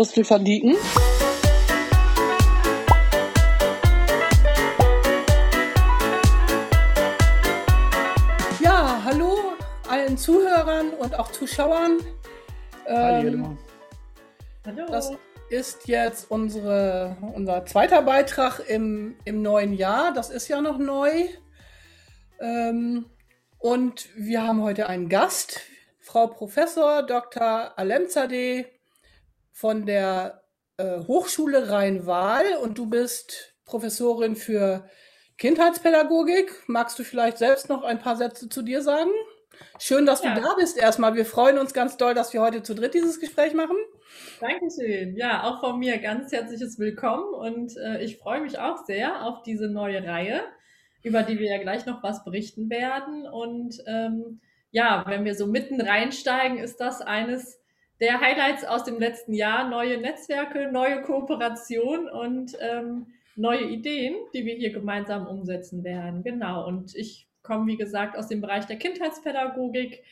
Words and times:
Christel 0.00 0.24
van 0.24 0.44
Dieken. 0.46 0.76
Ja, 8.60 9.02
hallo 9.04 9.36
allen 9.90 10.16
Zuhörern 10.16 10.94
und 10.94 11.18
auch 11.18 11.30
Zuschauern. 11.32 11.98
Ähm, 12.86 13.58
Hallo. 14.64 14.86
das 14.88 15.12
ist 15.50 15.86
jetzt 15.86 16.30
unsere, 16.30 17.18
unser 17.34 17.66
zweiter 17.66 18.00
Beitrag 18.00 18.60
im, 18.70 19.16
im 19.26 19.42
neuen 19.42 19.74
Jahr. 19.74 20.14
Das 20.14 20.30
ist 20.30 20.48
ja 20.48 20.62
noch 20.62 20.78
neu. 20.78 21.26
Ähm, 22.40 23.04
und 23.58 24.08
wir 24.16 24.44
haben 24.44 24.62
heute 24.62 24.88
einen 24.88 25.10
Gast, 25.10 25.60
Frau 25.98 26.26
Professor 26.28 27.02
Dr. 27.02 27.78
Alemzadeh 27.78 28.79
von 29.60 29.84
der 29.84 30.42
äh, 30.78 31.00
Hochschule 31.00 31.70
Rhein-Waal 31.70 32.56
und 32.62 32.78
du 32.78 32.88
bist 32.88 33.54
Professorin 33.66 34.34
für 34.34 34.88
Kindheitspädagogik. 35.36 36.50
Magst 36.66 36.98
du 36.98 37.04
vielleicht 37.04 37.36
selbst 37.36 37.68
noch 37.68 37.82
ein 37.82 37.98
paar 37.98 38.16
Sätze 38.16 38.48
zu 38.48 38.62
dir 38.62 38.80
sagen? 38.80 39.10
Schön, 39.78 40.06
dass 40.06 40.22
Ja. 40.24 40.34
du 40.34 40.40
da 40.40 40.54
bist 40.56 40.78
erstmal. 40.78 41.14
Wir 41.14 41.26
freuen 41.26 41.58
uns 41.58 41.74
ganz 41.74 41.98
doll, 41.98 42.14
dass 42.14 42.32
wir 42.32 42.40
heute 42.40 42.62
zu 42.62 42.74
dritt 42.74 42.94
dieses 42.94 43.20
Gespräch 43.20 43.52
machen. 43.52 43.76
Dankeschön. 44.40 45.14
Ja, 45.16 45.44
auch 45.44 45.60
von 45.60 45.78
mir 45.78 45.98
ganz 45.98 46.32
herzliches 46.32 46.78
Willkommen 46.78 47.34
und 47.34 47.76
äh, 47.76 48.02
ich 48.02 48.16
freue 48.16 48.40
mich 48.40 48.58
auch 48.58 48.86
sehr 48.86 49.26
auf 49.26 49.42
diese 49.42 49.68
neue 49.68 50.02
Reihe, 50.02 50.42
über 51.02 51.22
die 51.22 51.38
wir 51.38 51.50
ja 51.50 51.58
gleich 51.60 51.84
noch 51.84 52.02
was 52.02 52.24
berichten 52.24 52.70
werden. 52.70 53.26
Und 53.26 53.76
ähm, 53.86 54.40
ja, 54.70 55.04
wenn 55.06 55.26
wir 55.26 55.34
so 55.34 55.46
mitten 55.46 55.82
reinsteigen, 55.82 56.56
ist 56.56 56.80
das 56.80 57.02
eines 57.02 57.59
der 58.00 58.20
Highlights 58.20 58.64
aus 58.64 58.84
dem 58.84 58.98
letzten 58.98 59.34
Jahr. 59.34 59.68
Neue 59.68 59.98
Netzwerke, 59.98 60.70
neue 60.72 61.02
Kooperation 61.02 62.08
und 62.08 62.56
ähm, 62.60 63.06
neue 63.36 63.64
Ideen, 63.64 64.14
die 64.34 64.44
wir 64.44 64.54
hier 64.54 64.72
gemeinsam 64.72 65.26
umsetzen 65.26 65.84
werden. 65.84 66.22
Genau. 66.22 66.66
Und 66.66 66.94
ich 66.94 67.28
komme, 67.42 67.66
wie 67.66 67.76
gesagt, 67.76 68.16
aus 68.16 68.28
dem 68.28 68.40
Bereich 68.40 68.66
der 68.66 68.76
Kindheitspädagogik 68.76 70.02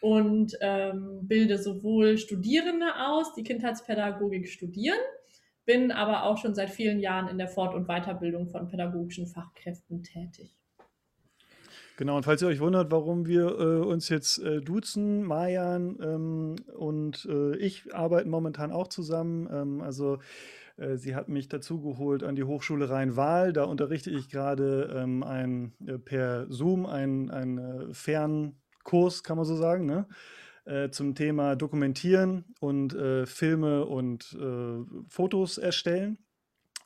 und 0.00 0.56
ähm, 0.60 1.20
bilde 1.22 1.58
sowohl 1.58 2.18
Studierende 2.18 2.94
aus, 2.96 3.34
die 3.34 3.42
Kindheitspädagogik 3.42 4.48
studieren, 4.48 4.98
bin 5.64 5.90
aber 5.90 6.24
auch 6.24 6.38
schon 6.38 6.54
seit 6.54 6.70
vielen 6.70 7.00
Jahren 7.00 7.28
in 7.28 7.38
der 7.38 7.48
Fort- 7.48 7.74
und 7.74 7.88
Weiterbildung 7.88 8.48
von 8.48 8.68
pädagogischen 8.68 9.26
Fachkräften 9.26 10.02
tätig. 10.02 10.57
Genau, 11.98 12.16
und 12.16 12.22
falls 12.22 12.40
ihr 12.42 12.46
euch 12.46 12.60
wundert, 12.60 12.92
warum 12.92 13.26
wir 13.26 13.58
äh, 13.58 13.84
uns 13.84 14.08
jetzt 14.08 14.38
äh, 14.38 14.60
duzen, 14.60 15.24
Mayan 15.24 15.98
ähm, 16.00 16.54
und 16.76 17.26
äh, 17.28 17.56
ich 17.56 17.92
arbeiten 17.92 18.30
momentan 18.30 18.70
auch 18.70 18.86
zusammen. 18.86 19.48
Ähm, 19.52 19.80
also 19.80 20.20
äh, 20.76 20.96
sie 20.96 21.16
hat 21.16 21.28
mich 21.28 21.48
dazugeholt 21.48 22.22
an 22.22 22.36
die 22.36 22.44
Hochschule 22.44 22.88
Rhein-Waal. 22.88 23.52
Da 23.52 23.64
unterrichte 23.64 24.10
ich 24.10 24.28
gerade 24.28 24.96
ähm, 24.96 25.24
ein, 25.24 25.72
äh, 25.88 25.98
per 25.98 26.46
Zoom 26.48 26.86
einen 26.86 27.32
ein, 27.32 27.58
äh, 27.58 27.92
Fernkurs, 27.92 29.24
kann 29.24 29.36
man 29.36 29.44
so 29.44 29.56
sagen, 29.56 29.84
ne? 29.84 30.06
zum 30.90 31.14
Thema 31.14 31.56
Dokumentieren 31.56 32.44
und 32.60 32.94
Filme 33.24 33.86
und 33.86 34.36
Fotos 35.08 35.56
erstellen. 35.56 36.18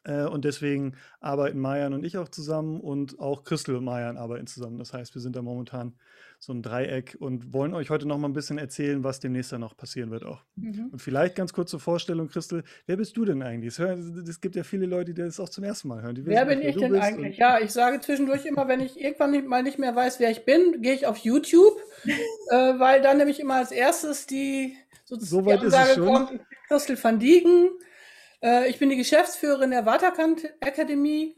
Äh, 0.05 0.25
und 0.25 0.45
deswegen 0.45 0.95
arbeiten 1.21 1.61
Mayan 1.61 1.95
und 1.95 2.05
ich 2.05 2.19
auch 2.19 2.29
zusammen 2.29 2.81
und 2.81 3.19
auch 3.21 3.45
Christel 3.45 3.77
und 3.77 3.85
Mayan 3.85 4.17
arbeiten 4.17 4.47
zusammen. 4.47 4.79
Das 4.79 4.93
heißt, 4.93 5.15
wir 5.15 5.23
sind 5.23 5.37
da 5.37 5.43
momentan 5.43 5.95
so 6.43 6.53
ein 6.53 6.61
Dreieck 6.61 7.17
und 7.21 7.53
wollen 7.53 7.73
euch 7.73 7.89
heute 7.89 8.09
noch 8.09 8.19
mal 8.19 8.27
ein 8.27 8.33
bisschen 8.33 8.59
erzählen, 8.59 9.05
was 9.05 9.21
demnächst 9.21 9.53
dann 9.53 9.61
noch 9.61 9.77
passieren 9.77 10.11
wird 10.11 10.25
auch. 10.25 10.43
Und 10.91 11.01
vielleicht 11.01 11.37
ganz 11.37 11.53
kurz 11.53 11.71
zur 11.71 11.79
Vorstellung, 11.79 12.27
Christel, 12.27 12.65
wer 12.87 12.97
bist 12.97 13.17
du 13.17 13.25
denn 13.25 13.43
eigentlich? 13.43 13.79
Es 13.79 14.41
gibt 14.41 14.57
ja 14.57 14.65
viele 14.65 14.87
Leute, 14.87 15.15
die 15.15 15.23
das 15.23 15.39
auch 15.39 15.49
zum 15.49 15.63
ersten 15.63 15.87
Mal 15.87 16.03
hören. 16.03 16.17
Die 16.17 16.27
Wer 16.27 16.49
wissen 16.49 16.61
bin 16.61 16.69
ich 16.69 16.77
denn 16.77 16.97
eigentlich? 16.97 17.37
Ja, 17.37 17.61
ich 17.61 17.71
sage 17.71 18.01
zwischendurch 18.01 18.45
immer, 18.45 18.67
wenn 18.67 18.81
ich 18.81 19.01
irgendwann 19.01 19.31
nicht, 19.31 19.47
mal 19.47 19.63
nicht 19.63 19.79
mehr 19.79 19.95
weiß, 19.95 20.19
wer 20.19 20.33
ich 20.33 20.45
bin, 20.45 20.83
gehe 20.83 20.95
ich 20.95 21.07
auf 21.07 21.19
YouTube, 21.19 21.79
äh, 22.51 22.57
weil 22.57 23.03
dann 23.03 23.19
nämlich 23.19 23.39
immer 23.39 23.55
als 23.55 23.71
erstes 23.71 24.27
die, 24.27 24.77
So 25.05 25.17
die 25.43 25.47
weit 25.47 25.63
ist 25.63 25.75
es 25.75 25.95
schon. 25.95 26.07
kommt, 26.69 27.05
van 27.05 27.21
Dieken. 27.21 27.69
Äh, 28.43 28.69
ich 28.69 28.79
bin 28.79 28.91
die 28.91 28.97
Geschäftsführerin 28.97 29.71
der 29.71 29.87
Waterkant 29.87 30.53
Akademie. 30.61 31.37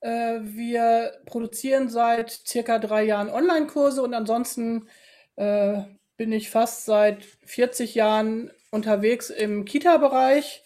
Äh, 0.00 0.40
wir 0.42 1.12
produzieren 1.26 1.88
seit 1.88 2.30
circa 2.30 2.78
drei 2.78 3.04
Jahren 3.04 3.28
Online-Kurse 3.28 4.02
und 4.02 4.14
ansonsten 4.14 4.88
äh, 5.36 5.82
bin 6.16 6.32
ich 6.32 6.50
fast 6.50 6.86
seit 6.86 7.24
40 7.44 7.94
Jahren 7.94 8.50
unterwegs 8.70 9.30
im 9.30 9.64
Kita-Bereich. 9.64 10.62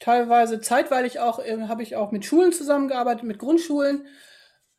Teilweise 0.00 0.60
zeitweilig 0.60 1.20
auch 1.20 1.38
habe 1.38 1.82
ich 1.82 1.96
auch 1.96 2.12
mit 2.12 2.24
Schulen 2.24 2.52
zusammengearbeitet, 2.52 3.24
mit 3.24 3.38
Grundschulen. 3.38 4.06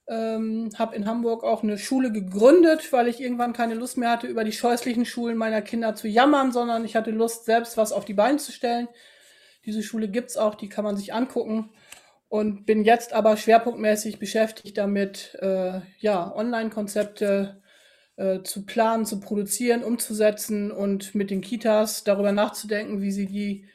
Ähm, 0.07 0.69
habe 0.77 0.95
in 0.95 1.07
Hamburg 1.07 1.43
auch 1.43 1.63
eine 1.63 1.79
Schule 1.79 2.11
gegründet, 2.11 2.93
weil 2.93 3.07
ich 3.07 3.19
irgendwann 3.19 3.53
keine 3.53 3.73
Lust 3.73 3.97
mehr 3.97 4.11
hatte, 4.11 4.27
über 4.27 4.43
die 4.43 4.51
scheußlichen 4.51 5.03
Schulen 5.05 5.35
meiner 5.35 5.63
Kinder 5.63 5.95
zu 5.95 6.07
jammern, 6.07 6.51
sondern 6.51 6.85
ich 6.85 6.95
hatte 6.95 7.09
Lust, 7.09 7.45
selbst 7.45 7.75
was 7.75 7.91
auf 7.91 8.05
die 8.05 8.13
Beine 8.13 8.37
zu 8.37 8.51
stellen. 8.51 8.87
Diese 9.65 9.83
Schule 9.83 10.07
gibt's 10.07 10.37
auch, 10.37 10.55
die 10.55 10.69
kann 10.69 10.83
man 10.83 10.97
sich 10.97 11.13
angucken. 11.13 11.69
Und 12.27 12.65
bin 12.65 12.83
jetzt 12.83 13.13
aber 13.13 13.37
schwerpunktmäßig 13.37 14.19
beschäftigt 14.19 14.77
damit, 14.77 15.37
äh, 15.41 15.81
ja, 15.99 16.35
Online-Konzepte 16.35 17.61
äh, 18.17 18.41
zu 18.41 18.65
planen, 18.65 19.05
zu 19.05 19.19
produzieren, 19.19 19.83
umzusetzen 19.83 20.71
und 20.71 21.15
mit 21.15 21.29
den 21.29 21.41
Kitas 21.41 22.03
darüber 22.03 22.31
nachzudenken, 22.31 23.01
wie 23.01 23.11
sie 23.11 23.27
die 23.27 23.69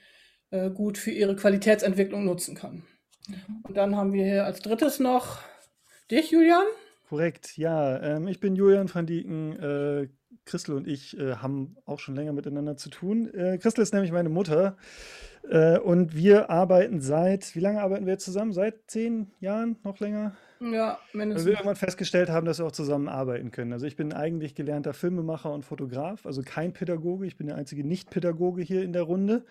äh, 0.50 0.70
gut 0.70 0.98
für 0.98 1.10
ihre 1.10 1.36
Qualitätsentwicklung 1.36 2.24
nutzen 2.24 2.56
können. 2.56 2.86
Und 3.62 3.76
dann 3.76 3.96
haben 3.96 4.12
wir 4.12 4.24
hier 4.24 4.44
als 4.44 4.60
drittes 4.60 4.98
noch 4.98 5.38
dich, 6.10 6.30
Julian. 6.30 6.64
Korrekt, 7.08 7.56
ja. 7.56 8.00
Ähm, 8.02 8.28
ich 8.28 8.40
bin 8.40 8.56
Julian 8.56 8.92
van 8.92 9.06
Dieken. 9.06 10.10
Christel 10.50 10.74
und 10.74 10.88
ich 10.88 11.16
äh, 11.18 11.36
haben 11.36 11.76
auch 11.86 12.00
schon 12.00 12.16
länger 12.16 12.32
miteinander 12.32 12.76
zu 12.76 12.90
tun. 12.90 13.32
Äh, 13.32 13.58
Christel 13.58 13.82
ist 13.82 13.94
nämlich 13.94 14.10
meine 14.10 14.28
Mutter. 14.28 14.76
Äh, 15.48 15.78
und 15.78 16.14
wir 16.14 16.50
arbeiten 16.50 17.00
seit, 17.00 17.54
wie 17.54 17.60
lange 17.60 17.80
arbeiten 17.80 18.04
wir 18.04 18.14
jetzt 18.14 18.24
zusammen? 18.24 18.52
Seit 18.52 18.74
zehn 18.88 19.30
Jahren? 19.40 19.76
Noch 19.84 20.00
länger? 20.00 20.36
Ja, 20.60 20.66
Weil 20.66 20.68
wir 20.72 21.18
mindestens. 21.26 21.50
irgendwann 21.50 21.76
festgestellt 21.76 22.28
haben, 22.28 22.44
dass 22.44 22.58
wir 22.58 22.66
auch 22.66 22.72
zusammen 22.72 23.08
arbeiten 23.08 23.50
können. 23.50 23.72
Also 23.72 23.86
ich 23.86 23.96
bin 23.96 24.12
eigentlich 24.12 24.54
gelernter 24.54 24.92
Filmemacher 24.92 25.50
und 25.50 25.64
Fotograf, 25.64 26.26
also 26.26 26.42
kein 26.44 26.74
Pädagoge. 26.74 27.26
Ich 27.26 27.38
bin 27.38 27.46
der 27.46 27.56
einzige 27.56 27.82
Nicht-Pädagoge 27.82 28.60
hier 28.60 28.82
in 28.82 28.92
der 28.92 29.02
Runde. 29.02 29.46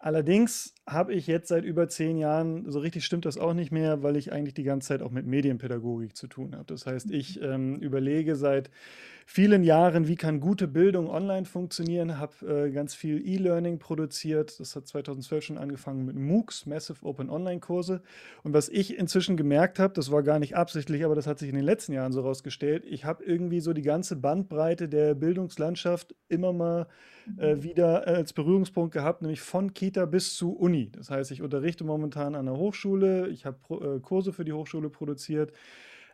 Allerdings 0.00 0.74
habe 0.84 1.14
ich 1.14 1.28
jetzt 1.28 1.46
seit 1.48 1.64
über 1.64 1.88
zehn 1.88 2.18
Jahren, 2.18 2.68
so 2.68 2.80
richtig 2.80 3.04
stimmt 3.04 3.24
das 3.24 3.38
auch 3.38 3.54
nicht 3.54 3.70
mehr, 3.70 4.02
weil 4.02 4.16
ich 4.16 4.32
eigentlich 4.32 4.54
die 4.54 4.64
ganze 4.64 4.88
Zeit 4.88 5.02
auch 5.02 5.12
mit 5.12 5.26
Medienpädagogik 5.26 6.16
zu 6.16 6.26
tun 6.26 6.56
habe. 6.56 6.64
Das 6.66 6.86
heißt, 6.86 7.12
ich 7.12 7.40
ähm, 7.40 7.76
überlege 7.76 8.34
seit 8.34 8.70
vielen 9.30 9.62
Jahren, 9.62 10.08
wie 10.08 10.16
kann 10.16 10.40
gute 10.40 10.66
Bildung 10.66 11.10
online 11.10 11.44
funktionieren, 11.44 12.18
habe 12.18 12.66
äh, 12.66 12.70
ganz 12.70 12.94
viel 12.94 13.20
E-Learning 13.28 13.78
produziert. 13.78 14.58
Das 14.58 14.74
hat 14.74 14.86
2012 14.88 15.44
schon 15.44 15.58
angefangen 15.58 16.06
mit 16.06 16.16
MOOCs, 16.16 16.64
Massive 16.64 17.04
Open 17.04 17.28
Online 17.28 17.60
Kurse. 17.60 18.00
Und 18.42 18.54
was 18.54 18.70
ich 18.70 18.96
inzwischen 18.96 19.36
gemerkt 19.36 19.78
habe, 19.78 19.92
das 19.92 20.10
war 20.10 20.22
gar 20.22 20.38
nicht 20.38 20.56
absichtlich, 20.56 21.04
aber 21.04 21.14
das 21.14 21.26
hat 21.26 21.38
sich 21.38 21.50
in 21.50 21.56
den 21.56 21.64
letzten 21.64 21.92
Jahren 21.92 22.12
so 22.12 22.22
rausgestellt, 22.22 22.86
ich 22.86 23.04
habe 23.04 23.22
irgendwie 23.22 23.60
so 23.60 23.74
die 23.74 23.82
ganze 23.82 24.16
Bandbreite 24.16 24.88
der 24.88 25.14
Bildungslandschaft 25.14 26.14
immer 26.30 26.54
mal 26.54 26.86
äh, 27.36 27.62
wieder 27.62 28.06
als 28.06 28.32
Berührungspunkt 28.32 28.94
gehabt, 28.94 29.20
nämlich 29.20 29.42
von 29.42 29.74
Kita 29.74 30.06
bis 30.06 30.36
zu 30.36 30.56
Uni. 30.56 30.90
Das 30.90 31.10
heißt, 31.10 31.32
ich 31.32 31.42
unterrichte 31.42 31.84
momentan 31.84 32.34
an 32.34 32.46
der 32.46 32.56
Hochschule, 32.56 33.28
ich 33.28 33.44
habe 33.44 33.58
äh, 33.72 34.00
Kurse 34.00 34.32
für 34.32 34.46
die 34.46 34.54
Hochschule 34.54 34.88
produziert. 34.88 35.52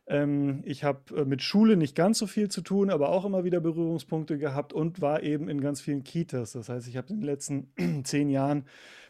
Ähm, 0.06 0.62
ich 0.64 0.84
habe 0.84 1.16
äh, 1.16 1.24
mit 1.24 1.42
Schule 1.42 1.76
nicht 1.76 1.94
ganz 1.94 2.18
so 2.18 2.26
viel 2.26 2.50
zu 2.50 2.60
tun, 2.60 2.90
aber 2.90 3.08
auch 3.08 3.24
immer 3.24 3.44
wieder 3.44 3.60
Berührungspunkte 3.60 4.38
gehabt 4.38 4.72
und 4.72 5.00
war 5.00 5.22
eben 5.22 5.48
in 5.48 5.60
ganz 5.60 5.80
vielen 5.80 6.04
Kitas. 6.04 6.52
Das 6.52 6.68
heißt, 6.68 6.88
ich 6.88 6.96
habe 6.96 7.08
in 7.08 7.20
den 7.20 7.24
letzten 7.24 7.72
zehn 8.04 8.28
Jahren 8.28 8.64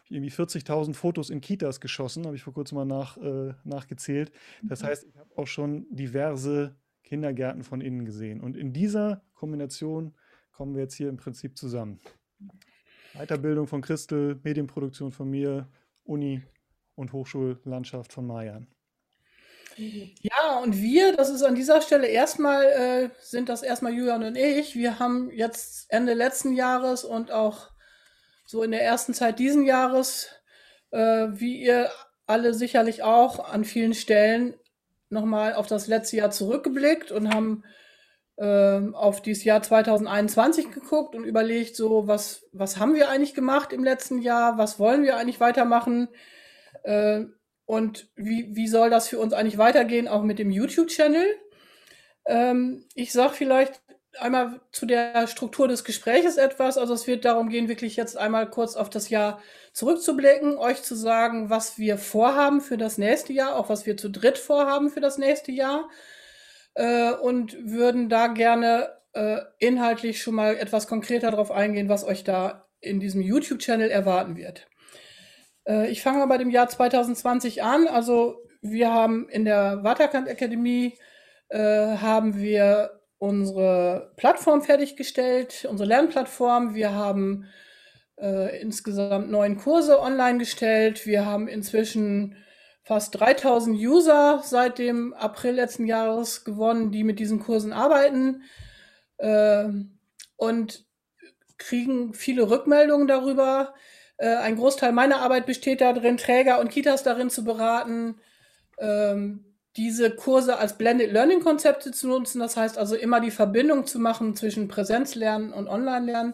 irgendwie 0.09 0.31
40.000 0.31 0.93
Fotos 0.93 1.29
in 1.29 1.41
Kitas 1.41 1.79
geschossen, 1.79 2.25
habe 2.25 2.35
ich 2.35 2.43
vor 2.43 2.53
kurzem 2.53 2.77
mal 2.77 2.85
nach, 2.85 3.17
äh, 3.17 3.53
nachgezählt. 3.63 4.31
Das 4.61 4.83
heißt, 4.83 5.05
ich 5.05 5.17
habe 5.17 5.29
auch 5.35 5.47
schon 5.47 5.87
diverse 5.89 6.75
Kindergärten 7.03 7.63
von 7.63 7.81
innen 7.81 8.05
gesehen. 8.05 8.41
Und 8.41 8.55
in 8.55 8.71
dieser 8.71 9.23
Kombination 9.33 10.13
kommen 10.51 10.75
wir 10.75 10.83
jetzt 10.83 10.95
hier 10.95 11.09
im 11.09 11.17
Prinzip 11.17 11.57
zusammen. 11.57 11.99
Weiterbildung 13.13 13.67
von 13.67 13.81
Christel, 13.81 14.39
Medienproduktion 14.43 15.11
von 15.11 15.29
mir, 15.29 15.67
Uni 16.03 16.43
und 16.95 17.13
Hochschullandschaft 17.13 18.13
von 18.13 18.27
Mayan. 18.27 18.67
Ja, 19.77 20.34
und 20.63 20.81
wir, 20.81 21.15
das 21.15 21.29
ist 21.29 21.43
an 21.43 21.55
dieser 21.55 21.81
Stelle 21.81 22.07
erstmal, 22.07 22.63
äh, 22.65 23.09
sind 23.19 23.49
das 23.49 23.63
erstmal 23.63 23.93
Julian 23.93 24.23
und 24.23 24.37
ich. 24.37 24.75
Wir 24.75 24.99
haben 24.99 25.29
jetzt 25.31 25.85
Ende 25.89 26.13
letzten 26.13 26.53
Jahres 26.53 27.03
und 27.03 27.31
auch 27.31 27.69
so 28.45 28.63
in 28.63 28.71
der 28.71 28.83
ersten 28.83 29.13
Zeit 29.13 29.39
diesen 29.39 29.65
Jahres, 29.65 30.29
äh, 30.91 31.27
wie 31.31 31.61
ihr 31.61 31.89
alle 32.27 32.53
sicherlich 32.53 33.03
auch 33.03 33.51
an 33.51 33.65
vielen 33.65 33.93
Stellen 33.93 34.55
nochmal 35.09 35.53
auf 35.53 35.67
das 35.67 35.87
letzte 35.87 36.17
Jahr 36.17 36.31
zurückgeblickt 36.31 37.11
und 37.11 37.33
haben 37.33 37.63
äh, 38.37 38.81
auf 38.93 39.21
dieses 39.21 39.43
Jahr 39.43 39.61
2021 39.61 40.71
geguckt 40.71 41.15
und 41.15 41.23
überlegt, 41.23 41.75
so 41.75 42.07
was, 42.07 42.45
was 42.51 42.77
haben 42.77 42.95
wir 42.95 43.09
eigentlich 43.09 43.33
gemacht 43.33 43.73
im 43.73 43.83
letzten 43.83 44.19
Jahr, 44.19 44.57
was 44.57 44.79
wollen 44.79 45.03
wir 45.03 45.17
eigentlich 45.17 45.39
weitermachen 45.39 46.09
äh, 46.83 47.25
und 47.65 48.09
wie, 48.15 48.55
wie 48.55 48.67
soll 48.67 48.89
das 48.89 49.07
für 49.07 49.19
uns 49.19 49.33
eigentlich 49.33 49.57
weitergehen, 49.57 50.07
auch 50.07 50.23
mit 50.23 50.39
dem 50.39 50.51
YouTube-Channel. 50.51 51.25
Ähm, 52.27 52.85
ich 52.93 53.11
sage 53.11 53.33
vielleicht 53.33 53.81
einmal 54.19 54.61
zu 54.71 54.85
der 54.85 55.27
Struktur 55.27 55.67
des 55.67 55.83
Gespräches 55.83 56.37
etwas. 56.37 56.77
Also 56.77 56.93
es 56.93 57.07
wird 57.07 57.25
darum 57.25 57.49
gehen, 57.49 57.67
wirklich 57.67 57.95
jetzt 57.95 58.17
einmal 58.17 58.49
kurz 58.49 58.75
auf 58.75 58.89
das 58.89 59.09
Jahr 59.09 59.41
zurückzublicken, 59.73 60.57
euch 60.57 60.83
zu 60.83 60.95
sagen, 60.95 61.49
was 61.49 61.77
wir 61.77 61.97
vorhaben 61.97 62.61
für 62.61 62.77
das 62.77 62.97
nächste 62.97 63.33
Jahr, 63.33 63.55
auch 63.55 63.69
was 63.69 63.85
wir 63.85 63.97
zu 63.97 64.09
dritt 64.09 64.37
vorhaben 64.37 64.89
für 64.89 65.01
das 65.01 65.17
nächste 65.17 65.51
Jahr. 65.51 65.89
Äh, 66.75 67.11
und 67.13 67.57
würden 67.63 68.09
da 68.09 68.27
gerne 68.27 68.89
äh, 69.13 69.39
inhaltlich 69.59 70.21
schon 70.21 70.35
mal 70.35 70.57
etwas 70.57 70.87
konkreter 70.87 71.31
darauf 71.31 71.51
eingehen, 71.51 71.89
was 71.89 72.03
euch 72.03 72.23
da 72.23 72.67
in 72.81 72.99
diesem 72.99 73.21
YouTube-Channel 73.21 73.89
erwarten 73.89 74.35
wird. 74.35 74.67
Äh, 75.67 75.89
ich 75.89 76.01
fange 76.01 76.19
mal 76.19 76.27
bei 76.27 76.37
dem 76.37 76.49
Jahr 76.49 76.67
2020 76.67 77.63
an. 77.63 77.87
Also 77.87 78.37
wir 78.61 78.91
haben 78.91 79.29
in 79.29 79.45
der 79.45 79.83
Waterkant 79.83 80.29
Akademie 80.29 80.97
äh, 81.49 81.97
haben 81.97 82.37
wir 82.37 83.01
unsere 83.17 84.13
Plattform 84.17 84.61
fertiggestellt, 84.61 85.65
unsere 85.69 85.87
Lernplattform. 85.89 86.73
Wir 86.75 86.93
haben 86.93 87.45
äh, 88.17 88.61
insgesamt 88.61 89.29
neun 89.29 89.57
Kurse 89.57 89.99
online 89.99 90.39
gestellt. 90.39 91.05
Wir 91.05 91.25
haben 91.25 91.47
inzwischen 91.47 92.35
fast 92.83 93.19
3000 93.19 93.77
User 93.77 94.41
seit 94.43 94.77
dem 94.77 95.13
April 95.13 95.55
letzten 95.55 95.85
Jahres 95.85 96.45
gewonnen, 96.45 96.91
die 96.91 97.03
mit 97.03 97.19
diesen 97.19 97.39
Kursen 97.39 97.73
arbeiten 97.73 98.43
äh, 99.17 99.65
und 100.35 100.85
kriegen 101.57 102.13
viele 102.13 102.49
Rückmeldungen 102.49 103.07
darüber. 103.07 103.73
Äh, 104.17 104.35
ein 104.35 104.55
Großteil 104.55 104.91
meiner 104.91 105.19
Arbeit 105.19 105.45
besteht 105.45 105.81
darin, 105.81 106.17
Träger 106.17 106.59
und 106.59 106.69
Kitas 106.69 107.03
darin 107.03 107.29
zu 107.29 107.43
beraten, 107.43 108.15
ähm, 108.77 109.45
diese 109.77 110.11
Kurse 110.11 110.57
als 110.57 110.77
Blended 110.77 111.11
Learning 111.11 111.41
Konzepte 111.41 111.91
zu 111.91 112.07
nutzen. 112.07 112.39
Das 112.39 112.55
heißt 112.55 112.77
also 112.77 112.95
immer 112.95 113.19
die 113.19 113.31
Verbindung 113.31 113.85
zu 113.85 113.99
machen 113.99 114.35
zwischen 114.35 114.67
Präsenzlernen 114.67 115.51
und 115.51 115.67
Online-Lernen. 115.67 116.33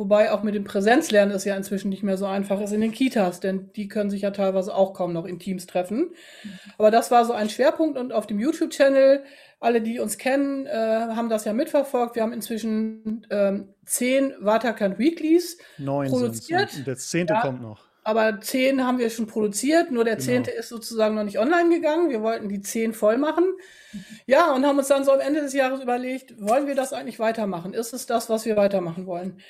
Wobei 0.00 0.32
auch 0.32 0.42
mit 0.42 0.54
dem 0.54 0.64
Präsenzlernen 0.64 1.34
es 1.36 1.44
ja 1.44 1.54
inzwischen 1.54 1.90
nicht 1.90 2.02
mehr 2.02 2.16
so 2.16 2.24
einfach 2.24 2.58
ist 2.62 2.72
in 2.72 2.80
den 2.80 2.90
Kitas, 2.90 3.38
denn 3.38 3.70
die 3.76 3.86
können 3.86 4.08
sich 4.08 4.22
ja 4.22 4.30
teilweise 4.30 4.74
auch 4.74 4.94
kaum 4.94 5.12
noch 5.12 5.26
in 5.26 5.38
Teams 5.38 5.66
treffen. 5.66 6.14
Aber 6.78 6.90
das 6.90 7.10
war 7.10 7.26
so 7.26 7.34
ein 7.34 7.50
Schwerpunkt 7.50 7.98
und 7.98 8.10
auf 8.10 8.26
dem 8.26 8.38
YouTube-Channel, 8.40 9.22
alle, 9.60 9.82
die 9.82 9.98
uns 10.00 10.16
kennen, 10.16 10.64
äh, 10.64 10.70
haben 10.72 11.28
das 11.28 11.44
ja 11.44 11.52
mitverfolgt. 11.52 12.14
Wir 12.14 12.22
haben 12.22 12.32
inzwischen 12.32 13.26
ähm, 13.28 13.74
zehn 13.84 14.32
Waterkant 14.40 14.98
Weeklies 14.98 15.58
Neun 15.76 16.08
produziert. 16.08 16.74
Und 16.78 16.86
der 16.86 16.96
zehnte 16.96 17.34
Ja. 17.34 17.42
kommt 17.42 17.60
noch. 17.60 17.84
Aber 18.02 18.40
zehn 18.40 18.86
haben 18.86 18.96
wir 18.98 19.10
schon 19.10 19.26
produziert, 19.26 19.90
nur 19.90 20.04
der 20.04 20.14
Genau. 20.16 20.24
zehnte 20.24 20.50
ist 20.50 20.70
sozusagen 20.70 21.14
noch 21.14 21.24
nicht 21.24 21.38
online 21.38 21.68
gegangen. 21.68 22.08
Wir 22.08 22.22
wollten 22.22 22.48
die 22.48 22.62
zehn 22.62 22.94
voll 22.94 23.18
machen. 23.18 23.44
Ja, 24.26 24.54
und 24.54 24.64
haben 24.64 24.78
uns 24.78 24.88
dann 24.88 25.04
so 25.04 25.12
am 25.12 25.20
Ende 25.20 25.42
des 25.42 25.52
Jahres 25.52 25.82
überlegt, 25.82 26.40
wollen 26.40 26.66
wir 26.66 26.74
das 26.74 26.94
eigentlich 26.94 27.18
weitermachen? 27.18 27.74
Ist 27.74 27.92
es 27.92 28.06
das, 28.06 28.30
was 28.30 28.46
wir 28.46 28.56
weitermachen 28.56 29.04
wollen? 29.04 29.42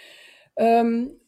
Ähm, 0.57 1.21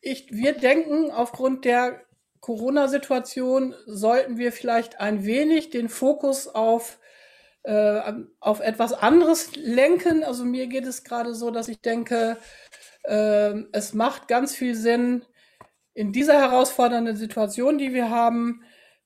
ich, 0.00 0.30
wir 0.32 0.52
denken, 0.52 1.10
aufgrund 1.10 1.64
der 1.64 2.00
Corona-Situation 2.40 3.74
sollten 3.86 4.36
wir 4.36 4.52
vielleicht 4.52 5.00
ein 5.00 5.24
wenig 5.24 5.70
den 5.70 5.88
Fokus 5.88 6.48
auf, 6.48 6.98
äh, 7.62 8.12
auf 8.40 8.60
etwas 8.60 8.92
anderes 8.92 9.54
lenken. 9.54 10.24
Also 10.24 10.44
mir 10.44 10.66
geht 10.66 10.86
es 10.86 11.04
gerade 11.04 11.34
so, 11.34 11.52
dass 11.52 11.68
ich 11.68 11.80
denke, 11.80 12.36
ähm, 13.04 13.68
es 13.72 13.94
macht 13.94 14.26
ganz 14.28 14.54
viel 14.54 14.74
Sinn, 14.74 15.24
in 15.94 16.12
dieser 16.12 16.38
herausfordernden 16.38 17.16
Situation, 17.16 17.78
die 17.78 17.92
wir 17.92 18.10
haben, 18.10 18.62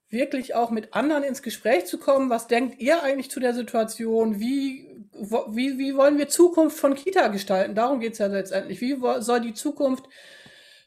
wirklich 0.09 0.55
auch 0.55 0.71
mit 0.71 0.95
anderen 0.95 1.25
ins 1.25 1.43
Gespräch 1.43 1.87
zu 1.87 1.99
kommen. 1.99 2.31
Was 2.31 2.47
denkt 2.47 2.81
ihr 2.81 3.03
eigentlich 3.03 3.31
zu 3.31 3.41
der 3.41 3.55
Situation? 3.55 4.39
Wie, 4.39 4.96
wie, 5.19 5.79
wie 5.79 5.97
wollen 5.97 6.19
wir 6.19 6.29
Zukunft 6.29 6.79
von 6.79 6.95
Kita 6.95 7.29
gestalten? 7.29 7.75
Darum 7.75 8.01
geht 8.01 8.15
es 8.15 8.19
ja 8.19 8.27
letztendlich. 8.27 8.81
Wie 8.81 8.97
soll 9.21 9.41
die 9.41 9.55
Zukunft 9.55 10.05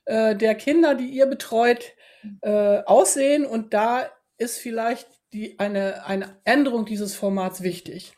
äh, 0.06 0.36
der 0.36 0.56
Kinder, 0.56 0.96
die 0.96 1.08
ihr 1.08 1.26
betreut, 1.26 1.94
äh, 2.42 2.80
aussehen? 2.86 3.46
Und 3.46 3.74
da 3.74 4.10
ist 4.38 4.58
vielleicht 4.60 5.08
die, 5.34 5.60
eine, 5.60 6.06
eine 6.06 6.38
Änderung 6.44 6.86
dieses 6.86 7.16
Formats 7.16 7.62
wichtig. 7.62 8.14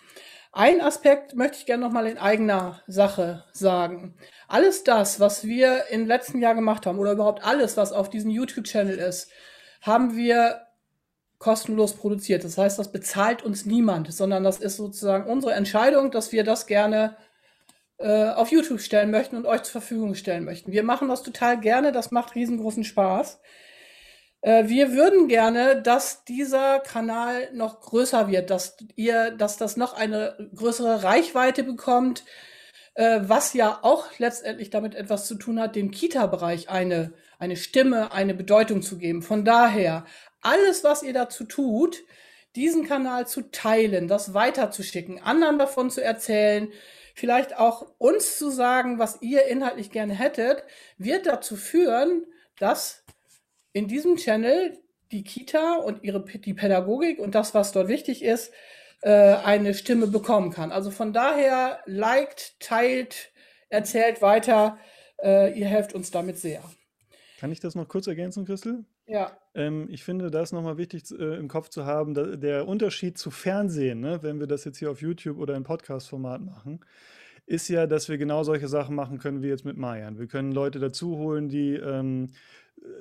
Ein 0.54 0.82
Aspekt 0.82 1.36
möchte 1.36 1.58
ich 1.58 1.66
gerne 1.66 1.86
noch 1.86 1.94
mal 1.94 2.08
in 2.08 2.18
eigener 2.18 2.82
Sache 2.86 3.46
sagen. 3.54 4.16
Alles 4.50 4.84
das, 4.84 5.20
was 5.22 5.46
wir 5.46 5.86
im 5.90 6.06
letzten 6.06 6.42
Jahr 6.42 6.56
gemacht 6.56 6.86
haben, 6.86 7.00
oder 7.00 7.14
überhaupt 7.14 7.46
alles, 7.46 7.78
was 7.78 7.94
auf 7.94 8.10
diesem 8.10 8.32
YouTube-Channel 8.32 8.98
ist, 8.98 9.32
haben 9.82 10.16
wir 10.16 10.68
kostenlos 11.42 11.96
produziert. 11.96 12.44
Das 12.44 12.58
heißt, 12.58 12.78
das 12.78 12.92
bezahlt 12.92 13.42
uns 13.42 13.66
niemand, 13.66 14.14
sondern 14.14 14.44
das 14.44 14.60
ist 14.60 14.78
sozusagen 14.78 15.30
unsere 15.30 15.54
Entscheidung, 15.54 16.12
dass 16.12 16.32
wir 16.32 16.44
das 16.44 16.68
gerne 16.68 17.18
äh, 17.98 18.30
auf 18.30 18.52
YouTube 18.52 18.80
stellen 18.80 19.10
möchten 19.10 19.36
und 19.36 19.48
euch 19.48 19.64
zur 19.64 19.82
Verfügung 19.82 20.14
stellen 20.14 20.46
möchten. 20.46 20.72
Wir 20.72 20.84
machen 20.84 21.10
das 21.10 21.24
total 21.24 21.60
gerne, 21.60 21.92
das 21.92 22.12
macht 22.12 22.36
riesengroßen 22.36 22.84
Spaß. 22.84 23.42
Äh, 24.42 24.68
wir 24.68 24.94
würden 24.94 25.28
gerne, 25.28 25.82
dass 25.82 26.24
dieser 26.26 26.80
Kanal 26.80 27.50
noch 27.54 27.82
größer 27.82 28.28
wird, 28.28 28.52
dass 28.52 28.78
ihr, 28.96 29.32
dass 29.32 29.58
das 29.58 29.78
noch 29.78 29.94
eine 29.94 30.52
größere 30.56 31.02
Reichweite 31.04 31.64
bekommt, 31.64 32.24
äh, 32.94 33.22
was 33.24 33.54
ja 33.56 33.80
auch 33.82 34.06
letztendlich 34.20 34.70
damit 34.70 34.94
etwas 34.94 35.26
zu 35.28 35.34
tun 35.36 35.60
hat, 35.60 35.76
dem 35.76 35.90
Kita-Bereich 35.90 36.70
eine, 36.70 37.14
eine 37.40 37.56
Stimme, 37.56 38.12
eine 38.12 38.36
Bedeutung 38.36 38.84
zu 38.84 39.00
geben. 39.00 39.24
Von 39.24 39.44
daher, 39.44 40.06
alles, 40.42 40.84
was 40.84 41.04
ihr 41.04 41.14
dazu 41.14 41.44
tut, 41.46 42.04
diesen 42.56 42.86
Kanal 42.86 43.28
zu 43.28 43.50
teilen, 43.52 44.08
das 44.08 44.34
weiterzuschicken, 44.34 45.20
anderen 45.22 45.58
davon 45.58 45.90
zu 45.90 46.04
erzählen, 46.04 46.72
vielleicht 47.16 47.58
auch 47.58 47.94
uns 47.98 48.38
zu 48.38 48.50
sagen, 48.50 49.00
was 49.00 49.22
ihr 49.22 49.46
inhaltlich 49.46 49.92
gerne 49.92 50.14
hättet, 50.14 50.64
wird 50.98 51.28
dazu 51.28 51.56
führen, 51.56 52.26
dass 52.58 53.04
in 53.74 53.88
diesem 53.88 54.18
Channel 54.18 54.78
die 55.12 55.24
Kita 55.24 55.76
und 55.76 56.04
ihre, 56.04 56.24
die 56.24 56.54
Pädagogik 56.54 57.20
und 57.20 57.36
das, 57.36 57.54
was 57.54 57.72
dort 57.72 57.88
wichtig 57.88 58.24
ist, 58.24 58.52
äh, 59.02 59.10
eine 59.12 59.74
Stimme 59.74 60.08
bekommen 60.08 60.52
kann. 60.52 60.72
Also 60.72 60.92
von 60.92 61.14
daher, 61.14 61.80
liked, 61.86 62.60
teilt, 62.60 63.32
erzählt 63.70 64.22
weiter. 64.22 64.78
Äh, 65.22 65.58
ihr 65.58 65.68
helft 65.68 65.94
uns 65.94 66.12
damit 66.12 66.38
sehr. 66.38 66.64
Kann 67.40 67.52
ich 67.52 67.60
das 67.60 67.76
noch 67.76 67.88
kurz 67.88 68.08
ergänzen, 68.08 68.46
Christel? 68.46 68.86
Ja, 69.12 69.38
Ähm, 69.54 69.88
ich 69.90 70.04
finde, 70.04 70.32
da 70.32 70.42
ist 70.42 70.54
nochmal 70.54 70.78
wichtig 70.78 71.04
äh, 71.12 71.36
im 71.38 71.50
Kopf 71.50 71.68
zu 71.70 71.86
haben, 71.86 72.14
da, 72.14 72.38
der 72.38 72.68
Unterschied 72.68 73.18
zu 73.18 73.30
Fernsehen, 73.30 74.00
ne, 74.00 74.24
wenn 74.24 74.40
wir 74.40 74.48
das 74.48 74.64
jetzt 74.64 74.78
hier 74.78 74.90
auf 74.90 75.02
YouTube 75.02 75.38
oder 75.38 75.56
im 75.56 75.64
Podcast-Format 75.64 76.42
machen, 76.42 76.80
ist 77.46 77.68
ja, 77.68 77.88
dass 77.88 78.08
wir 78.08 78.18
genau 78.18 78.44
solche 78.44 78.70
Sachen 78.70 78.96
machen 78.96 79.18
können 79.18 79.42
wie 79.44 79.50
jetzt 79.50 79.66
mit 79.66 79.76
Mayan. 79.78 80.18
Wir 80.18 80.28
können 80.28 80.54
Leute 80.54 80.80
dazu 80.80 81.18
holen, 81.18 81.50
die 81.50 81.74
ähm, 81.76 82.28
äh, 82.28 82.36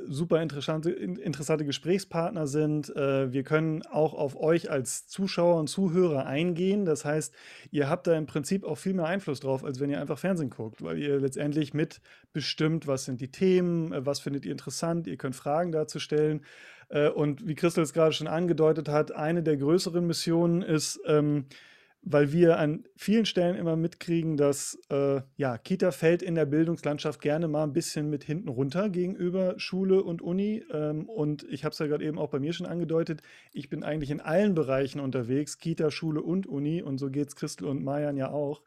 super 0.07 0.43
interessante, 0.43 0.91
in, 0.91 1.17
interessante 1.17 1.65
Gesprächspartner 1.65 2.47
sind. 2.47 2.95
Äh, 2.97 3.33
wir 3.33 3.43
können 3.45 3.83
auch 3.87 4.15
auf 4.15 4.37
euch 4.37 4.71
als 4.71 5.07
Zuschauer 5.07 5.59
und 5.59 5.69
Zuhörer 5.69 6.27
eingehen. 6.27 6.85
Das 6.85 7.05
heißt, 7.05 7.35
ihr 7.71 7.89
habt 7.89 8.07
da 8.07 8.17
im 8.17 8.27
Prinzip 8.27 8.65
auch 8.65 8.77
viel 8.77 8.95
mehr 8.95 9.07
Einfluss 9.07 9.41
drauf, 9.41 9.65
als 9.65 9.81
wenn 9.81 9.91
ihr 9.91 10.01
einfach 10.01 10.19
Fernsehen 10.19 10.51
guckt, 10.51 10.83
weil 10.83 10.99
ihr 10.99 11.19
letztendlich 11.19 11.75
mitbestimmt, 11.75 12.87
was 12.87 13.05
sind 13.05 13.21
die 13.21 13.31
Themen, 13.31 13.93
äh, 13.93 14.05
was 14.05 14.21
findet 14.21 14.45
ihr 14.45 14.53
interessant, 14.53 15.07
ihr 15.07 15.17
könnt 15.17 15.37
Fragen 15.37 15.73
dazu 15.73 15.99
stellen. 15.99 16.45
Äh, 16.89 17.09
Und 17.09 17.47
wie 17.47 17.55
Christel 17.55 17.85
es 17.85 17.93
gerade 17.93 18.13
schon 18.13 18.27
angedeutet 18.27 18.89
hat, 18.89 19.13
eine 19.13 19.43
der 19.43 19.57
größeren 19.57 20.07
Missionen 20.07 20.63
ist, 20.63 21.01
ähm, 21.07 21.47
weil 22.03 22.33
wir 22.33 22.59
an 22.59 22.85
vielen 22.97 23.27
Stellen 23.27 23.57
immer 23.57 23.77
mitkriegen, 23.77 24.37
dass 24.37 24.79
äh, 24.91 25.21
ja, 25.37 25.59
Kita 25.59 25.91
fällt 25.91 26.23
in 26.23 26.35
der 26.35 26.47
Bildungslandschaft 26.47 27.21
gerne 27.21 27.47
mal 27.47 27.65
ein 27.65 27.73
bisschen 27.73 28.09
mit 28.09 28.25
hinten 28.25 28.49
runter 28.49 28.89
gegenüber 28.89 29.55
Schule 29.59 30.03
und 30.03 30.23
Uni. 30.23 30.65
Ähm, 30.73 31.09
und 31.09 31.45
ich 31.51 31.65
habe 31.65 31.73
es 31.73 31.79
ja 31.79 31.87
gerade 31.87 32.05
eben 32.05 32.19
auch 32.19 32.31
bei 32.31 32.39
mir 32.39 32.53
schon 32.53 32.67
angedeutet, 32.67 33.23
ich 33.53 33.69
bin 33.69 33.83
eigentlich 33.83 34.11
in 34.11 34.21
allen 34.21 34.55
Bereichen 34.55 35.01
unterwegs, 35.01 35.59
Kita, 35.59 35.91
Schule 35.91 36.23
und 36.23 36.47
Uni. 36.47 36.83
Und 36.83 36.99
so 36.99 37.11
geht 37.11 37.29
es 37.29 37.37
Christel 37.37 37.67
und 37.67 37.85
Mayan 37.85 38.17
ja 38.17 38.31
auch. 38.31 38.63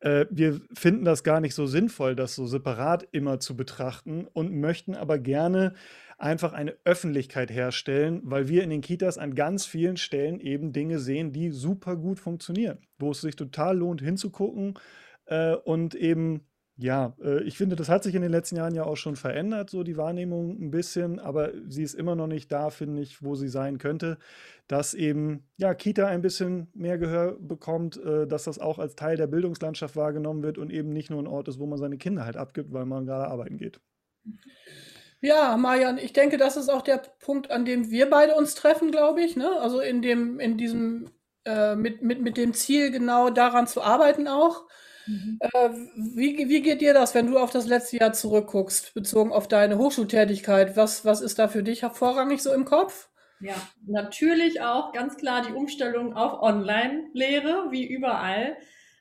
Äh, 0.00 0.26
wir 0.30 0.60
finden 0.74 1.04
das 1.04 1.24
gar 1.24 1.40
nicht 1.40 1.54
so 1.54 1.66
sinnvoll, 1.66 2.14
das 2.14 2.34
so 2.34 2.46
separat 2.46 3.08
immer 3.12 3.40
zu 3.40 3.56
betrachten 3.56 4.26
und 4.32 4.54
möchten 4.54 4.94
aber 4.94 5.18
gerne 5.18 5.74
einfach 6.18 6.52
eine 6.52 6.76
Öffentlichkeit 6.84 7.50
herstellen, 7.50 8.20
weil 8.24 8.48
wir 8.48 8.62
in 8.62 8.70
den 8.70 8.80
Kitas 8.80 9.18
an 9.18 9.34
ganz 9.34 9.66
vielen 9.66 9.96
Stellen 9.96 10.40
eben 10.40 10.72
Dinge 10.72 10.98
sehen, 10.98 11.32
die 11.32 11.50
super 11.50 11.96
gut 11.96 12.18
funktionieren, 12.20 12.78
wo 12.98 13.10
es 13.10 13.20
sich 13.20 13.36
total 13.36 13.78
lohnt 13.78 14.00
hinzugucken 14.00 14.74
äh, 15.26 15.54
und 15.56 15.94
eben 15.94 16.46
Ja, 16.78 17.16
äh, 17.22 17.42
ich 17.44 17.56
finde, 17.56 17.74
das 17.74 17.88
hat 17.88 18.02
sich 18.02 18.14
in 18.14 18.20
den 18.20 18.30
letzten 18.30 18.56
Jahren 18.56 18.74
ja 18.74 18.84
auch 18.84 18.96
schon 18.98 19.16
verändert, 19.16 19.70
so 19.70 19.82
die 19.82 19.96
Wahrnehmung 19.96 20.60
ein 20.60 20.70
bisschen, 20.70 21.18
aber 21.18 21.52
sie 21.68 21.82
ist 21.82 21.94
immer 21.94 22.14
noch 22.14 22.26
nicht 22.26 22.52
da, 22.52 22.68
finde 22.68 23.00
ich, 23.00 23.22
wo 23.22 23.34
sie 23.34 23.48
sein 23.48 23.78
könnte, 23.78 24.18
dass 24.68 24.92
eben 24.92 25.48
ja 25.56 25.72
Kita 25.74 26.06
ein 26.06 26.20
bisschen 26.20 26.68
mehr 26.74 26.98
Gehör 26.98 27.38
bekommt, 27.40 27.96
äh, 27.96 28.26
dass 28.26 28.44
das 28.44 28.58
auch 28.58 28.78
als 28.78 28.94
Teil 28.94 29.16
der 29.16 29.26
Bildungslandschaft 29.26 29.96
wahrgenommen 29.96 30.42
wird 30.42 30.58
und 30.58 30.70
eben 30.70 30.90
nicht 30.92 31.08
nur 31.10 31.22
ein 31.22 31.26
Ort 31.26 31.48
ist, 31.48 31.58
wo 31.58 31.66
man 31.66 31.78
seine 31.78 31.96
Kinder 31.98 32.24
halt 32.26 32.36
abgibt, 32.36 32.72
weil 32.72 32.84
man 32.84 33.06
gerade 33.06 33.28
arbeiten 33.28 33.56
geht. 33.56 33.80
Ja, 35.26 35.56
Marian, 35.56 35.98
ich 35.98 36.12
denke, 36.12 36.36
das 36.36 36.56
ist 36.56 36.68
auch 36.68 36.82
der 36.82 36.98
Punkt, 36.98 37.50
an 37.50 37.64
dem 37.64 37.90
wir 37.90 38.08
beide 38.08 38.36
uns 38.36 38.54
treffen, 38.54 38.92
glaube 38.92 39.22
ich, 39.22 39.34
ne? 39.34 39.58
Also 39.58 39.80
in 39.80 40.00
dem, 40.00 40.38
in 40.38 40.56
diesem, 40.56 41.10
äh, 41.44 41.74
mit, 41.74 42.00
mit, 42.00 42.22
mit 42.22 42.36
dem 42.36 42.54
Ziel, 42.54 42.92
genau 42.92 43.30
daran 43.30 43.66
zu 43.66 43.82
arbeiten 43.82 44.28
auch. 44.28 44.68
Mhm. 45.08 45.38
Äh, 45.40 45.70
wie, 45.96 46.48
wie 46.48 46.62
geht 46.62 46.80
dir 46.80 46.94
das, 46.94 47.16
wenn 47.16 47.26
du 47.26 47.38
auf 47.38 47.50
das 47.50 47.66
letzte 47.66 47.96
Jahr 47.96 48.12
zurückguckst, 48.12 48.94
bezogen 48.94 49.32
auf 49.32 49.48
deine 49.48 49.78
Hochschultätigkeit? 49.78 50.76
Was, 50.76 51.04
was 51.04 51.20
ist 51.22 51.40
da 51.40 51.48
für 51.48 51.64
dich 51.64 51.82
hervorrangig 51.82 52.40
so 52.40 52.52
im 52.52 52.64
Kopf? 52.64 53.08
Ja, 53.40 53.56
natürlich 53.84 54.60
auch 54.60 54.92
ganz 54.92 55.16
klar 55.16 55.42
die 55.42 55.54
Umstellung 55.54 56.14
auf 56.14 56.40
Online-Lehre, 56.40 57.72
wie 57.72 57.84
überall. 57.84 58.56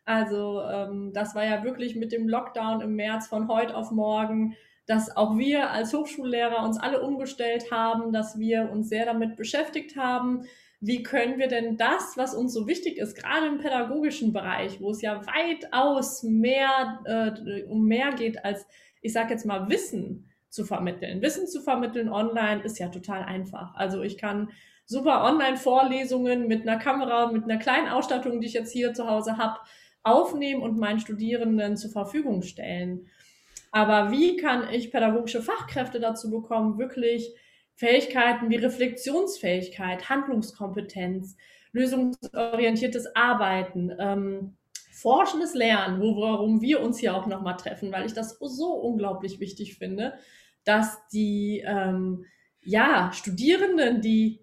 Also 0.06 0.64
ähm, 0.64 1.12
das 1.14 1.36
war 1.36 1.46
ja 1.46 1.64
wirklich 1.64 1.96
mit 1.96 2.12
dem 2.12 2.28
Lockdown 2.28 2.82
im 2.82 2.96
März 2.96 3.28
von 3.28 3.48
heute 3.48 3.76
auf 3.76 3.92
morgen, 3.92 4.56
dass 4.88 5.16
auch 5.16 5.38
wir 5.38 5.72
als 5.72 5.94
Hochschullehrer 5.94 6.64
uns 6.64 6.80
alle 6.80 7.02
umgestellt 7.02 7.72
haben, 7.72 8.12
dass 8.12 8.38
wir 8.38 8.70
uns 8.72 8.90
sehr 8.90 9.06
damit 9.06 9.36
beschäftigt 9.36 9.96
haben, 9.96 10.46
wie 10.80 11.02
können 11.02 11.40
wir 11.40 11.48
denn 11.48 11.78
das, 11.78 12.16
was 12.16 12.36
uns 12.36 12.54
so 12.54 12.68
wichtig 12.68 12.98
ist, 12.98 13.16
gerade 13.16 13.48
im 13.48 13.58
pädagogischen 13.58 14.34
Bereich, 14.34 14.82
wo 14.82 14.92
es 14.92 15.02
ja 15.02 15.22
weitaus 15.26 16.22
mehr 16.22 17.00
äh, 17.06 17.64
um 17.64 17.86
mehr 17.86 18.12
geht 18.12 18.46
als, 18.46 18.68
ich 19.02 19.14
sage 19.14 19.32
jetzt 19.32 19.46
mal, 19.46 19.70
Wissen 19.70 20.30
zu 20.50 20.64
vermitteln. 20.64 21.22
Wissen 21.22 21.48
zu 21.48 21.62
vermitteln 21.62 22.10
online 22.10 22.62
ist 22.64 22.78
ja 22.78 22.90
total 22.90 23.24
einfach. 23.24 23.74
Also 23.76 24.04
ich 24.04 24.18
kann 24.18 24.50
super 24.86 25.24
Online-Vorlesungen 25.24 26.48
mit 26.48 26.62
einer 26.62 26.78
Kamera, 26.78 27.32
mit 27.32 27.46
einer 27.46 27.58
kleinen 27.58 27.88
Ausstattung, 27.88 28.40
die 28.40 28.48
ich 28.48 28.54
jetzt 28.54 28.72
hier 28.72 28.94
zu 28.94 29.10
Hause 29.10 29.38
habe, 29.38 29.60
aufnehmen 30.04 30.62
und 30.62 30.78
meinen 30.78 31.00
Studierenden 31.00 31.78
zur 31.78 31.90
Verfügung 31.90 32.44
stellen. 32.44 33.08
Aber 33.76 34.10
wie 34.10 34.38
kann 34.38 34.70
ich 34.70 34.90
pädagogische 34.90 35.42
Fachkräfte 35.42 36.00
dazu 36.00 36.30
bekommen, 36.30 36.78
wirklich 36.78 37.36
Fähigkeiten 37.74 38.50
wie 38.50 38.56
Reflexionsfähigkeit, 38.56 40.08
Handlungskompetenz, 40.08 41.36
lösungsorientiertes 41.74 43.18
Arbeiten, 43.18 43.92
ähm, 44.00 44.56
forschendes 44.94 45.56
Lernen, 45.56 46.00
worum 46.00 46.62
wir 46.62 46.80
uns 46.80 47.00
hier 47.00 47.18
auch 47.18 47.26
nochmal 47.26 47.58
treffen, 47.58 47.92
weil 47.92 48.06
ich 48.06 48.14
das 48.14 48.40
so 48.40 48.76
unglaublich 48.76 49.42
wichtig 49.42 49.78
finde, 49.78 50.14
dass 50.64 51.06
die 51.10 51.62
ähm, 51.68 52.24
ja, 52.62 53.12
Studierenden, 53.12 54.00
die 54.00 54.40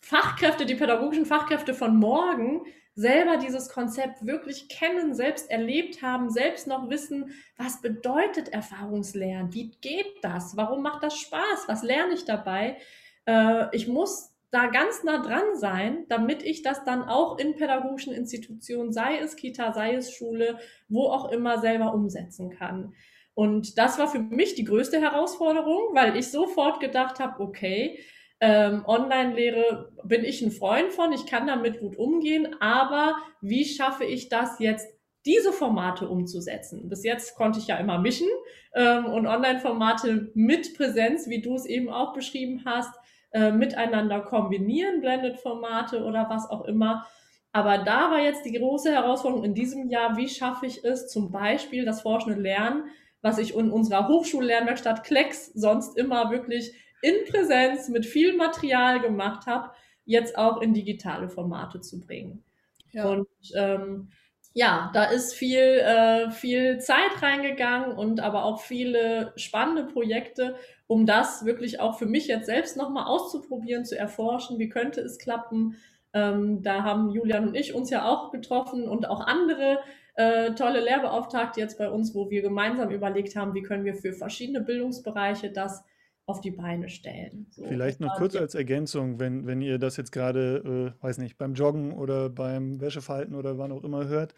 Fachkräfte, 0.00 0.66
die 0.66 0.74
pädagogischen 0.74 1.26
Fachkräfte 1.26 1.74
von 1.74 1.96
morgen 1.96 2.62
selber 2.98 3.36
dieses 3.36 3.68
Konzept 3.68 4.26
wirklich 4.26 4.68
kennen, 4.68 5.14
selbst 5.14 5.48
erlebt 5.52 6.02
haben, 6.02 6.30
selbst 6.30 6.66
noch 6.66 6.90
wissen, 6.90 7.30
was 7.56 7.80
bedeutet 7.80 8.48
Erfahrungslernen, 8.48 9.54
wie 9.54 9.70
geht 9.80 10.16
das, 10.22 10.56
warum 10.56 10.82
macht 10.82 11.04
das 11.04 11.16
Spaß, 11.16 11.68
was 11.68 11.84
lerne 11.84 12.14
ich 12.14 12.24
dabei. 12.24 12.76
Äh, 13.24 13.66
ich 13.70 13.86
muss 13.86 14.34
da 14.50 14.66
ganz 14.66 15.04
nah 15.04 15.22
dran 15.22 15.54
sein, 15.54 16.06
damit 16.08 16.42
ich 16.42 16.62
das 16.62 16.82
dann 16.82 17.04
auch 17.04 17.38
in 17.38 17.54
pädagogischen 17.54 18.12
Institutionen, 18.12 18.92
sei 18.92 19.18
es 19.18 19.36
Kita, 19.36 19.72
sei 19.72 19.94
es 19.94 20.12
Schule, 20.12 20.58
wo 20.88 21.04
auch 21.04 21.30
immer 21.30 21.60
selber 21.60 21.94
umsetzen 21.94 22.50
kann. 22.50 22.94
Und 23.32 23.78
das 23.78 24.00
war 24.00 24.08
für 24.08 24.18
mich 24.18 24.56
die 24.56 24.64
größte 24.64 25.00
Herausforderung, 25.00 25.94
weil 25.94 26.16
ich 26.16 26.32
sofort 26.32 26.80
gedacht 26.80 27.20
habe, 27.20 27.40
okay, 27.40 28.00
ähm, 28.40 28.84
Online-Lehre 28.86 29.92
bin 30.04 30.24
ich 30.24 30.42
ein 30.42 30.50
Freund 30.50 30.92
von, 30.92 31.12
ich 31.12 31.26
kann 31.26 31.46
damit 31.46 31.80
gut 31.80 31.96
umgehen, 31.96 32.56
aber 32.60 33.16
wie 33.40 33.64
schaffe 33.64 34.04
ich 34.04 34.28
das 34.28 34.58
jetzt, 34.58 34.88
diese 35.26 35.52
Formate 35.52 36.08
umzusetzen? 36.08 36.88
Bis 36.88 37.04
jetzt 37.04 37.34
konnte 37.34 37.58
ich 37.58 37.66
ja 37.66 37.76
immer 37.76 37.98
mischen 37.98 38.28
ähm, 38.74 39.06
und 39.06 39.26
Online-Formate 39.26 40.30
mit 40.34 40.76
Präsenz, 40.76 41.28
wie 41.28 41.42
du 41.42 41.54
es 41.54 41.66
eben 41.66 41.90
auch 41.90 42.12
beschrieben 42.12 42.62
hast, 42.64 42.94
äh, 43.32 43.50
miteinander 43.50 44.20
kombinieren, 44.20 45.00
Blended-Formate 45.00 46.04
oder 46.04 46.30
was 46.30 46.48
auch 46.48 46.64
immer. 46.64 47.06
Aber 47.52 47.78
da 47.78 48.10
war 48.10 48.20
jetzt 48.20 48.44
die 48.44 48.52
große 48.52 48.92
Herausforderung 48.92 49.44
in 49.44 49.54
diesem 49.54 49.90
Jahr, 49.90 50.16
wie 50.16 50.28
schaffe 50.28 50.66
ich 50.66 50.84
es, 50.84 51.08
zum 51.08 51.30
Beispiel 51.30 51.84
das 51.84 52.02
forschende 52.02 52.40
Lernen, 52.40 52.84
was 53.20 53.38
ich 53.38 53.54
in 53.54 53.70
unserer 53.70 54.06
Hochschullernwerkstatt 54.06 55.02
Klecks 55.02 55.52
sonst 55.54 55.98
immer 55.98 56.30
wirklich 56.30 56.72
in 57.02 57.14
Präsenz 57.30 57.88
mit 57.88 58.06
viel 58.06 58.36
Material 58.36 59.00
gemacht 59.00 59.46
habe, 59.46 59.70
jetzt 60.04 60.36
auch 60.38 60.60
in 60.60 60.74
digitale 60.74 61.28
Formate 61.28 61.80
zu 61.80 62.00
bringen. 62.00 62.44
Ja. 62.92 63.08
Und 63.08 63.28
ähm, 63.54 64.08
ja, 64.54 64.90
da 64.94 65.04
ist 65.04 65.34
viel, 65.34 65.58
äh, 65.58 66.30
viel 66.30 66.78
Zeit 66.78 67.22
reingegangen 67.22 67.96
und 67.96 68.20
aber 68.20 68.44
auch 68.44 68.60
viele 68.60 69.32
spannende 69.36 69.84
Projekte, 69.84 70.56
um 70.86 71.06
das 71.06 71.44
wirklich 71.44 71.80
auch 71.80 71.98
für 71.98 72.06
mich 72.06 72.26
jetzt 72.26 72.46
selbst 72.46 72.76
nochmal 72.76 73.04
auszuprobieren, 73.04 73.84
zu 73.84 73.96
erforschen, 73.96 74.58
wie 74.58 74.68
könnte 74.68 75.00
es 75.00 75.18
klappen. 75.18 75.76
Ähm, 76.14 76.62
da 76.62 76.82
haben 76.82 77.10
Julian 77.10 77.48
und 77.48 77.54
ich 77.54 77.74
uns 77.74 77.90
ja 77.90 78.08
auch 78.08 78.32
getroffen 78.32 78.88
und 78.88 79.08
auch 79.08 79.20
andere 79.20 79.78
äh, 80.14 80.52
tolle 80.54 80.80
Lehrbeauftragte 80.80 81.60
jetzt 81.60 81.78
bei 81.78 81.90
uns, 81.90 82.14
wo 82.14 82.30
wir 82.30 82.42
gemeinsam 82.42 82.90
überlegt 82.90 83.36
haben, 83.36 83.54
wie 83.54 83.62
können 83.62 83.84
wir 83.84 83.94
für 83.94 84.12
verschiedene 84.12 84.60
Bildungsbereiche 84.60 85.52
das 85.52 85.84
auf 86.28 86.40
die 86.42 86.50
Beine 86.50 86.88
stellen. 86.90 87.46
So, 87.50 87.64
Vielleicht 87.64 88.00
noch 88.00 88.16
kurz 88.16 88.36
als 88.36 88.54
Ergänzung, 88.54 89.18
wenn, 89.18 89.46
wenn 89.46 89.62
ihr 89.62 89.78
das 89.78 89.96
jetzt 89.96 90.12
gerade, 90.12 90.94
äh, 91.00 91.02
weiß 91.02 91.18
nicht, 91.18 91.38
beim 91.38 91.54
Joggen 91.54 91.92
oder 91.92 92.28
beim 92.28 92.80
Wäschefalten 92.80 93.34
oder 93.34 93.56
wann 93.56 93.72
auch 93.72 93.82
immer 93.82 94.06
hört 94.08 94.34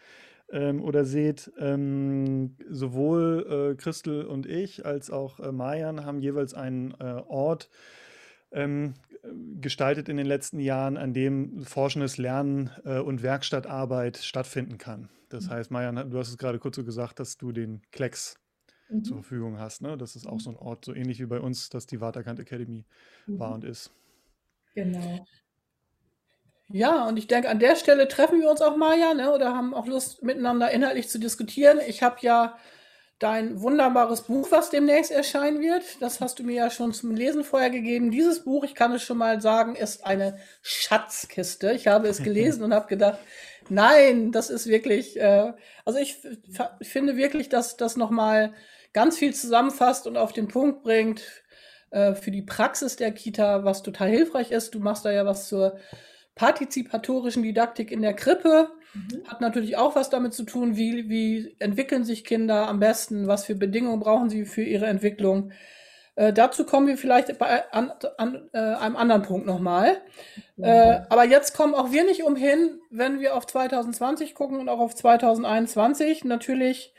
ähm, 0.53 0.83
oder 0.83 1.05
seht, 1.05 1.53
ähm, 1.59 2.57
sowohl 2.69 3.73
äh, 3.73 3.75
Christel 3.77 4.25
und 4.25 4.47
ich 4.47 4.87
als 4.87 5.11
auch 5.11 5.41
äh, 5.41 5.51
Marian 5.51 6.05
haben 6.05 6.21
jeweils 6.21 6.55
einen 6.55 6.93
äh, 7.01 7.23
Ort 7.27 7.69
ähm, 8.53 8.95
gestaltet 9.61 10.09
in 10.09 10.17
den 10.17 10.27
letzten 10.27 10.61
Jahren, 10.61 10.97
an 10.97 11.13
dem 11.13 11.65
forschendes 11.65 12.19
Lernen 12.19 12.71
äh, 12.85 13.01
und 13.01 13.25
Werkstattarbeit 13.25 14.17
stattfinden 14.17 14.79
kann. 14.79 15.09
Das 15.29 15.47
mhm. 15.47 15.51
heißt, 15.51 15.71
Marian, 15.73 16.09
du 16.09 16.19
hast 16.19 16.29
es 16.29 16.39
gerade 16.39 16.61
kurz 16.61 16.77
so 16.77 16.85
gesagt, 16.85 17.19
dass 17.19 17.37
du 17.37 17.51
den 17.51 17.83
Klecks 17.91 18.37
mhm. 18.91 19.05
zur 19.05 19.17
Verfügung 19.19 19.59
hast. 19.59 19.83
Ne? 19.83 19.97
Das 19.97 20.17
ist 20.17 20.27
auch 20.27 20.35
mhm. 20.35 20.41
so 20.41 20.51
ein 20.51 20.57
Ort, 20.57 20.85
so 20.85 20.95
ähnlich 20.95 21.21
wie 21.21 21.27
bei 21.27 21.41
uns, 21.41 21.69
dass 21.71 21.87
die 21.87 22.01
Waterkant 22.01 22.41
Academy 22.41 22.85
mhm. 23.27 23.39
war 23.39 23.53
und 23.55 23.65
ist. 23.65 23.91
Genau. 24.75 25.25
Ja, 26.73 27.09
und 27.09 27.17
ich 27.17 27.27
denke, 27.27 27.49
an 27.49 27.59
der 27.59 27.75
Stelle 27.75 28.07
treffen 28.07 28.41
wir 28.41 28.49
uns 28.49 28.63
auch 28.63 28.77
mal 28.77 28.99
ja, 28.99 29.13
ne? 29.13 29.33
oder 29.33 29.57
haben 29.57 29.75
auch 29.75 29.87
Lust, 29.87 30.23
miteinander 30.23 30.71
inhaltlich 30.71 31.09
zu 31.09 31.19
diskutieren. 31.19 31.81
Ich 31.87 32.03
habe 32.03 32.19
ja 32.21 32.57
dein 33.19 33.61
wunderbares 33.61 34.23
Buch, 34.23 34.51
was 34.51 34.71
demnächst 34.71 35.11
erscheinen 35.11 35.61
wird. 35.61 35.85
Das 36.01 36.21
hast 36.21 36.39
du 36.39 36.45
mir 36.45 36.55
ja 36.55 36.71
schon 36.71 36.93
zum 36.93 37.15
Lesen 37.15 37.45
vorher 37.45 37.71
gegeben. 37.71 38.11
Dieses 38.11 38.45
Buch, 38.45 38.65
ich 38.65 38.75
kann 38.75 38.93
es 38.93 39.03
schon 39.03 39.19
mal 39.19 39.41
sagen, 39.41 39.75
ist 39.75 40.07
eine 40.07 40.39
Schatzkiste. 40.63 41.73
Ich 41.73 41.87
habe 41.87 42.09
es 42.09 42.23
gelesen 42.23 42.63
und 42.63 42.73
habe 42.73 42.87
gedacht, 42.87 43.19
nein, 43.69 44.33
das 44.33 44.49
ist 44.49 44.67
wirklich, 44.67 45.21
äh, 45.21 45.53
also 45.85 45.99
ich 45.99 46.19
finde 46.83 47.17
wirklich, 47.17 47.49
dass 47.49 47.77
das 47.77 47.97
nochmal 47.97 48.55
ganz 48.93 49.19
viel 49.19 49.35
zusammenfasst 49.35 50.07
und 50.07 50.17
auf 50.17 50.33
den 50.33 50.49
Punkt 50.49 50.83
bringt 50.83 51.23
äh, 51.91 52.15
für 52.15 52.31
die 52.31 52.43
Praxis 52.43 52.97
der 52.97 53.13
Kita, 53.13 53.65
was 53.65 53.83
total 53.83 54.09
hilfreich 54.09 54.51
ist. 54.51 54.75
Du 54.75 54.81
machst 54.81 55.05
da 55.05 55.11
ja 55.11 55.27
was 55.27 55.49
zur 55.49 55.79
partizipatorischen 56.35 57.43
Didaktik 57.43 57.91
in 57.91 58.03
der 58.03 58.15
Krippe. 58.15 58.71
Mhm. 58.95 59.25
Hat 59.27 59.41
natürlich 59.41 59.77
auch 59.77 59.95
was 59.97 60.11
damit 60.11 60.33
zu 60.33 60.45
tun, 60.45 60.77
wie, 60.77 61.09
wie 61.09 61.57
entwickeln 61.59 62.05
sich 62.05 62.25
Kinder 62.25 62.69
am 62.69 62.81
besten, 62.81 63.27
was 63.27 63.45
für 63.45 63.55
Bedingungen 63.55 64.01
brauchen 64.01 64.31
sie 64.31 64.45
für 64.45 64.63
ihre 64.63 64.87
Entwicklung. 64.87 65.53
Äh, 66.17 66.33
dazu 66.33 66.65
kommen 66.65 66.87
wir 66.87 66.97
vielleicht 66.99 67.39
bei 67.39 67.71
an, 67.73 67.93
an 68.19 68.49
äh, 68.53 68.59
einem 68.59 68.97
anderen 68.97 69.23
Punkt 69.23 69.47
nochmal. 69.47 70.01
Mhm. 70.57 70.65
Äh, 70.65 71.03
aber 71.09 71.25
jetzt 71.25 71.57
kommen 71.57 71.75
auch 71.75 71.93
wir 71.93 72.05
nicht 72.05 72.25
umhin, 72.25 72.81
wenn 72.91 73.21
wir 73.21 73.37
auf 73.37 73.47
2020 73.47 74.35
gucken 74.35 74.59
und 74.59 74.69
auch 74.69 74.81
auf 74.81 74.95
2021, 74.95 76.25
natürlich 76.25 76.95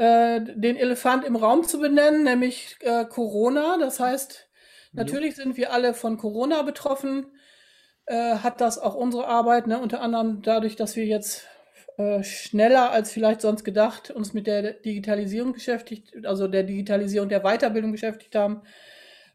äh, 0.00 0.40
den 0.40 0.76
Elefant 0.76 1.24
im 1.26 1.36
Raum 1.36 1.62
zu 1.64 1.78
benennen, 1.78 2.24
nämlich 2.24 2.76
äh, 2.80 3.04
Corona. 3.04 3.76
Das 3.78 4.00
heißt, 4.00 4.48
natürlich 4.92 5.36
sind 5.36 5.58
wir 5.58 5.74
alle 5.74 5.92
von 5.92 6.16
Corona 6.16 6.62
betroffen. 6.62 7.26
Äh, 8.06 8.36
hat 8.36 8.62
das 8.62 8.78
auch 8.78 8.94
unsere 8.94 9.26
Arbeit, 9.26 9.66
ne, 9.66 9.78
unter 9.78 10.00
anderem 10.00 10.40
dadurch, 10.40 10.74
dass 10.74 10.96
wir 10.96 11.04
jetzt 11.04 11.46
äh, 11.98 12.22
schneller 12.22 12.92
als 12.92 13.12
vielleicht 13.12 13.42
sonst 13.42 13.62
gedacht 13.62 14.10
uns 14.10 14.32
mit 14.32 14.46
der 14.46 14.72
Digitalisierung 14.72 15.52
beschäftigt, 15.52 16.24
also 16.24 16.48
der 16.48 16.62
Digitalisierung 16.62 17.28
der 17.28 17.40
Weiterbildung 17.40 17.92
beschäftigt 17.92 18.34
haben, 18.34 18.62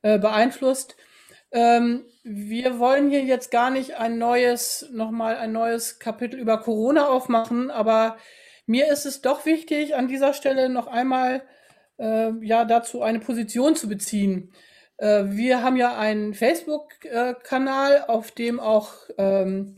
äh, 0.02 0.18
beeinflusst. 0.18 0.96
Ähm, 1.52 2.06
wir 2.24 2.80
wollen 2.80 3.12
hier 3.12 3.24
jetzt 3.24 3.52
gar 3.52 3.70
nicht 3.70 3.98
ein 3.98 4.18
neues, 4.18 4.90
nochmal 4.92 5.36
ein 5.36 5.52
neues 5.52 6.00
Kapitel 6.00 6.40
über 6.40 6.60
Corona 6.60 7.08
aufmachen, 7.08 7.70
aber 7.70 8.18
mir 8.66 8.88
ist 8.88 9.06
es 9.06 9.22
doch 9.22 9.46
wichtig, 9.46 9.96
an 9.96 10.08
dieser 10.08 10.34
Stelle 10.34 10.70
noch 10.70 10.88
einmal 10.88 11.44
äh, 11.98 12.32
ja 12.42 12.66
dazu 12.66 13.02
eine 13.02 13.20
Position 13.20 13.76
zu 13.76 13.88
beziehen. 13.88 14.54
Äh, 14.98 15.26
wir 15.28 15.62
haben 15.64 15.78
ja 15.78 15.98
einen 15.98 16.34
Facebook-Kanal, 16.34 18.06
auf 18.08 18.32
dem 18.32 18.60
auch 18.60 18.94
ähm, 19.18 19.76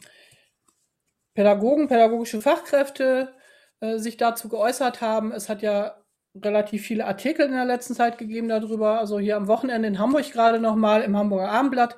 Pädagogen, 1.34 1.88
pädagogische 1.88 2.42
Fachkräfte 2.42 3.34
äh, 3.80 3.98
sich 3.98 4.18
dazu 4.18 4.50
geäußert 4.50 5.02
haben. 5.02 5.32
Es 5.32 5.50
hat 5.50 5.62
ja 5.62 5.98
relativ 6.36 6.84
viele 6.84 7.06
Artikel 7.06 7.46
in 7.46 7.54
der 7.54 7.66
letzten 7.66 7.96
Zeit 7.96 8.18
gegeben 8.18 8.48
darüber. 8.48 9.00
Also 9.00 9.20
hier 9.20 9.38
am 9.38 9.48
Wochenende 9.48 9.88
in 9.88 10.00
Hamburg 10.00 10.32
gerade 10.32 10.60
nochmal 10.60 11.02
im 11.02 11.18
Hamburger 11.18 11.50
Abendblatt 11.50 11.98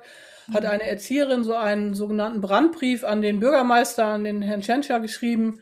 hat 0.52 0.64
mhm. 0.64 0.70
eine 0.70 0.82
Erzieherin 0.84 1.44
so 1.44 1.54
einen 1.54 1.94
sogenannten 1.94 2.40
Brandbrief 2.40 3.04
an 3.04 3.22
den 3.22 3.40
Bürgermeister, 3.40 4.06
an 4.06 4.24
den 4.24 4.42
Herrn 4.42 4.62
Tschentscher 4.62 5.00
geschrieben 5.00 5.60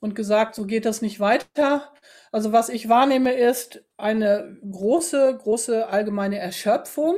und 0.00 0.14
gesagt, 0.14 0.54
so 0.54 0.64
geht 0.64 0.84
das 0.84 1.02
nicht 1.02 1.20
weiter. 1.20 1.92
Also 2.32 2.52
was 2.52 2.68
ich 2.68 2.88
wahrnehme, 2.88 3.32
ist 3.32 3.84
eine 3.96 4.56
große, 4.70 5.38
große 5.38 5.88
allgemeine 5.88 6.38
Erschöpfung, 6.38 7.16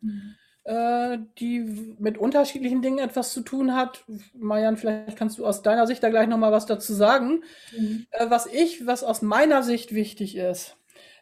mhm. 0.00 0.34
äh, 0.64 1.18
die 1.38 1.60
mit 1.98 2.18
unterschiedlichen 2.18 2.82
Dingen 2.82 2.98
etwas 2.98 3.32
zu 3.32 3.40
tun 3.40 3.74
hat. 3.74 4.04
Marian, 4.34 4.76
vielleicht 4.76 5.16
kannst 5.16 5.38
du 5.38 5.46
aus 5.46 5.62
deiner 5.62 5.86
Sicht 5.86 6.02
da 6.02 6.10
gleich 6.10 6.28
nochmal 6.28 6.52
was 6.52 6.66
dazu 6.66 6.92
sagen. 6.92 7.42
Mhm. 7.76 8.06
Äh, 8.10 8.28
was 8.28 8.46
ich, 8.46 8.86
was 8.86 9.04
aus 9.04 9.22
meiner 9.22 9.62
Sicht 9.62 9.94
wichtig 9.94 10.36
ist 10.36 10.76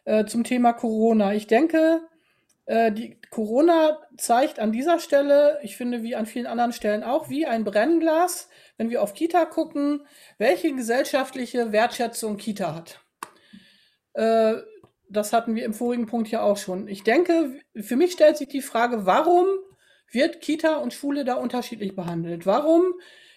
äh, 0.05 0.25
zum 0.25 0.43
Thema 0.43 0.73
Corona. 0.73 1.33
Ich 1.33 1.47
denke, 1.47 2.01
äh, 2.65 2.91
die 2.91 3.19
Corona 3.29 3.99
zeigt 4.17 4.59
an 4.59 4.71
dieser 4.71 4.99
Stelle, 4.99 5.59
ich 5.63 5.77
finde 5.77 6.03
wie 6.03 6.15
an 6.15 6.25
vielen 6.25 6.47
anderen 6.47 6.73
Stellen 6.73 7.03
auch, 7.03 7.29
wie 7.29 7.45
ein 7.45 7.63
Brennglas, 7.63 8.49
wenn 8.77 8.89
wir 8.89 9.01
auf 9.01 9.13
Kita 9.13 9.45
gucken, 9.45 10.05
welche 10.37 10.73
gesellschaftliche 10.73 11.71
Wertschätzung 11.71 12.37
Kita 12.37 12.75
hat. 12.75 12.99
Äh, 14.13 14.55
das 15.09 15.33
hatten 15.33 15.55
wir 15.55 15.65
im 15.65 15.73
vorigen 15.73 16.05
Punkt 16.05 16.29
ja 16.29 16.41
auch 16.41 16.57
schon. 16.57 16.87
Ich 16.87 17.03
denke, 17.03 17.59
für 17.79 17.95
mich 17.95 18.11
stellt 18.11 18.37
sich 18.37 18.49
die 18.49 18.61
Frage, 18.61 19.05
warum 19.05 19.45
wird 20.11 20.41
Kita 20.41 20.77
und 20.77 20.93
Schule 20.93 21.25
da 21.25 21.35
unterschiedlich 21.35 21.95
behandelt? 21.95 22.45
Warum 22.45 22.93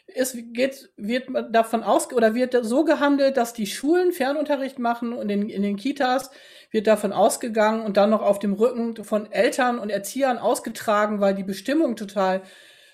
ist, 0.06 0.36
geht, 0.52 0.90
wird 0.96 1.28
davon 1.50 1.82
aus 1.82 2.12
oder 2.12 2.34
wird 2.34 2.56
so 2.62 2.84
gehandelt, 2.84 3.36
dass 3.36 3.52
die 3.52 3.66
Schulen 3.66 4.12
Fernunterricht 4.12 4.78
machen 4.78 5.12
und 5.12 5.30
in, 5.30 5.48
in 5.48 5.62
den 5.62 5.76
Kitas 5.76 6.30
wird 6.70 6.86
davon 6.86 7.12
ausgegangen 7.12 7.82
und 7.84 7.96
dann 7.96 8.10
noch 8.10 8.22
auf 8.22 8.38
dem 8.38 8.52
Rücken 8.54 9.04
von 9.04 9.30
Eltern 9.30 9.78
und 9.78 9.90
Erziehern 9.90 10.38
ausgetragen, 10.38 11.20
weil 11.20 11.34
die 11.34 11.44
Bestimmungen 11.44 11.96
total 11.96 12.42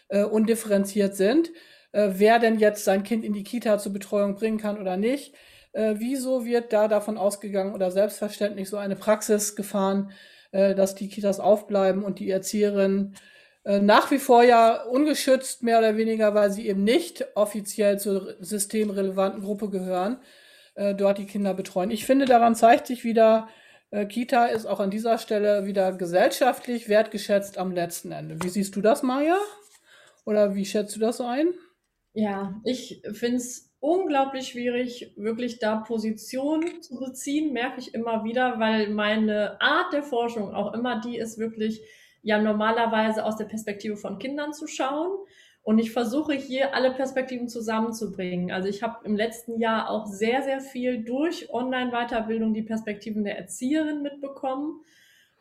äh, 0.09 0.23
undifferenziert 0.23 1.17
sind, 1.17 1.51
äh, 1.97 2.19
wer 2.19 2.39
denn 2.39 2.59
jetzt 2.59 2.85
sein 2.85 3.03
Kind 3.03 3.25
in 3.25 3.33
die 3.33 3.43
Kita 3.43 3.79
zur 3.79 3.93
Betreuung 3.93 4.35
bringen 4.35 4.59
kann 4.59 4.79
oder 4.79 4.97
nicht. 4.97 5.35
Äh, 5.73 5.95
wieso 5.97 6.45
wird 6.45 6.73
da 6.73 6.89
davon 6.89 7.17
ausgegangen 7.17 7.75
oder 7.75 7.91
selbstverständlich 7.91 8.69
so 8.69 8.77
eine 8.77 8.97
Praxis 8.97 9.57
gefahren, 9.57 10.13
äh, 10.53 10.75
dass 10.75 10.95
die 10.95 11.09
Kitas 11.09 11.41
aufbleiben 11.41 12.05
und 12.05 12.19
die 12.19 12.31
Erzieherinnen 12.31 13.15
äh, 13.65 13.81
nach 13.81 14.11
wie 14.11 14.19
vor 14.19 14.45
ja 14.45 14.83
ungeschützt, 14.83 15.63
mehr 15.63 15.79
oder 15.79 15.97
weniger, 15.97 16.35
weil 16.35 16.51
sie 16.51 16.69
eben 16.69 16.85
nicht 16.85 17.27
offiziell 17.35 17.99
zur 17.99 18.37
systemrelevanten 18.41 19.43
Gruppe 19.43 19.71
gehören, 19.71 20.19
äh, 20.75 20.95
dort 20.95 21.17
die 21.19 21.27
Kinder 21.27 21.55
betreuen. 21.55 21.91
Ich 21.91 22.05
finde, 22.05 22.27
daran 22.27 22.55
zeigt 22.55 22.87
sich 22.87 23.05
wieder, 23.05 23.49
äh, 23.91 24.05
Kita 24.05 24.47
ist 24.47 24.67
auch 24.67 24.81
an 24.81 24.91
dieser 24.91 25.17
Stelle 25.17 25.65
wieder 25.65 25.93
gesellschaftlich 25.93 26.91
wertgeschätzt 26.91 27.57
am 27.57 27.73
letzten 27.73 28.13
Ende. 28.13 28.37
Wie 28.43 28.51
siehst 28.51 28.77
du 28.77 28.83
das, 28.83 29.03
Maja? 29.03 29.39
Oder 30.27 30.55
wie 30.55 30.67
schätzt 30.67 30.95
du 30.97 31.01
das 31.01 31.21
ein? 31.21 31.55
Ja, 32.19 32.59
ich 32.65 33.03
finde 33.13 33.37
es 33.37 33.75
unglaublich 33.79 34.49
schwierig, 34.49 35.13
wirklich 35.17 35.59
da 35.59 35.77
Position 35.77 36.81
zu 36.81 36.99
beziehen, 36.99 37.53
merke 37.53 37.79
ich 37.79 37.93
immer 37.93 38.25
wieder, 38.25 38.59
weil 38.59 38.89
meine 38.89 39.61
Art 39.61 39.93
der 39.93 40.03
Forschung 40.03 40.55
auch 40.55 40.73
immer 40.73 40.99
die 40.99 41.19
ist, 41.19 41.37
wirklich 41.37 41.83
ja 42.23 42.41
normalerweise 42.41 43.23
aus 43.23 43.37
der 43.37 43.45
Perspektive 43.45 43.99
von 43.99 44.19
Kindern 44.19 44.55
zu 44.55 44.67
schauen 44.67 45.11
und 45.63 45.79
ich 45.79 45.93
versuche 45.93 46.33
hier 46.33 46.75
alle 46.75 46.95
Perspektiven 46.95 47.49
zusammenzubringen. 47.49 48.51
Also 48.51 48.71
ich 48.71 48.83
habe 48.83 49.05
im 49.05 49.15
letzten 49.15 49.61
Jahr 49.61 49.91
auch 49.91 50.07
sehr, 50.07 50.43
sehr 50.43 50.61
viel 50.61 51.05
durch 51.05 51.53
Online-Weiterbildung 51.53 52.55
die 52.55 52.63
Perspektiven 52.63 53.25
der 53.25 53.37
Erzieherin 53.37 54.01
mitbekommen 54.01 54.81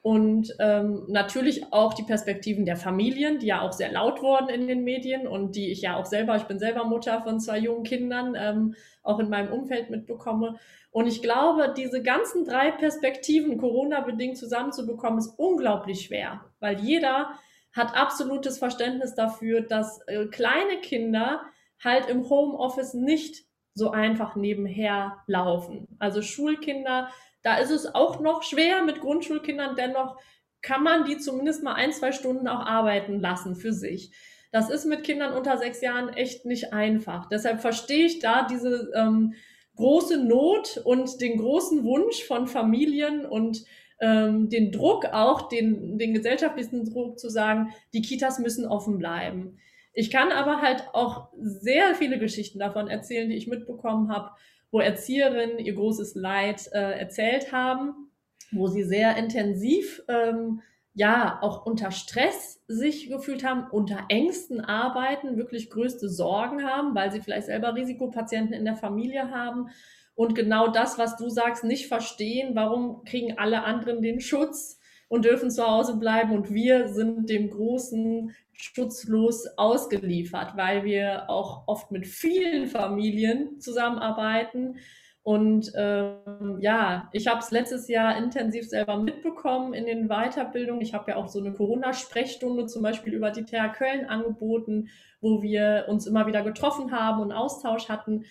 und 0.05 0.53
ähm, 0.59 1.03
natürlich 1.07 1.73
auch 1.73 1.95
die 1.95 2.03
Perspektiven 2.03 2.63
der 2.63 2.77
Familien, 2.77 3.39
die 3.39 3.47
ja 3.47 3.61
auch 3.61 3.71
sehr 3.71 3.91
laut 3.91 4.21
wurden 4.21 4.49
in 4.49 4.67
den 4.67 4.83
Medien 4.83 5.27
und 5.27 5.55
die 5.55 5.71
ich 5.71 5.81
ja 5.81 5.95
auch 5.95 6.05
selber, 6.05 6.35
ich 6.35 6.43
bin 6.43 6.59
selber 6.59 6.83
Mutter 6.83 7.23
von 7.23 7.39
zwei 7.39 7.57
jungen 7.57 7.81
Kindern, 7.81 8.35
ähm, 8.37 8.75
auch 9.01 9.17
in 9.17 9.29
meinem 9.29 9.51
Umfeld 9.51 9.89
mitbekomme. 9.89 10.59
Und 10.91 11.07
ich 11.07 11.23
glaube, 11.23 11.73
diese 11.75 12.03
ganzen 12.03 12.45
drei 12.45 12.69
Perspektiven 12.69 13.57
Corona-bedingt 13.57 14.37
zusammenzubekommen, 14.37 15.17
ist 15.17 15.33
unglaublich 15.39 16.01
schwer, 16.01 16.45
weil 16.59 16.79
jeder 16.81 17.31
hat 17.73 17.95
absolutes 17.95 18.59
Verständnis 18.59 19.15
dafür, 19.15 19.61
dass 19.61 20.01
äh, 20.05 20.27
kleine 20.27 20.81
Kinder 20.83 21.41
halt 21.83 22.09
im 22.09 22.29
Homeoffice 22.29 22.93
nicht 22.93 23.43
so 23.73 23.89
einfach 23.89 24.35
nebenher 24.35 25.23
laufen. 25.25 25.87
Also 25.97 26.21
Schulkinder, 26.21 27.09
da 27.45 27.57
ist 27.57 27.69
es 27.69 27.93
auch 27.93 28.19
noch 28.19 28.41
schwer 28.41 28.81
mit 28.83 29.01
Grundschulkindern, 29.01 29.75
dennoch 29.75 30.17
kann 30.63 30.81
man 30.81 31.05
die 31.05 31.19
zumindest 31.19 31.61
mal 31.61 31.75
ein, 31.75 31.93
zwei 31.93 32.11
Stunden 32.11 32.47
auch 32.47 32.65
arbeiten 32.65 33.19
lassen 33.19 33.55
für 33.55 33.71
sich. 33.71 34.09
Das 34.51 34.71
ist 34.71 34.85
mit 34.85 35.03
Kindern 35.03 35.31
unter 35.31 35.59
sechs 35.59 35.79
Jahren 35.81 36.09
echt 36.09 36.45
nicht 36.45 36.73
einfach. 36.73 37.29
Deshalb 37.29 37.61
verstehe 37.61 38.07
ich 38.07 38.17
da 38.17 38.47
diese 38.47 38.91
ähm, 38.95 39.35
große 39.75 40.17
Not 40.17 40.81
und 40.85 41.21
den 41.21 41.37
großen 41.37 41.83
Wunsch 41.83 42.23
von 42.23 42.47
Familien 42.47 43.27
und 43.27 43.63
ähm, 44.01 44.49
den 44.49 44.71
Druck 44.71 45.05
auch, 45.05 45.47
den, 45.47 45.99
den 45.99 46.15
gesellschaftlichen 46.15 46.83
Druck 46.91 47.19
zu 47.19 47.29
sagen, 47.29 47.75
die 47.93 48.01
Kitas 48.01 48.39
müssen 48.39 48.65
offen 48.65 48.97
bleiben. 48.97 49.59
Ich 49.93 50.09
kann 50.09 50.31
aber 50.31 50.61
halt 50.61 50.89
auch 50.93 51.27
sehr 51.37 51.93
viele 51.93 52.17
Geschichten 52.17 52.57
davon 52.57 52.87
erzählen, 52.87 53.29
die 53.29 53.35
ich 53.35 53.45
mitbekommen 53.45 54.11
habe, 54.11 54.31
wo 54.75 54.81
Erzieherinnen 54.81 55.57
ihr 55.59 55.73
großes 55.73 56.15
Leid 56.15 56.67
äh, 56.73 56.99
erzählt 56.99 57.53
haben, 57.53 58.11
wo 58.51 58.67
sie 58.67 58.83
sehr 58.83 59.15
intensiv, 59.15 60.03
ähm, 60.09 60.61
ja, 60.93 61.39
auch 61.41 61.65
unter 61.65 61.91
Stress 61.91 62.61
sich 62.67 63.07
gefühlt 63.07 63.45
haben, 63.45 63.71
unter 63.71 64.07
Ängsten 64.09 64.59
arbeiten, 64.59 65.37
wirklich 65.37 65.69
größte 65.69 66.09
Sorgen 66.09 66.65
haben, 66.65 66.93
weil 66.93 67.09
sie 67.09 67.21
vielleicht 67.21 67.45
selber 67.45 67.73
Risikopatienten 67.73 68.53
in 68.53 68.65
der 68.65 68.75
Familie 68.75 69.31
haben. 69.31 69.69
Und 70.13 70.35
genau 70.35 70.67
das, 70.67 70.97
was 70.97 71.15
du 71.15 71.29
sagst, 71.29 71.63
nicht 71.63 71.87
verstehen, 71.87 72.53
warum 72.53 73.05
kriegen 73.05 73.37
alle 73.37 73.63
anderen 73.63 74.01
den 74.01 74.19
Schutz 74.19 74.74
und 75.07 75.25
dürfen 75.25 75.51
zu 75.51 75.65
Hause 75.65 75.97
bleiben 75.97 76.31
und 76.31 76.53
wir 76.53 76.89
sind 76.89 77.29
dem 77.29 77.49
großen 77.49 78.35
schutzlos 78.53 79.47
ausgeliefert, 79.57 80.55
weil 80.55 80.83
wir 80.83 81.29
auch 81.29 81.67
oft 81.67 81.91
mit 81.91 82.07
vielen 82.07 82.67
Familien 82.67 83.59
zusammenarbeiten. 83.59 84.77
Und 85.21 85.71
ähm, 85.75 86.57
ja, 86.59 87.09
ich 87.11 87.27
habe 87.27 87.39
es 87.39 87.49
letztes 87.49 87.87
Jahr 87.87 88.15
intensiv 88.17 88.69
selber 88.69 88.97
mitbekommen 88.97 89.73
in 89.73 89.85
den 89.85 90.07
Weiterbildungen. 90.07 90.81
Ich 90.81 90.93
habe 90.93 91.11
ja 91.11 91.17
auch 91.17 91.27
so 91.27 91.39
eine 91.39 91.51
Corona-Sprechstunde 91.51 92.67
zum 92.67 92.83
Beispiel 92.83 93.13
über 93.13 93.31
die 93.31 93.43
TH 93.43 93.73
Köln 93.73 94.05
angeboten, 94.05 94.89
wo 95.21 95.41
wir 95.41 95.85
uns 95.87 96.05
immer 96.05 96.27
wieder 96.27 96.43
getroffen 96.43 96.91
haben 96.91 97.21
und 97.21 97.31
Austausch 97.31 97.89
hatten. 97.89 98.25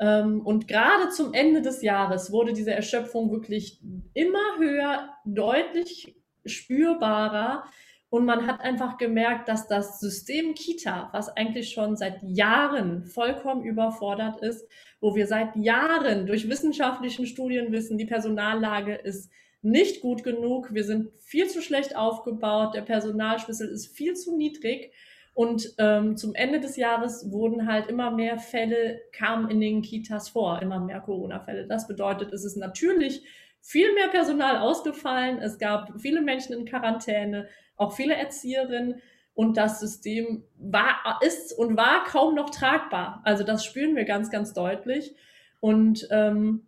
Ähm, 0.00 0.40
und 0.40 0.68
gerade 0.68 1.10
zum 1.10 1.34
Ende 1.34 1.62
des 1.62 1.82
Jahres 1.82 2.32
wurde 2.32 2.52
diese 2.52 2.72
Erschöpfung 2.72 3.30
wirklich 3.30 3.80
immer 4.14 4.58
höher, 4.58 5.08
deutlich 5.24 6.16
spürbarer. 6.44 7.64
Und 8.10 8.24
man 8.24 8.46
hat 8.46 8.62
einfach 8.62 8.96
gemerkt, 8.96 9.48
dass 9.48 9.68
das 9.68 10.00
System 10.00 10.54
Kita, 10.54 11.10
was 11.12 11.28
eigentlich 11.28 11.70
schon 11.70 11.94
seit 11.96 12.22
Jahren 12.22 13.04
vollkommen 13.04 13.64
überfordert 13.64 14.40
ist, 14.40 14.66
wo 15.00 15.14
wir 15.14 15.26
seit 15.26 15.54
Jahren 15.56 16.26
durch 16.26 16.48
wissenschaftlichen 16.48 17.26
Studien 17.26 17.70
wissen, 17.70 17.98
die 17.98 18.06
Personallage 18.06 18.94
ist 18.94 19.30
nicht 19.60 20.00
gut 20.00 20.22
genug, 20.22 20.72
wir 20.72 20.84
sind 20.84 21.10
viel 21.18 21.48
zu 21.48 21.60
schlecht 21.60 21.96
aufgebaut, 21.96 22.74
der 22.74 22.82
Personalschlüssel 22.82 23.68
ist 23.68 23.88
viel 23.88 24.14
zu 24.14 24.36
niedrig 24.36 24.92
und 25.38 25.74
ähm, 25.78 26.16
zum 26.16 26.34
Ende 26.34 26.58
des 26.58 26.74
Jahres 26.74 27.30
wurden 27.30 27.68
halt 27.70 27.86
immer 27.86 28.10
mehr 28.10 28.40
Fälle, 28.40 29.00
kamen 29.12 29.48
in 29.48 29.60
den 29.60 29.82
Kitas 29.82 30.30
vor, 30.30 30.60
immer 30.60 30.80
mehr 30.80 30.98
Corona-Fälle. 30.98 31.68
Das 31.68 31.86
bedeutet, 31.86 32.32
es 32.32 32.44
ist 32.44 32.56
natürlich 32.56 33.22
viel 33.60 33.94
mehr 33.94 34.08
Personal 34.08 34.56
ausgefallen. 34.56 35.38
Es 35.38 35.56
gab 35.60 35.92
viele 36.00 36.22
Menschen 36.22 36.54
in 36.54 36.64
Quarantäne, 36.64 37.46
auch 37.76 37.92
viele 37.92 38.16
Erzieherinnen. 38.16 39.00
Und 39.32 39.56
das 39.56 39.78
System 39.78 40.42
war, 40.56 41.20
ist 41.20 41.56
und 41.56 41.76
war 41.76 42.02
kaum 42.02 42.34
noch 42.34 42.50
tragbar. 42.50 43.20
Also 43.22 43.44
das 43.44 43.64
spüren 43.64 43.94
wir 43.94 44.06
ganz, 44.06 44.32
ganz 44.32 44.54
deutlich. 44.54 45.14
Und 45.60 46.08
ähm, 46.10 46.66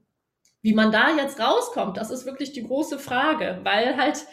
wie 0.62 0.74
man 0.74 0.92
da 0.92 1.16
jetzt 1.16 1.40
rauskommt, 1.40 1.96
das 1.96 2.12
ist 2.12 2.24
wirklich 2.24 2.52
die 2.52 2.62
große 2.62 3.00
Frage, 3.00 3.58
weil 3.64 3.96
halt 3.96 4.26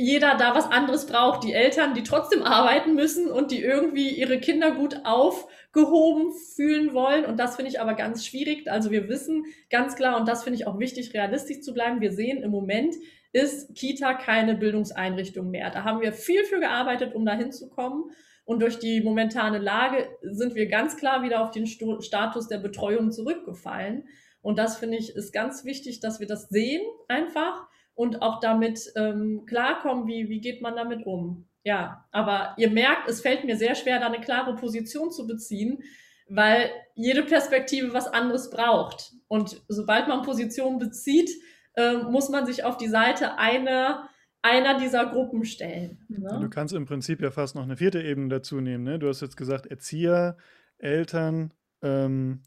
jeder 0.00 0.36
da 0.36 0.54
was 0.54 0.70
anderes 0.70 1.06
braucht. 1.06 1.44
Die 1.44 1.52
Eltern, 1.52 1.92
die 1.92 2.04
trotzdem 2.04 2.42
arbeiten 2.42 2.94
müssen 2.94 3.30
und 3.30 3.50
die 3.50 3.60
irgendwie 3.60 4.08
ihre 4.08 4.38
Kinder 4.38 4.70
gut 4.70 5.00
auf 5.04 5.48
aufgehoben 5.78 6.32
fühlen 6.32 6.94
wollen. 6.94 7.24
Und 7.24 7.38
das 7.38 7.56
finde 7.56 7.70
ich 7.70 7.80
aber 7.80 7.94
ganz 7.94 8.26
schwierig. 8.26 8.70
Also 8.70 8.90
wir 8.90 9.08
wissen 9.08 9.44
ganz 9.70 9.96
klar, 9.96 10.18
und 10.18 10.28
das 10.28 10.44
finde 10.44 10.58
ich 10.58 10.66
auch 10.66 10.78
wichtig, 10.78 11.14
realistisch 11.14 11.60
zu 11.60 11.72
bleiben. 11.72 12.00
Wir 12.00 12.12
sehen 12.12 12.42
im 12.42 12.50
Moment, 12.50 12.94
ist 13.32 13.74
Kita 13.74 14.14
keine 14.14 14.56
Bildungseinrichtung 14.56 15.50
mehr. 15.50 15.70
Da 15.70 15.84
haben 15.84 16.00
wir 16.00 16.12
viel 16.12 16.44
für 16.44 16.60
gearbeitet, 16.60 17.14
um 17.14 17.26
da 17.26 17.34
hinzukommen. 17.34 18.10
Und 18.44 18.62
durch 18.62 18.78
die 18.78 19.02
momentane 19.02 19.58
Lage 19.58 20.08
sind 20.22 20.54
wir 20.54 20.66
ganz 20.66 20.96
klar 20.96 21.22
wieder 21.22 21.42
auf 21.42 21.50
den 21.50 21.66
Status 21.66 22.48
der 22.48 22.58
Betreuung 22.58 23.12
zurückgefallen. 23.12 24.08
Und 24.40 24.58
das 24.58 24.78
finde 24.78 24.96
ich 24.96 25.14
ist 25.14 25.32
ganz 25.32 25.64
wichtig, 25.66 26.00
dass 26.00 26.20
wir 26.20 26.26
das 26.26 26.48
sehen 26.48 26.80
einfach 27.08 27.68
und 27.98 28.22
auch 28.22 28.38
damit 28.38 28.92
ähm, 28.94 29.44
klarkommen, 29.44 30.06
wie, 30.06 30.28
wie 30.28 30.40
geht 30.40 30.62
man 30.62 30.76
damit 30.76 31.04
um. 31.04 31.48
Ja, 31.64 32.06
aber 32.12 32.54
ihr 32.56 32.70
merkt, 32.70 33.08
es 33.08 33.20
fällt 33.20 33.44
mir 33.44 33.56
sehr 33.56 33.74
schwer, 33.74 33.98
da 33.98 34.06
eine 34.06 34.20
klare 34.20 34.54
Position 34.54 35.10
zu 35.10 35.26
beziehen, 35.26 35.82
weil 36.28 36.70
jede 36.94 37.24
Perspektive 37.24 37.92
was 37.92 38.06
anderes 38.06 38.50
braucht. 38.50 39.14
Und 39.26 39.60
sobald 39.66 40.06
man 40.06 40.22
Position 40.22 40.78
bezieht, 40.78 41.28
äh, 41.74 41.96
muss 42.04 42.28
man 42.28 42.46
sich 42.46 42.62
auf 42.62 42.76
die 42.76 42.86
Seite 42.86 43.36
einer, 43.36 44.08
einer 44.42 44.78
dieser 44.78 45.06
Gruppen 45.06 45.44
stellen. 45.44 45.98
Ne? 46.08 46.38
Du 46.40 46.48
kannst 46.48 46.74
im 46.74 46.86
Prinzip 46.86 47.20
ja 47.20 47.32
fast 47.32 47.56
noch 47.56 47.64
eine 47.64 47.78
vierte 47.78 48.00
Ebene 48.00 48.28
dazu 48.28 48.60
nehmen. 48.60 48.84
Ne? 48.84 49.00
Du 49.00 49.08
hast 49.08 49.22
jetzt 49.22 49.36
gesagt, 49.36 49.66
Erzieher, 49.66 50.36
Eltern 50.78 51.52
ähm, 51.82 52.42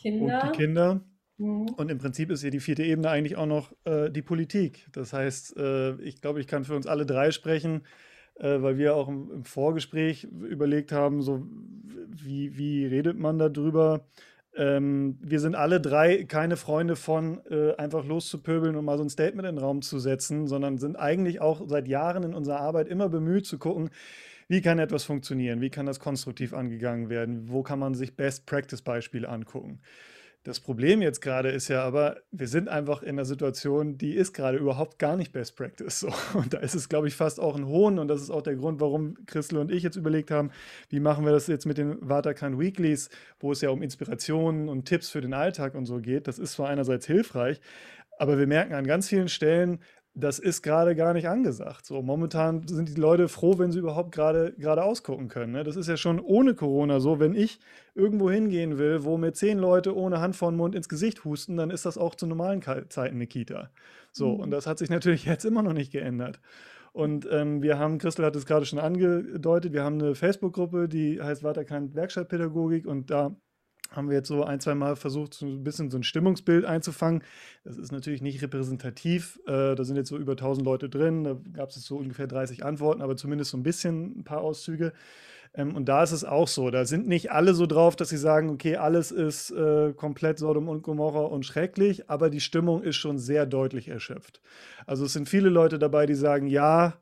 Kinder. 0.00 0.44
und 0.44 0.52
die 0.52 0.56
Kinder. 0.56 1.00
Mhm. 1.42 1.70
Und 1.76 1.90
im 1.90 1.98
Prinzip 1.98 2.30
ist 2.30 2.42
hier 2.42 2.52
die 2.52 2.60
vierte 2.60 2.84
Ebene 2.84 3.10
eigentlich 3.10 3.36
auch 3.36 3.46
noch 3.46 3.72
äh, 3.84 4.10
die 4.10 4.22
Politik. 4.22 4.86
Das 4.92 5.12
heißt, 5.12 5.56
äh, 5.56 5.94
ich 5.96 6.20
glaube, 6.20 6.40
ich 6.40 6.46
kann 6.46 6.64
für 6.64 6.76
uns 6.76 6.86
alle 6.86 7.04
drei 7.04 7.32
sprechen, 7.32 7.82
äh, 8.36 8.62
weil 8.62 8.78
wir 8.78 8.94
auch 8.94 9.08
im, 9.08 9.30
im, 9.32 9.44
Vorgespräch 9.44 10.24
überlegt 10.24 10.92
haben, 10.92 11.20
so 11.20 11.44
wie, 12.08 12.56
wie 12.56 12.86
redet 12.86 13.18
man 13.18 13.38
darüber? 13.38 14.06
Ähm, 14.54 15.18
wir 15.20 15.40
sind 15.40 15.56
alle 15.56 15.80
drei 15.80 16.24
keine 16.24 16.56
Freunde 16.56 16.94
von 16.94 17.40
äh, 17.50 17.74
einfach 17.74 18.04
loszupöbeln 18.04 18.76
und 18.76 18.84
mal 18.84 18.98
so 18.98 19.02
ein 19.02 19.10
Statement 19.10 19.48
in 19.48 19.56
den 19.56 19.64
Raum 19.64 19.82
zu 19.82 19.98
setzen, 19.98 20.46
sondern 20.46 20.78
sind 20.78 20.94
eigentlich 20.94 21.40
auch 21.40 21.62
seit 21.66 21.88
Jahren 21.88 22.22
in 22.22 22.34
unserer 22.34 22.60
Arbeit 22.60 22.86
immer 22.86 23.08
bemüht 23.08 23.46
zu 23.46 23.58
gucken, 23.58 23.90
wie 24.46 24.60
kann 24.60 24.78
etwas 24.78 25.04
funktionieren, 25.04 25.60
wie 25.60 25.70
kann 25.70 25.86
das 25.86 25.98
konstruktiv 25.98 26.52
angegangen 26.52 27.08
werden, 27.08 27.48
wo 27.48 27.62
kann 27.62 27.78
man 27.78 27.94
sich 27.94 28.14
Best-Practice-Beispiele 28.16 29.28
angucken. 29.28 29.80
Das 30.44 30.58
Problem 30.58 31.02
jetzt 31.02 31.20
gerade 31.20 31.50
ist 31.50 31.68
ja 31.68 31.84
aber, 31.84 32.16
wir 32.32 32.48
sind 32.48 32.68
einfach 32.68 33.02
in 33.02 33.10
einer 33.10 33.24
Situation, 33.24 33.96
die 33.96 34.14
ist 34.14 34.32
gerade 34.32 34.58
überhaupt 34.58 34.98
gar 34.98 35.16
nicht 35.16 35.32
Best 35.32 35.56
Practice. 35.56 36.00
So. 36.00 36.12
Und 36.34 36.52
da 36.52 36.58
ist 36.58 36.74
es, 36.74 36.88
glaube 36.88 37.06
ich, 37.06 37.14
fast 37.14 37.38
auch 37.38 37.54
ein 37.54 37.66
Hohn. 37.66 38.00
Und 38.00 38.08
das 38.08 38.20
ist 38.20 38.30
auch 38.30 38.42
der 38.42 38.56
Grund, 38.56 38.80
warum 38.80 39.14
Christel 39.26 39.58
und 39.58 39.70
ich 39.70 39.84
jetzt 39.84 39.94
überlegt 39.94 40.32
haben, 40.32 40.50
wie 40.88 40.98
machen 40.98 41.24
wir 41.24 41.30
das 41.30 41.46
jetzt 41.46 41.64
mit 41.64 41.78
den 41.78 41.96
Waterkan 42.00 42.58
Weeklies, 42.58 43.08
wo 43.38 43.52
es 43.52 43.60
ja 43.60 43.70
um 43.70 43.82
Inspirationen 43.82 44.68
und 44.68 44.84
Tipps 44.84 45.10
für 45.10 45.20
den 45.20 45.32
Alltag 45.32 45.76
und 45.76 45.86
so 45.86 46.00
geht. 46.00 46.26
Das 46.26 46.40
ist 46.40 46.54
zwar 46.54 46.68
einerseits 46.68 47.06
hilfreich, 47.06 47.60
aber 48.18 48.36
wir 48.36 48.48
merken 48.48 48.74
an 48.74 48.86
ganz 48.86 49.08
vielen 49.08 49.28
Stellen, 49.28 49.78
das 50.14 50.38
ist 50.38 50.62
gerade 50.62 50.94
gar 50.94 51.14
nicht 51.14 51.28
angesagt. 51.28 51.86
So, 51.86 52.02
momentan 52.02 52.66
sind 52.68 52.88
die 52.88 53.00
Leute 53.00 53.28
froh, 53.28 53.58
wenn 53.58 53.72
sie 53.72 53.78
überhaupt 53.78 54.12
gerade 54.12 54.52
gerade 54.58 54.84
ausgucken 54.84 55.28
können. 55.28 55.52
Ne? 55.52 55.64
Das 55.64 55.76
ist 55.76 55.88
ja 55.88 55.96
schon 55.96 56.20
ohne 56.20 56.54
Corona 56.54 57.00
so. 57.00 57.18
Wenn 57.18 57.34
ich 57.34 57.60
irgendwo 57.94 58.30
hingehen 58.30 58.76
will, 58.76 59.04
wo 59.04 59.16
mir 59.16 59.32
zehn 59.32 59.58
Leute 59.58 59.96
ohne 59.96 60.20
Hand 60.20 60.36
vor 60.36 60.50
den 60.50 60.58
Mund 60.58 60.74
ins 60.74 60.90
Gesicht 60.90 61.24
husten, 61.24 61.56
dann 61.56 61.70
ist 61.70 61.86
das 61.86 61.96
auch 61.96 62.14
zu 62.14 62.26
normalen 62.26 62.60
Zeiten 62.62 63.16
eine 63.16 63.26
Kita. 63.26 63.70
So, 64.12 64.34
mhm. 64.34 64.40
und 64.40 64.50
das 64.50 64.66
hat 64.66 64.78
sich 64.78 64.90
natürlich 64.90 65.24
jetzt 65.26 65.44
immer 65.44 65.62
noch 65.62 65.72
nicht 65.72 65.92
geändert. 65.92 66.40
Und 66.92 67.26
ähm, 67.30 67.62
wir 67.62 67.78
haben, 67.78 67.96
Christel 67.96 68.26
hat 68.26 68.36
es 68.36 68.44
gerade 68.44 68.66
schon 68.66 68.78
angedeutet, 68.78 69.72
wir 69.72 69.82
haben 69.82 69.98
eine 69.98 70.14
Facebook-Gruppe, 70.14 70.88
die 70.88 71.22
heißt 71.22 71.42
Waterkant 71.42 71.94
Werkstattpädagogik 71.94 72.86
und 72.86 73.10
da 73.10 73.34
haben 73.94 74.08
wir 74.08 74.16
jetzt 74.16 74.28
so 74.28 74.44
ein, 74.44 74.60
zwei 74.60 74.74
Mal 74.74 74.96
versucht, 74.96 75.34
so 75.34 75.46
ein 75.46 75.62
bisschen 75.64 75.90
so 75.90 75.98
ein 75.98 76.02
Stimmungsbild 76.02 76.64
einzufangen. 76.64 77.22
Das 77.64 77.76
ist 77.78 77.92
natürlich 77.92 78.22
nicht 78.22 78.42
repräsentativ. 78.42 79.40
Äh, 79.46 79.74
da 79.74 79.84
sind 79.84 79.96
jetzt 79.96 80.08
so 80.08 80.16
über 80.16 80.32
1000 80.32 80.64
Leute 80.64 80.88
drin. 80.88 81.24
Da 81.24 81.36
gab 81.52 81.70
es 81.70 81.76
so 81.76 81.96
ungefähr 81.96 82.26
30 82.26 82.64
Antworten, 82.64 83.02
aber 83.02 83.16
zumindest 83.16 83.50
so 83.50 83.56
ein 83.56 83.62
bisschen 83.62 84.20
ein 84.20 84.24
paar 84.24 84.40
Auszüge. 84.40 84.92
Ähm, 85.54 85.76
und 85.76 85.88
da 85.88 86.02
ist 86.02 86.12
es 86.12 86.24
auch 86.24 86.48
so. 86.48 86.70
Da 86.70 86.84
sind 86.84 87.06
nicht 87.06 87.30
alle 87.30 87.54
so 87.54 87.66
drauf, 87.66 87.96
dass 87.96 88.08
sie 88.08 88.16
sagen, 88.16 88.50
okay, 88.50 88.76
alles 88.76 89.10
ist 89.10 89.50
äh, 89.50 89.92
komplett 89.92 90.38
Sodom 90.38 90.68
und 90.68 90.82
Gomorra 90.82 91.20
und 91.20 91.44
schrecklich, 91.44 92.08
aber 92.08 92.30
die 92.30 92.40
Stimmung 92.40 92.82
ist 92.82 92.96
schon 92.96 93.18
sehr 93.18 93.46
deutlich 93.46 93.88
erschöpft. 93.88 94.40
Also 94.86 95.04
es 95.04 95.12
sind 95.12 95.28
viele 95.28 95.50
Leute 95.50 95.78
dabei, 95.78 96.06
die 96.06 96.14
sagen, 96.14 96.46
ja, 96.46 96.94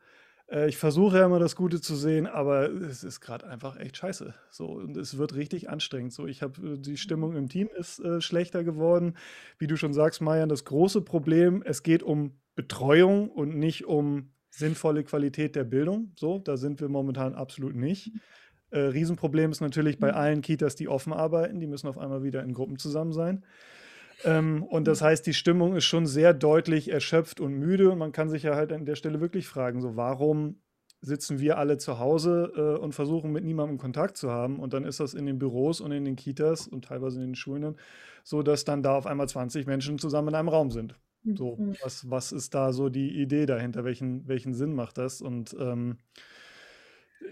äh, 0.50 0.68
ich 0.68 0.76
versuche 0.76 1.18
ja 1.18 1.26
immer 1.26 1.38
das 1.38 1.56
Gute 1.56 1.80
zu 1.80 1.96
sehen, 1.96 2.26
aber 2.26 2.70
es 2.70 3.04
ist 3.04 3.20
gerade 3.20 3.46
einfach 3.46 3.76
echt 3.78 3.96
scheiße. 3.96 4.34
So, 4.50 4.66
und 4.66 4.96
es 4.96 5.16
wird 5.16 5.34
richtig 5.34 5.70
anstrengend. 5.70 6.12
So, 6.12 6.26
ich 6.26 6.42
habe 6.42 6.74
äh, 6.74 6.78
die 6.78 6.96
Stimmung 6.96 7.36
im 7.36 7.48
Team 7.48 7.68
ist 7.78 8.00
äh, 8.00 8.20
schlechter 8.20 8.64
geworden. 8.64 9.16
Wie 9.58 9.66
du 9.66 9.76
schon 9.76 9.92
sagst, 9.92 10.20
Marian, 10.20 10.48
das 10.48 10.64
große 10.64 11.02
Problem, 11.02 11.62
es 11.64 11.82
geht 11.82 12.02
um 12.02 12.38
Betreuung 12.54 13.30
und 13.30 13.56
nicht 13.56 13.86
um 13.86 14.32
sinnvolle 14.50 15.04
Qualität 15.04 15.54
der 15.54 15.64
Bildung. 15.64 16.12
So, 16.16 16.38
da 16.38 16.56
sind 16.56 16.80
wir 16.80 16.88
momentan 16.88 17.34
absolut 17.34 17.74
nicht. 17.74 18.12
Äh, 18.70 18.80
Riesenproblem 18.80 19.50
ist 19.50 19.60
natürlich 19.60 19.98
bei 19.98 20.08
mhm. 20.08 20.18
allen 20.18 20.42
Kitas, 20.42 20.74
die 20.76 20.88
offen 20.88 21.12
arbeiten, 21.12 21.60
die 21.60 21.66
müssen 21.66 21.88
auf 21.88 21.98
einmal 21.98 22.22
wieder 22.22 22.42
in 22.42 22.52
Gruppen 22.52 22.78
zusammen 22.78 23.12
sein. 23.12 23.44
Ähm, 24.24 24.62
und 24.62 24.86
das 24.86 25.02
heißt, 25.02 25.26
die 25.26 25.34
Stimmung 25.34 25.76
ist 25.76 25.84
schon 25.84 26.06
sehr 26.06 26.34
deutlich 26.34 26.90
erschöpft 26.90 27.40
und 27.40 27.54
müde. 27.54 27.90
Und 27.90 27.98
man 27.98 28.12
kann 28.12 28.28
sich 28.28 28.42
ja 28.42 28.54
halt 28.54 28.72
an 28.72 28.84
der 28.84 28.96
Stelle 28.96 29.20
wirklich 29.20 29.46
fragen, 29.46 29.80
so 29.80 29.96
warum 29.96 30.60
sitzen 31.02 31.40
wir 31.40 31.56
alle 31.56 31.78
zu 31.78 31.98
Hause 31.98 32.52
äh, 32.54 32.82
und 32.82 32.94
versuchen 32.94 33.32
mit 33.32 33.44
niemandem 33.44 33.78
Kontakt 33.78 34.16
zu 34.16 34.30
haben. 34.30 34.58
Und 34.58 34.74
dann 34.74 34.84
ist 34.84 35.00
das 35.00 35.14
in 35.14 35.26
den 35.26 35.38
Büros 35.38 35.80
und 35.80 35.92
in 35.92 36.04
den 36.04 36.16
Kitas 36.16 36.68
und 36.68 36.84
teilweise 36.84 37.20
in 37.20 37.28
den 37.28 37.34
Schulen 37.34 37.76
so, 38.22 38.42
dass 38.42 38.64
dann 38.64 38.82
da 38.82 38.96
auf 38.96 39.06
einmal 39.06 39.28
20 39.28 39.66
Menschen 39.66 39.98
zusammen 39.98 40.28
in 40.28 40.34
einem 40.34 40.48
Raum 40.48 40.70
sind. 40.70 40.94
So, 41.24 41.56
mhm. 41.56 41.76
was, 41.82 42.08
was 42.10 42.32
ist 42.32 42.54
da 42.54 42.72
so 42.72 42.88
die 42.88 43.20
Idee 43.20 43.46
dahinter? 43.46 43.84
Welchen, 43.84 44.26
welchen 44.26 44.54
Sinn 44.54 44.74
macht 44.74 44.98
das? 44.98 45.20
Und 45.20 45.54
ähm, 45.58 45.98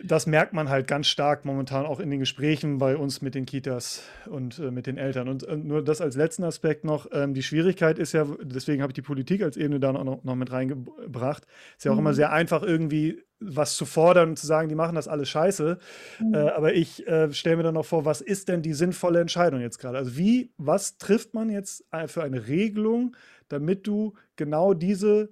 das 0.02 0.26
merkt 0.26 0.52
man 0.52 0.68
halt 0.68 0.86
ganz 0.86 1.06
stark 1.06 1.44
momentan 1.44 1.86
auch 1.86 2.00
in 2.00 2.10
den 2.10 2.20
Gesprächen 2.20 2.78
bei 2.78 2.96
uns 2.96 3.22
mit 3.22 3.34
den 3.34 3.46
Kitas 3.46 4.02
und 4.26 4.58
äh, 4.58 4.70
mit 4.70 4.86
den 4.86 4.96
Eltern. 4.96 5.28
Und 5.28 5.44
äh, 5.44 5.56
nur 5.56 5.82
das 5.82 6.00
als 6.00 6.16
letzten 6.16 6.44
Aspekt 6.44 6.84
noch, 6.84 7.08
ähm, 7.12 7.34
die 7.34 7.42
Schwierigkeit 7.42 7.98
ist 7.98 8.12
ja, 8.12 8.26
deswegen 8.42 8.82
habe 8.82 8.90
ich 8.90 8.94
die 8.94 9.02
Politik 9.02 9.42
als 9.42 9.56
Ebene 9.56 9.80
da 9.80 9.92
noch, 9.92 10.22
noch 10.22 10.34
mit 10.36 10.52
reingebracht, 10.52 11.46
ist 11.76 11.84
ja 11.84 11.92
auch 11.92 11.96
mhm. 11.96 12.00
immer 12.00 12.14
sehr 12.14 12.32
einfach 12.32 12.62
irgendwie 12.62 13.22
was 13.40 13.76
zu 13.76 13.86
fordern 13.86 14.30
und 14.30 14.38
zu 14.38 14.46
sagen, 14.46 14.68
die 14.68 14.74
machen 14.74 14.96
das 14.96 15.08
alles 15.08 15.28
scheiße. 15.28 15.78
Mhm. 16.20 16.34
Äh, 16.34 16.38
aber 16.38 16.74
ich 16.74 17.06
äh, 17.06 17.32
stelle 17.32 17.56
mir 17.56 17.62
dann 17.62 17.74
noch 17.74 17.86
vor, 17.86 18.04
was 18.04 18.20
ist 18.20 18.48
denn 18.48 18.62
die 18.62 18.74
sinnvolle 18.74 19.20
Entscheidung 19.20 19.60
jetzt 19.60 19.78
gerade? 19.78 19.98
Also 19.98 20.16
wie, 20.16 20.52
was 20.58 20.98
trifft 20.98 21.34
man 21.34 21.48
jetzt 21.48 21.84
äh, 21.92 22.08
für 22.08 22.22
eine 22.22 22.48
Regelung, 22.48 23.16
damit 23.48 23.86
du 23.86 24.14
genau 24.36 24.74
diese 24.74 25.30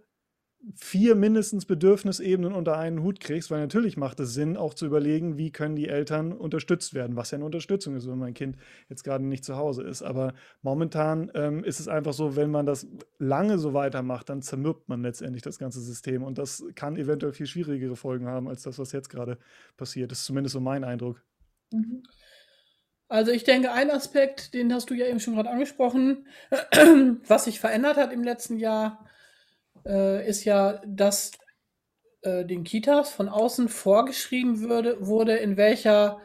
vier 0.75 1.15
mindestens 1.15 1.65
Bedürfnisebenen 1.65 2.53
unter 2.53 2.77
einen 2.77 3.03
Hut 3.03 3.21
kriegst, 3.21 3.51
weil 3.51 3.61
natürlich 3.61 3.97
macht 3.97 4.19
es 4.21 4.35
Sinn, 4.35 4.57
auch 4.57 4.75
zu 4.75 4.87
überlegen, 4.87 5.39
wie 5.39 5.53
können 5.53 5.77
die 5.77 5.89
Eltern 5.89 6.33
unterstützt 6.33 6.95
werden, 6.95 7.17
was 7.17 7.31
ja 7.31 7.37
eine 7.37 7.45
Unterstützung 7.45 7.95
ist, 7.95 8.09
wenn 8.09 8.19
mein 8.19 8.35
Kind 8.35 8.57
jetzt 8.89 9.05
gerade 9.05 9.25
nicht 9.25 9.45
zu 9.45 9.57
Hause 9.57 9.85
ist. 9.85 10.03
Aber 10.03 10.35
momentan 10.63 11.31
ähm, 11.35 11.63
ist 11.63 11.79
es 11.79 11.89
einfach 11.89 12.13
so, 12.13 12.37
wenn 12.37 12.51
man 12.51 12.67
das 12.67 12.87
lange 13.19 13.59
so 13.59 13.75
weitermacht, 13.75 14.29
dann 14.29 14.43
zermürbt 14.43 14.89
man 14.89 15.03
letztendlich 15.03 15.43
das 15.43 15.59
ganze 15.59 15.81
System 15.81 16.25
und 16.25 16.39
das 16.39 16.65
kann 16.75 16.97
eventuell 16.97 17.33
viel 17.33 17.47
schwierigere 17.47 17.95
Folgen 17.95 18.27
haben 18.27 18.49
als 18.49 18.63
das, 18.63 18.79
was 18.79 18.93
jetzt 18.93 19.09
gerade 19.09 19.39
passiert. 19.77 20.11
Das 20.11 20.21
ist 20.21 20.27
zumindest 20.27 20.55
so 20.55 20.61
mein 20.61 20.83
Eindruck. 20.83 21.23
Mhm. 21.73 22.03
Also 23.09 23.31
ich 23.31 23.45
denke, 23.45 23.71
ein 23.71 23.91
Aspekt, 23.91 24.53
den 24.53 24.75
hast 24.75 24.91
du 24.91 24.95
ja 24.95 25.07
eben 25.07 25.21
schon 25.21 25.35
gerade 25.35 25.51
angesprochen, 25.51 26.27
was 27.29 27.45
sich 27.45 27.61
verändert 27.61 27.97
hat 27.97 28.13
im 28.13 28.25
letzten 28.25 28.59
Jahr, 28.59 29.07
äh, 29.87 30.29
ist 30.29 30.45
ja, 30.45 30.81
dass 30.87 31.33
äh, 32.23 32.45
den 32.45 32.65
Kitas 32.65 33.11
von 33.11 33.29
außen 33.29 33.69
vorgeschrieben 33.69 34.61
würde, 34.61 34.97
wurde, 35.07 35.37
in 35.37 35.57
welcher, 35.57 36.19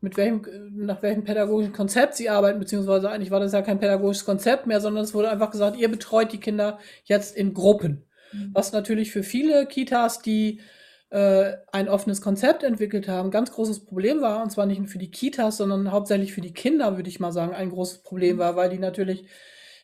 mit 0.00 0.16
welchem, 0.16 0.42
nach 0.74 1.02
welchem 1.02 1.24
pädagogischen 1.24 1.72
Konzept 1.72 2.14
sie 2.14 2.28
arbeiten, 2.28 2.58
beziehungsweise 2.58 3.10
eigentlich 3.10 3.30
war 3.30 3.40
das 3.40 3.52
ja 3.52 3.62
kein 3.62 3.80
pädagogisches 3.80 4.24
Konzept 4.24 4.66
mehr, 4.66 4.80
sondern 4.80 5.04
es 5.04 5.14
wurde 5.14 5.30
einfach 5.30 5.50
gesagt, 5.50 5.76
ihr 5.76 5.90
betreut 5.90 6.32
die 6.32 6.40
Kinder 6.40 6.78
jetzt 7.04 7.36
in 7.36 7.54
Gruppen. 7.54 8.04
Mhm. 8.32 8.50
Was 8.52 8.72
natürlich 8.72 9.12
für 9.12 9.22
viele 9.22 9.66
Kitas, 9.66 10.20
die 10.20 10.60
äh, 11.10 11.52
ein 11.72 11.88
offenes 11.88 12.20
Konzept 12.20 12.64
entwickelt 12.64 13.06
haben, 13.06 13.30
ganz 13.30 13.52
großes 13.52 13.84
Problem 13.84 14.20
war, 14.20 14.42
und 14.42 14.50
zwar 14.50 14.66
nicht 14.66 14.80
nur 14.80 14.88
für 14.88 14.98
die 14.98 15.10
Kitas, 15.10 15.58
sondern 15.58 15.92
hauptsächlich 15.92 16.32
für 16.32 16.40
die 16.40 16.52
Kinder, 16.52 16.96
würde 16.96 17.08
ich 17.08 17.20
mal 17.20 17.32
sagen, 17.32 17.54
ein 17.54 17.70
großes 17.70 18.02
Problem 18.02 18.36
mhm. 18.36 18.40
war, 18.40 18.56
weil 18.56 18.70
die 18.70 18.78
natürlich 18.78 19.26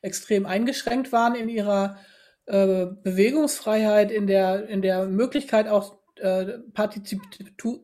extrem 0.03 0.47
eingeschränkt 0.47 1.13
waren 1.13 1.35
in 1.35 1.49
ihrer 1.49 1.99
äh, 2.47 2.87
Bewegungsfreiheit, 3.03 4.11
in 4.11 4.27
der, 4.27 4.69
in 4.69 4.83
der 4.83 5.07
Möglichkeit 5.07 5.69
auch 5.69 6.01
äh, 6.17 6.59
partizip 6.75 7.23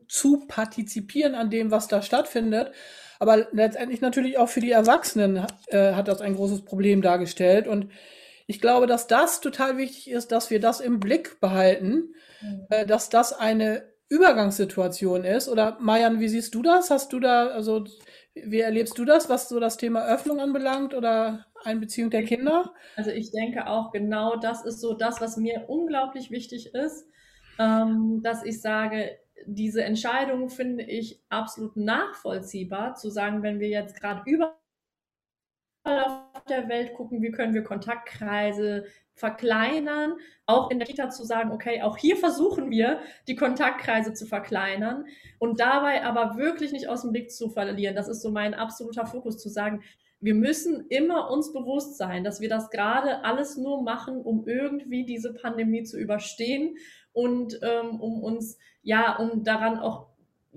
zu 0.07 0.45
partizipieren 0.47 1.35
an 1.35 1.49
dem, 1.49 1.71
was 1.71 1.87
da 1.87 2.01
stattfindet. 2.01 2.71
Aber 3.19 3.47
letztendlich 3.51 4.01
natürlich 4.01 4.37
auch 4.37 4.49
für 4.49 4.59
die 4.59 4.71
Erwachsenen 4.71 5.45
äh, 5.67 5.93
hat 5.93 6.07
das 6.07 6.21
ein 6.21 6.35
großes 6.35 6.65
Problem 6.65 7.01
dargestellt. 7.01 7.67
Und 7.67 7.89
ich 8.45 8.61
glaube, 8.61 8.87
dass 8.87 9.07
das 9.07 9.41
total 9.41 9.77
wichtig 9.77 10.11
ist, 10.11 10.31
dass 10.31 10.49
wir 10.49 10.59
das 10.59 10.79
im 10.79 10.99
Blick 10.99 11.39
behalten, 11.39 12.13
mhm. 12.41 12.67
äh, 12.69 12.85
dass 12.85 13.09
das 13.09 13.33
eine 13.33 13.83
Übergangssituation 14.09 15.25
ist. 15.25 15.49
Oder 15.49 15.77
Mayan, 15.81 16.19
wie 16.19 16.29
siehst 16.29 16.55
du 16.55 16.61
das? 16.61 16.89
Hast 16.91 17.11
du 17.11 17.19
da, 17.19 17.47
also 17.47 17.85
Wie 18.35 18.59
erlebst 18.59 18.97
du 18.97 19.05
das, 19.05 19.29
was 19.29 19.49
so 19.49 19.59
das 19.59 19.77
Thema 19.77 20.05
Öffnung 20.05 20.39
anbelangt 20.39 20.93
oder 20.93 21.45
Einbeziehung 21.67 22.09
der 22.09 22.23
Kinder? 22.23 22.73
Also 22.95 23.11
ich 23.11 23.31
denke 23.31 23.67
auch 23.67 23.91
genau 23.91 24.35
das 24.37 24.65
ist 24.65 24.79
so 24.79 24.93
das, 24.93 25.21
was 25.21 25.37
mir 25.37 25.65
unglaublich 25.67 26.31
wichtig 26.31 26.73
ist, 26.73 27.07
ähm, 27.59 28.21
dass 28.23 28.43
ich 28.43 28.61
sage, 28.61 29.17
diese 29.45 29.83
Entscheidung 29.83 30.49
finde 30.49 30.83
ich 30.83 31.21
absolut 31.29 31.77
nachvollziehbar, 31.77 32.95
zu 32.95 33.09
sagen, 33.09 33.43
wenn 33.43 33.59
wir 33.59 33.69
jetzt 33.69 33.99
gerade 33.99 34.23
überall 34.25 34.53
auf 35.85 36.43
der 36.49 36.67
Welt 36.69 36.93
gucken, 36.93 37.21
wie 37.21 37.31
können 37.31 37.53
wir 37.53 37.63
Kontaktkreise 37.63 38.85
verkleinern, 39.13 40.13
auch 40.45 40.69
in 40.69 40.79
der 40.79 40.87
Kita 40.87 41.09
zu 41.09 41.23
sagen, 41.23 41.51
okay, 41.51 41.81
auch 41.81 41.97
hier 41.97 42.17
versuchen 42.17 42.69
wir, 42.69 42.99
die 43.27 43.35
Kontaktkreise 43.35 44.13
zu 44.13 44.25
verkleinern 44.27 45.05
und 45.39 45.59
dabei 45.59 46.03
aber 46.03 46.37
wirklich 46.37 46.71
nicht 46.71 46.87
aus 46.87 47.01
dem 47.01 47.11
Blick 47.11 47.31
zu 47.31 47.49
verlieren. 47.49 47.95
Das 47.95 48.07
ist 48.07 48.21
so 48.21 48.31
mein 48.31 48.53
absoluter 48.53 49.07
Fokus, 49.07 49.37
zu 49.39 49.49
sagen, 49.49 49.81
wir 50.19 50.33
müssen 50.33 50.87
immer 50.89 51.29
uns 51.29 51.53
bewusst 51.53 51.97
sein, 51.97 52.23
dass 52.23 52.41
wir 52.41 52.49
das 52.49 52.69
gerade 52.69 53.23
alles 53.23 53.57
nur 53.57 53.83
machen, 53.83 54.21
um 54.21 54.47
irgendwie 54.47 55.05
diese 55.05 55.33
Pandemie 55.33 55.83
zu 55.83 55.97
überstehen 55.97 56.77
und 57.13 57.59
ähm, 57.61 57.99
um 57.99 58.23
uns, 58.23 58.57
ja, 58.81 59.17
um 59.17 59.43
daran 59.43 59.79
auch 59.79 60.07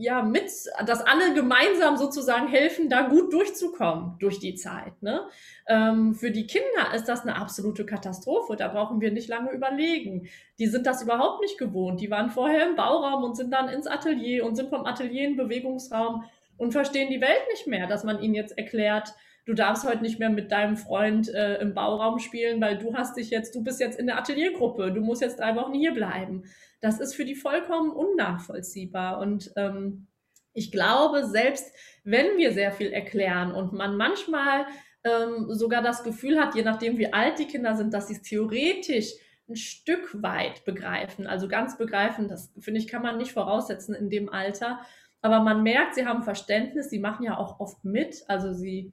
ja, 0.00 0.22
mit, 0.22 0.50
dass 0.86 1.02
alle 1.02 1.34
gemeinsam 1.34 1.98
sozusagen 1.98 2.48
helfen, 2.48 2.88
da 2.88 3.02
gut 3.02 3.34
durchzukommen 3.34 4.16
durch 4.18 4.38
die 4.38 4.54
Zeit. 4.54 5.02
Ne? 5.02 5.28
Ähm, 5.68 6.14
für 6.14 6.30
die 6.30 6.46
Kinder 6.46 6.94
ist 6.94 7.04
das 7.04 7.20
eine 7.20 7.36
absolute 7.36 7.84
Katastrophe. 7.84 8.56
Da 8.56 8.68
brauchen 8.68 9.02
wir 9.02 9.12
nicht 9.12 9.28
lange 9.28 9.52
überlegen. 9.52 10.26
Die 10.58 10.68
sind 10.68 10.86
das 10.86 11.02
überhaupt 11.02 11.42
nicht 11.42 11.58
gewohnt. 11.58 12.00
Die 12.00 12.10
waren 12.10 12.30
vorher 12.30 12.66
im 12.66 12.76
Bauraum 12.76 13.24
und 13.24 13.36
sind 13.36 13.52
dann 13.52 13.68
ins 13.68 13.86
Atelier 13.86 14.46
und 14.46 14.56
sind 14.56 14.70
vom 14.70 14.86
Atelier 14.86 15.28
in 15.28 15.36
Bewegungsraum 15.36 16.24
und 16.56 16.72
verstehen 16.72 17.10
die 17.10 17.20
Welt 17.20 17.42
nicht 17.50 17.66
mehr, 17.66 17.86
dass 17.86 18.02
man 18.02 18.22
ihnen 18.22 18.34
jetzt 18.34 18.56
erklärt, 18.56 19.12
du 19.50 19.54
darfst 19.54 19.84
heute 19.84 20.02
nicht 20.02 20.18
mehr 20.18 20.30
mit 20.30 20.52
deinem 20.52 20.76
Freund 20.76 21.28
äh, 21.28 21.60
im 21.60 21.74
Bauraum 21.74 22.18
spielen, 22.18 22.60
weil 22.60 22.78
du 22.78 22.94
hast 22.94 23.16
dich 23.16 23.30
jetzt, 23.30 23.54
du 23.54 23.62
bist 23.62 23.80
jetzt 23.80 23.98
in 23.98 24.06
der 24.06 24.18
Ateliergruppe, 24.18 24.92
du 24.92 25.00
musst 25.00 25.22
jetzt 25.22 25.40
drei 25.40 25.56
Wochen 25.56 25.74
hier 25.74 25.92
bleiben 25.92 26.44
das 26.80 26.98
ist 26.98 27.14
für 27.14 27.24
die 27.24 27.34
vollkommen 27.34 27.90
unnachvollziehbar. 27.90 29.18
Und 29.18 29.52
ähm, 29.56 30.06
ich 30.52 30.72
glaube, 30.72 31.26
selbst 31.26 31.72
wenn 32.04 32.36
wir 32.36 32.52
sehr 32.52 32.72
viel 32.72 32.92
erklären 32.92 33.52
und 33.52 33.72
man 33.72 33.96
manchmal 33.96 34.66
ähm, 35.04 35.46
sogar 35.50 35.82
das 35.82 36.02
Gefühl 36.02 36.40
hat, 36.40 36.54
je 36.54 36.62
nachdem 36.62 36.98
wie 36.98 37.12
alt 37.12 37.38
die 37.38 37.46
Kinder 37.46 37.76
sind, 37.76 37.94
dass 37.94 38.08
sie 38.08 38.14
es 38.14 38.22
theoretisch 38.22 39.12
ein 39.48 39.56
Stück 39.56 40.22
weit 40.22 40.64
begreifen, 40.64 41.26
also 41.26 41.48
ganz 41.48 41.76
begreifen, 41.76 42.28
das 42.28 42.52
finde 42.58 42.80
ich, 42.80 42.88
kann 42.88 43.02
man 43.02 43.18
nicht 43.18 43.32
voraussetzen 43.32 43.94
in 43.94 44.08
dem 44.08 44.28
Alter. 44.28 44.80
Aber 45.22 45.40
man 45.40 45.62
merkt, 45.62 45.96
sie 45.96 46.06
haben 46.06 46.22
Verständnis, 46.22 46.88
sie 46.88 46.98
machen 46.98 47.24
ja 47.24 47.36
auch 47.36 47.60
oft 47.60 47.84
mit, 47.84 48.24
also 48.28 48.52
sie 48.54 48.92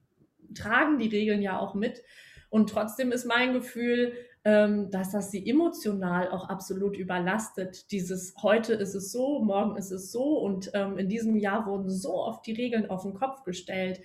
tragen 0.55 0.97
die 0.97 1.09
Regeln 1.09 1.41
ja 1.41 1.59
auch 1.59 1.73
mit. 1.73 2.03
Und 2.49 2.69
trotzdem 2.69 3.11
ist 3.11 3.25
mein 3.25 3.53
Gefühl, 3.53 4.13
ähm, 4.45 4.89
dass 4.91 5.11
das 5.11 5.29
sie 5.31 5.49
emotional 5.49 6.29
auch 6.29 6.47
absolut 6.47 6.95
überlastet. 6.95 7.91
Dieses 7.91 8.33
heute 8.41 8.73
ist 8.73 8.95
es 8.95 9.11
so, 9.11 9.39
morgen 9.39 9.75
ist 9.75 9.91
es 9.91 10.11
so 10.11 10.39
und 10.39 10.71
ähm, 10.73 10.97
in 10.97 11.09
diesem 11.09 11.35
Jahr 11.35 11.65
wurden 11.65 11.89
so 11.89 12.13
oft 12.13 12.45
die 12.45 12.53
Regeln 12.53 12.89
auf 12.89 13.03
den 13.03 13.13
Kopf 13.13 13.43
gestellt 13.43 13.99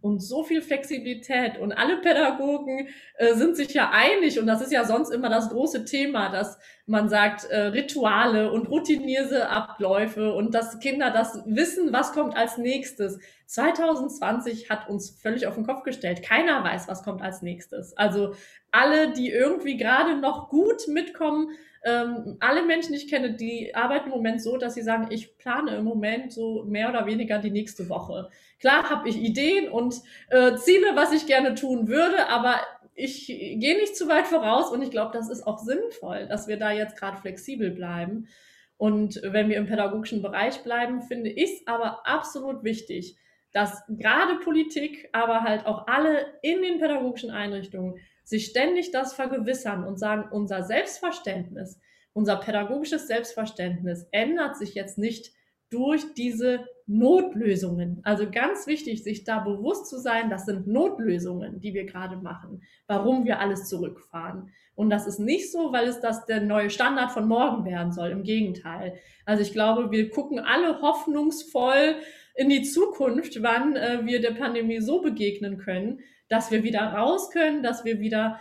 und 0.00 0.20
so 0.20 0.44
viel 0.44 0.62
Flexibilität 0.62 1.58
und 1.58 1.72
alle 1.72 1.98
Pädagogen 1.98 2.88
äh, 3.16 3.34
sind 3.34 3.56
sich 3.56 3.74
ja 3.74 3.90
einig 3.92 4.38
und 4.38 4.46
das 4.46 4.60
ist 4.60 4.72
ja 4.72 4.84
sonst 4.84 5.10
immer 5.10 5.28
das 5.28 5.50
große 5.50 5.84
Thema, 5.84 6.30
dass 6.30 6.58
man 6.86 7.08
sagt 7.08 7.44
äh, 7.44 7.66
Rituale 7.66 8.50
und 8.50 8.68
routinierte 8.68 9.48
Abläufe 9.48 10.32
und 10.32 10.54
dass 10.54 10.78
Kinder 10.80 11.10
das 11.10 11.42
wissen, 11.46 11.92
was 11.92 12.12
kommt 12.12 12.36
als 12.36 12.58
nächstes. 12.58 13.18
2020 13.46 14.70
hat 14.70 14.88
uns 14.88 15.10
völlig 15.10 15.46
auf 15.46 15.54
den 15.54 15.66
Kopf 15.66 15.82
gestellt. 15.82 16.22
Keiner 16.22 16.62
weiß, 16.64 16.88
was 16.88 17.02
kommt 17.02 17.22
als 17.22 17.42
nächstes. 17.42 17.96
Also 17.96 18.34
alle, 18.70 19.12
die 19.12 19.30
irgendwie 19.30 19.76
gerade 19.76 20.16
noch 20.16 20.48
gut 20.48 20.88
mitkommen, 20.88 21.50
ähm, 21.84 22.36
alle 22.40 22.64
Menschen, 22.64 22.92
die 22.92 22.98
ich 22.98 23.08
kenne, 23.08 23.34
die 23.34 23.74
arbeiten 23.74 24.06
im 24.06 24.14
Moment 24.14 24.42
so, 24.42 24.56
dass 24.56 24.74
sie 24.74 24.82
sagen, 24.82 25.08
ich 25.10 25.38
plane 25.38 25.76
im 25.76 25.84
Moment 25.84 26.32
so 26.32 26.64
mehr 26.64 26.88
oder 26.88 27.06
weniger 27.06 27.38
die 27.38 27.50
nächste 27.50 27.88
Woche. 27.88 28.28
Klar 28.60 28.90
habe 28.90 29.08
ich 29.08 29.16
Ideen 29.16 29.70
und 29.70 29.94
äh, 30.30 30.56
Ziele, 30.56 30.96
was 30.96 31.12
ich 31.12 31.26
gerne 31.26 31.54
tun 31.54 31.88
würde, 31.88 32.28
aber 32.28 32.60
ich 32.94 33.26
gehe 33.26 33.76
nicht 33.76 33.96
zu 33.96 34.08
weit 34.08 34.26
voraus 34.26 34.70
und 34.70 34.82
ich 34.82 34.90
glaube, 34.90 35.12
das 35.12 35.30
ist 35.30 35.46
auch 35.46 35.58
sinnvoll, 35.58 36.26
dass 36.26 36.48
wir 36.48 36.56
da 36.56 36.72
jetzt 36.72 36.96
gerade 36.96 37.18
flexibel 37.18 37.70
bleiben. 37.70 38.28
Und 38.76 39.20
wenn 39.22 39.48
wir 39.48 39.56
im 39.56 39.66
pädagogischen 39.66 40.20
Bereich 40.20 40.62
bleiben, 40.64 41.02
finde 41.02 41.30
ich 41.30 41.60
es 41.60 41.66
aber 41.66 42.06
absolut 42.06 42.64
wichtig, 42.64 43.16
dass 43.52 43.82
gerade 43.88 44.40
Politik, 44.40 45.08
aber 45.12 45.42
halt 45.42 45.66
auch 45.66 45.86
alle 45.86 46.26
in 46.42 46.60
den 46.62 46.80
pädagogischen 46.80 47.30
Einrichtungen 47.30 47.98
sich 48.28 48.44
ständig 48.44 48.90
das 48.90 49.14
vergewissern 49.14 49.84
und 49.84 49.98
sagen, 49.98 50.28
unser 50.30 50.62
Selbstverständnis, 50.62 51.80
unser 52.12 52.36
pädagogisches 52.36 53.06
Selbstverständnis 53.06 54.06
ändert 54.10 54.58
sich 54.58 54.74
jetzt 54.74 54.98
nicht 54.98 55.32
durch 55.70 56.12
diese 56.12 56.66
Notlösungen. 56.86 58.00
Also 58.04 58.30
ganz 58.30 58.66
wichtig, 58.66 59.02
sich 59.02 59.24
da 59.24 59.38
bewusst 59.38 59.86
zu 59.86 59.98
sein, 59.98 60.28
das 60.28 60.44
sind 60.44 60.66
Notlösungen, 60.66 61.60
die 61.60 61.72
wir 61.72 61.86
gerade 61.86 62.16
machen, 62.16 62.62
warum 62.86 63.24
wir 63.24 63.40
alles 63.40 63.66
zurückfahren. 63.66 64.50
Und 64.74 64.90
das 64.90 65.06
ist 65.06 65.20
nicht 65.20 65.50
so, 65.50 65.72
weil 65.72 65.88
es 65.88 66.00
das 66.00 66.26
der 66.26 66.42
neue 66.42 66.68
Standard 66.68 67.10
von 67.12 67.26
morgen 67.26 67.64
werden 67.64 67.92
soll. 67.92 68.10
Im 68.10 68.24
Gegenteil. 68.24 68.98
Also 69.24 69.42
ich 69.42 69.52
glaube, 69.52 69.90
wir 69.90 70.10
gucken 70.10 70.38
alle 70.38 70.82
hoffnungsvoll 70.82 71.96
in 72.34 72.50
die 72.50 72.62
Zukunft, 72.62 73.42
wann 73.42 73.74
äh, 73.76 74.04
wir 74.04 74.20
der 74.20 74.32
Pandemie 74.32 74.80
so 74.80 75.00
begegnen 75.00 75.56
können, 75.56 76.00
dass 76.28 76.50
wir 76.50 76.62
wieder 76.62 76.80
raus 76.80 77.30
können, 77.30 77.62
dass 77.62 77.84
wir 77.84 78.00
wieder 78.00 78.40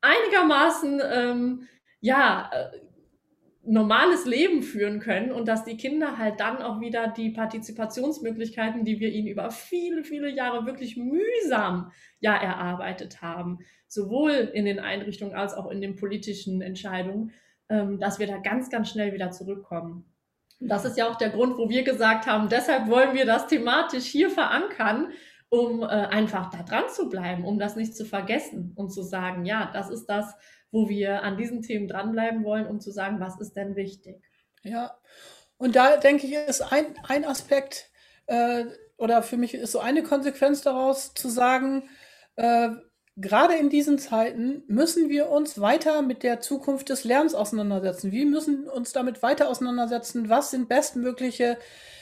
einigermaßen 0.00 1.00
ähm, 1.04 1.68
ja 2.00 2.50
äh, 2.52 2.78
normales 3.66 4.26
Leben 4.26 4.62
führen 4.62 5.00
können 5.00 5.32
und 5.32 5.48
dass 5.48 5.64
die 5.64 5.76
Kinder 5.76 6.18
halt 6.18 6.40
dann 6.40 6.58
auch 6.58 6.80
wieder 6.80 7.08
die 7.08 7.30
Partizipationsmöglichkeiten, 7.30 8.84
die 8.84 9.00
wir 9.00 9.10
ihnen 9.10 9.28
über 9.28 9.50
viele, 9.50 10.04
viele 10.04 10.28
Jahre 10.28 10.66
wirklich 10.66 10.96
mühsam 10.96 11.90
ja 12.20 12.36
erarbeitet 12.36 13.22
haben, 13.22 13.60
sowohl 13.88 14.32
in 14.32 14.66
den 14.66 14.80
Einrichtungen 14.80 15.34
als 15.34 15.54
auch 15.54 15.70
in 15.70 15.80
den 15.80 15.96
politischen 15.96 16.60
Entscheidungen, 16.60 17.32
ähm, 17.70 17.98
dass 17.98 18.18
wir 18.18 18.26
da 18.26 18.38
ganz, 18.38 18.68
ganz 18.68 18.90
schnell 18.90 19.14
wieder 19.14 19.30
zurückkommen. 19.30 20.04
Und 20.60 20.68
das 20.68 20.84
ist 20.84 20.98
ja 20.98 21.08
auch 21.08 21.16
der 21.16 21.30
Grund, 21.30 21.56
wo 21.56 21.68
wir 21.68 21.82
gesagt 21.82 22.26
haben, 22.26 22.48
deshalb 22.48 22.88
wollen 22.88 23.14
wir 23.14 23.24
das 23.24 23.46
thematisch 23.46 24.04
hier 24.04 24.30
verankern, 24.30 25.08
um 25.54 25.82
äh, 25.82 25.86
einfach 25.86 26.50
da 26.50 26.62
dran 26.64 26.84
zu 26.92 27.08
bleiben, 27.08 27.44
um 27.44 27.58
das 27.60 27.76
nicht 27.76 27.96
zu 27.96 28.04
vergessen 28.04 28.72
und 28.74 28.90
zu 28.90 29.02
sagen, 29.02 29.44
ja, 29.44 29.70
das 29.72 29.88
ist 29.88 30.06
das, 30.06 30.34
wo 30.72 30.88
wir 30.88 31.22
an 31.22 31.36
diesen 31.36 31.62
Themen 31.62 31.86
dranbleiben 31.86 32.42
wollen, 32.42 32.66
um 32.66 32.80
zu 32.80 32.90
sagen, 32.90 33.20
was 33.20 33.40
ist 33.40 33.54
denn 33.54 33.76
wichtig. 33.76 34.20
Ja, 34.64 34.98
und 35.56 35.76
da 35.76 35.96
denke 35.96 36.26
ich, 36.26 36.34
ist 36.34 36.60
ein, 36.72 36.86
ein 37.06 37.24
Aspekt 37.24 37.90
äh, 38.26 38.64
oder 38.96 39.22
für 39.22 39.36
mich 39.36 39.54
ist 39.54 39.70
so 39.70 39.78
eine 39.78 40.02
Konsequenz 40.02 40.62
daraus 40.62 41.14
zu 41.14 41.28
sagen, 41.28 41.88
äh, 42.34 42.70
gerade 43.16 43.54
in 43.54 43.70
diesen 43.70 44.00
Zeiten 44.00 44.64
müssen 44.66 45.08
wir 45.08 45.30
uns 45.30 45.60
weiter 45.60 46.02
mit 46.02 46.24
der 46.24 46.40
Zukunft 46.40 46.88
des 46.88 47.04
Lernens 47.04 47.36
auseinandersetzen. 47.36 48.10
Wir 48.10 48.26
müssen 48.26 48.68
uns 48.68 48.92
damit 48.92 49.22
weiter 49.22 49.48
auseinandersetzen, 49.48 50.28
was 50.28 50.50
sind 50.50 50.68
bestmögliche 50.68 51.58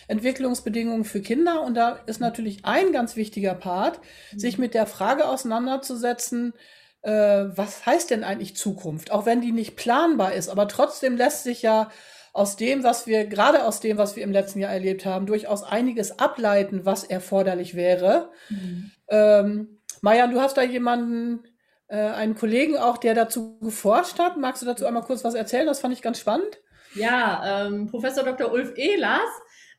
Entwicklungsbedingungen 0.09 1.05
für 1.05 1.21
Kinder. 1.21 1.63
Und 1.63 1.75
da 1.75 2.01
ist 2.07 2.21
natürlich 2.21 2.65
ein 2.65 2.93
ganz 2.93 3.17
wichtiger 3.17 3.55
Part, 3.55 4.01
sich 4.37 4.59
mit 4.59 4.75
der 4.75 4.87
Frage 4.87 5.27
auseinanderzusetzen, 5.27 6.55
äh, 7.03 7.11
was 7.11 7.85
heißt 7.85 8.11
denn 8.11 8.25
eigentlich 8.25 8.57
Zukunft? 8.57 9.11
Auch 9.11 9.27
wenn 9.27 9.41
die 9.41 9.53
nicht 9.53 9.77
planbar 9.77 10.35
ist, 10.35 10.49
aber 10.49 10.69
trotzdem 10.69 11.17
lässt 11.17 11.45
sich 11.45 11.63
ja 11.63 11.91
aus 12.33 12.57
dem, 12.57 12.83
was 12.83 13.07
wir, 13.07 13.27
gerade 13.27 13.65
aus 13.65 13.81
dem, 13.81 13.99
was 13.99 14.17
wir 14.17 14.23
im 14.23 14.33
letzten 14.33 14.61
Jahr 14.61 14.73
erlebt 14.73 15.05
haben, 15.05 15.27
durchaus 15.27 15.63
einiges 15.63 16.19
ableiten, 16.19 16.87
was 16.87 17.05
erforderlich 17.05 17.75
wäre. 17.75 18.31
Mhm. 18.49 18.91
Ähm, 19.09 19.79
Marian, 20.01 20.31
du 20.31 20.41
hast 20.41 20.57
da 20.57 20.63
jemanden, 20.63 21.41
äh, 21.89 21.97
einen 21.97 22.35
Kollegen 22.35 22.79
auch, 22.79 22.97
der 22.97 23.15
dazu 23.15 23.59
geforscht 23.61 24.19
hat. 24.19 24.39
Magst 24.39 24.63
du 24.63 24.67
dazu 24.67 24.87
einmal 24.87 25.03
kurz 25.03 25.25
was 25.25 25.35
erzählen? 25.35 25.67
Das 25.67 25.81
fand 25.81 25.93
ich 25.93 26.01
ganz 26.01 26.19
spannend. 26.19 26.59
Ja, 26.95 27.67
ähm, 27.67 27.89
Professor 27.89 28.25
Dr. 28.25 28.51
Ulf 28.51 28.73
Ehlers 28.77 29.21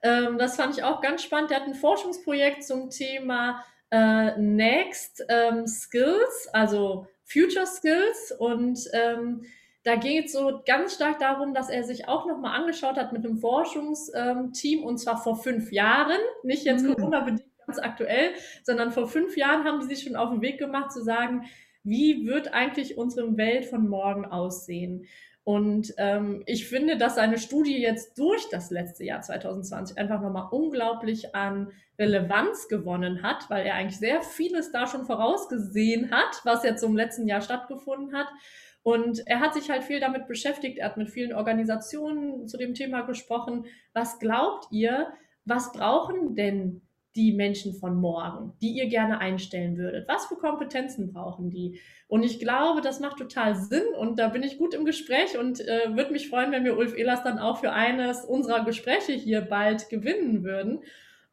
ähm, 0.04 0.38
das 0.38 0.58
fand 0.58 0.78
ich 0.78 0.84
auch 0.84 1.02
ganz 1.02 1.24
spannend. 1.24 1.50
Der 1.50 1.62
hat 1.62 1.68
ein 1.68 1.76
Forschungsprojekt 1.76 2.64
zum 2.64 2.90
Thema 2.90 3.64
äh, 3.90 4.38
Next 4.38 5.24
ähm, 5.30 5.66
Skills, 5.66 6.50
also 6.52 7.08
Future 7.24 7.66
Skills. 7.66 8.34
Und 8.38 8.80
ähm, 8.92 9.46
da 9.84 9.96
geht 9.96 10.26
es 10.26 10.34
so 10.34 10.62
ganz 10.66 10.96
stark 10.96 11.20
darum, 11.20 11.54
dass 11.54 11.70
er 11.70 11.84
sich 11.84 12.08
auch 12.08 12.26
nochmal 12.26 12.60
angeschaut 12.60 12.98
hat 12.98 13.14
mit 13.14 13.26
einem 13.26 13.38
Forschungsteam 13.38 14.80
ähm, 14.80 14.86
und 14.86 14.98
zwar 14.98 15.22
vor 15.22 15.38
fünf 15.38 15.72
Jahren, 15.72 16.20
nicht 16.44 16.66
jetzt 16.66 16.84
mhm. 16.84 16.96
Corona-bedingt 16.96 17.44
ganz 17.66 17.80
aktuell, 17.80 18.32
sondern 18.64 18.92
vor 18.92 19.08
fünf 19.08 19.38
Jahren 19.38 19.64
haben 19.64 19.80
die 19.80 19.94
sich 19.94 20.04
schon 20.04 20.16
auf 20.16 20.30
den 20.30 20.42
Weg 20.42 20.58
gemacht 20.58 20.92
zu 20.92 21.02
sagen, 21.02 21.46
wie 21.84 22.26
wird 22.26 22.54
eigentlich 22.54 22.98
unsere 22.98 23.36
Welt 23.38 23.66
von 23.66 23.88
morgen 23.88 24.26
aussehen? 24.26 25.06
Und 25.46 25.94
ähm, 25.98 26.42
ich 26.46 26.70
finde, 26.70 26.98
dass 26.98 27.16
seine 27.16 27.38
Studie 27.38 27.78
jetzt 27.82 28.18
durch 28.18 28.50
das 28.50 28.72
letzte 28.72 29.04
Jahr 29.04 29.22
2020 29.22 29.98
einfach 29.98 30.22
nochmal 30.22 30.48
unglaublich 30.52 31.36
an 31.36 31.72
Relevanz 32.00 32.70
gewonnen 32.70 33.24
hat, 33.24 33.50
weil 33.50 33.66
er 33.66 33.76
eigentlich 33.76 34.00
sehr 34.00 34.22
vieles 34.22 34.72
da 34.72 34.88
schon 34.88 35.06
vorausgesehen 35.06 36.12
hat, 36.12 36.42
was 36.46 36.64
jetzt 36.64 36.84
im 36.84 36.96
letzten 36.96 37.28
Jahr 37.28 37.42
stattgefunden 37.42 38.16
hat. 38.16 38.28
Und 38.84 39.26
er 39.28 39.42
hat 39.42 39.54
sich 39.54 39.70
halt 39.70 39.84
viel 39.84 40.00
damit 40.00 40.28
beschäftigt, 40.28 40.78
er 40.78 40.88
hat 40.88 40.98
mit 40.98 41.10
vielen 41.10 41.34
Organisationen 41.34 42.48
zu 42.48 42.58
dem 42.58 42.74
Thema 42.74 43.02
gesprochen. 43.02 43.66
Was 43.94 44.20
glaubt 44.20 44.68
ihr, 44.72 45.14
was 45.46 45.74
brauchen 45.74 46.36
denn 46.36 46.82
die 47.16 47.34
Menschen 47.34 47.74
von 47.74 48.00
morgen, 48.00 48.54
die 48.62 48.72
ihr 48.72 48.88
gerne 48.88 49.20
einstellen 49.20 49.78
würdet? 49.78 50.08
Was 50.08 50.26
für 50.26 50.36
Kompetenzen 50.36 51.14
brauchen 51.14 51.50
die? 51.50 51.80
Und 52.08 52.24
ich 52.24 52.40
glaube, 52.40 52.82
das 52.82 53.00
macht 53.00 53.18
total 53.18 53.56
Sinn 53.56 53.86
und 54.00 54.20
da 54.20 54.30
bin 54.30 54.44
ich 54.44 54.58
gut 54.58 54.74
im 54.74 54.86
Gespräch 54.86 55.38
und 55.38 55.62
äh, 55.62 55.96
würde 55.96 56.12
mich 56.12 56.30
freuen, 56.30 56.52
wenn 56.52 56.64
wir 56.64 56.78
Ulf 56.78 56.98
Ehlers 56.98 57.24
dann 57.24 57.40
auch 57.40 57.60
für 57.60 57.72
eines 57.72 58.26
unserer 58.26 58.66
Gespräche 58.66 59.14
hier 59.14 59.42
bald 59.42 59.90
gewinnen 59.90 60.44
würden, 60.44 60.82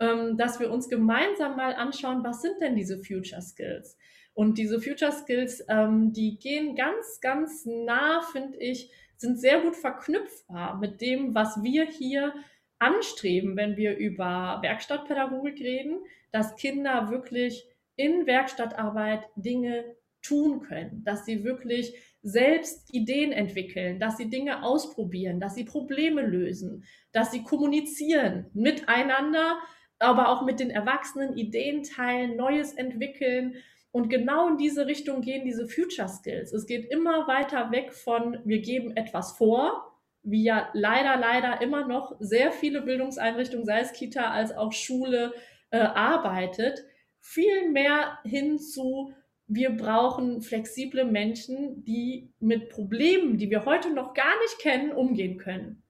ähm, 0.01 0.37
dass 0.37 0.61
wir 0.61 0.71
uns 0.71 0.89
gemeinsam 0.89 1.57
mal 1.57 1.75
anschauen, 1.75 2.25
was 2.25 2.43
sind 2.43 2.61
denn 2.61 2.77
diese 2.77 2.99
Future 2.99 3.43
Skills? 3.43 3.97
Und 4.33 4.59
diese 4.59 4.81
Future 4.81 5.13
Skills, 5.13 5.65
ähm, 5.69 6.13
die 6.13 6.39
gehen 6.39 6.77
ganz, 6.77 7.21
ganz 7.21 7.67
nah, 7.67 8.23
finde 8.33 8.59
ich, 8.59 8.91
sind 9.17 9.39
sehr 9.39 9.61
gut 9.61 9.77
verknüpfbar 9.77 10.79
mit 10.79 11.01
dem, 11.01 11.35
was 11.35 11.63
wir 11.63 11.85
hier 11.85 12.33
anstreben, 12.81 13.57
wenn 13.57 13.77
wir 13.77 13.97
über 13.97 14.59
Werkstattpädagogik 14.63 15.61
reden, 15.61 16.01
dass 16.33 16.57
Kinder 16.57 17.11
wirklich 17.11 17.65
in 17.97 18.27
Werkstattarbeit 18.27 19.29
Dinge 19.37 19.85
tun 20.23 20.61
können, 20.61 21.05
dass 21.05 21.25
sie 21.25 21.45
wirklich 21.45 21.95
selbst 22.23 22.93
Ideen 22.93 23.33
entwickeln, 23.33 23.99
dass 23.99 24.17
sie 24.17 24.29
Dinge 24.29 24.63
ausprobieren, 24.63 25.41
dass 25.41 25.55
sie 25.55 25.65
Probleme 25.65 26.23
lösen, 26.23 26.85
dass 27.13 27.31
sie 27.31 27.43
kommunizieren 27.43 28.47
miteinander, 28.53 29.59
aber 29.99 30.29
auch 30.29 30.45
mit 30.45 30.61
den 30.61 30.71
Erwachsenen 30.71 31.37
Ideen 31.37 31.83
teilen, 31.83 32.37
Neues 32.37 32.73
entwickeln. 32.73 33.57
Und 33.93 34.09
genau 34.09 34.49
in 34.49 34.57
diese 34.57 34.87
Richtung 34.87 35.21
gehen 35.21 35.45
diese 35.45 35.69
Future 35.69 36.09
Skills. 36.09 36.53
Es 36.53 36.67
geht 36.67 36.91
immer 36.91 37.27
weiter 37.27 37.71
weg 37.71 37.93
von, 37.93 38.39
wir 38.45 38.61
geben 38.61 38.97
etwas 38.97 39.33
vor, 39.33 39.90
wie 40.23 40.45
ja 40.45 40.69
leider, 40.73 41.17
leider 41.17 41.61
immer 41.63 41.87
noch 41.87 42.17
sehr 42.19 42.53
viele 42.53 42.83
Bildungseinrichtungen, 42.83 43.65
sei 43.65 43.81
es 43.81 43.93
Kita 43.93 44.31
als 44.31 44.57
auch 44.57 44.73
Schule, 44.73 45.33
äh, 45.71 45.79
arbeitet, 45.79 46.85
viel 47.21 47.71
mehr 47.71 48.19
hin 48.25 48.59
zu, 48.59 49.15
wir 49.47 49.71
brauchen 49.71 50.43
flexible 50.43 51.05
Menschen, 51.05 51.85
die 51.85 52.33
mit 52.39 52.71
Problemen, 52.71 53.37
die 53.37 53.51
wir 53.51 53.65
heute 53.65 53.93
noch 53.93 54.15
gar 54.15 54.39
nicht 54.43 54.59
kennen, 54.61 54.93
umgehen 54.93 55.39
können. 55.39 55.83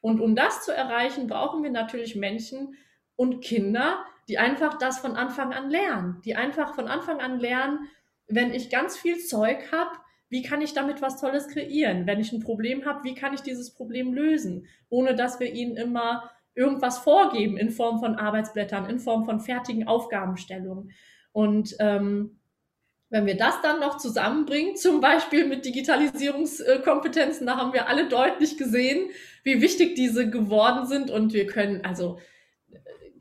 Und 0.00 0.20
um 0.20 0.36
das 0.36 0.64
zu 0.64 0.72
erreichen, 0.72 1.26
brauchen 1.26 1.62
wir 1.62 1.70
natürlich 1.70 2.14
Menschen 2.14 2.76
und 3.16 3.40
Kinder, 3.40 4.04
die 4.28 4.38
einfach 4.38 4.78
das 4.78 4.98
von 4.98 5.16
Anfang 5.16 5.52
an 5.52 5.70
lernen, 5.70 6.20
die 6.24 6.36
einfach 6.36 6.74
von 6.74 6.88
Anfang 6.88 7.20
an 7.20 7.40
lernen, 7.40 7.88
wenn 8.28 8.52
ich 8.52 8.70
ganz 8.70 8.98
viel 8.98 9.18
Zeug 9.18 9.72
habe, 9.72 9.98
wie 10.28 10.42
kann 10.42 10.60
ich 10.60 10.74
damit 10.74 11.02
was 11.02 11.20
Tolles 11.20 11.48
kreieren? 11.48 12.06
Wenn 12.06 12.20
ich 12.20 12.32
ein 12.32 12.40
Problem 12.40 12.84
habe, 12.84 13.04
wie 13.04 13.14
kann 13.14 13.34
ich 13.34 13.42
dieses 13.42 13.72
Problem 13.74 14.12
lösen, 14.12 14.66
ohne 14.88 15.14
dass 15.14 15.38
wir 15.40 15.52
ihnen 15.52 15.76
immer 15.76 16.30
irgendwas 16.54 16.98
vorgeben 16.98 17.56
in 17.56 17.70
Form 17.70 18.00
von 18.00 18.16
Arbeitsblättern, 18.16 18.88
in 18.88 18.98
Form 18.98 19.24
von 19.24 19.40
fertigen 19.40 19.86
Aufgabenstellungen. 19.86 20.90
Und 21.32 21.76
ähm, 21.78 22.40
wenn 23.08 23.26
wir 23.26 23.36
das 23.36 23.60
dann 23.62 23.78
noch 23.78 23.98
zusammenbringen, 23.98 24.74
zum 24.76 25.00
Beispiel 25.00 25.46
mit 25.46 25.64
Digitalisierungskompetenzen, 25.64 27.46
da 27.46 27.56
haben 27.56 27.72
wir 27.72 27.88
alle 27.88 28.08
deutlich 28.08 28.56
gesehen, 28.56 29.10
wie 29.44 29.60
wichtig 29.60 29.94
diese 29.94 30.28
geworden 30.28 30.86
sind. 30.86 31.10
Und 31.10 31.32
wir 31.32 31.46
können, 31.46 31.84
also 31.84 32.18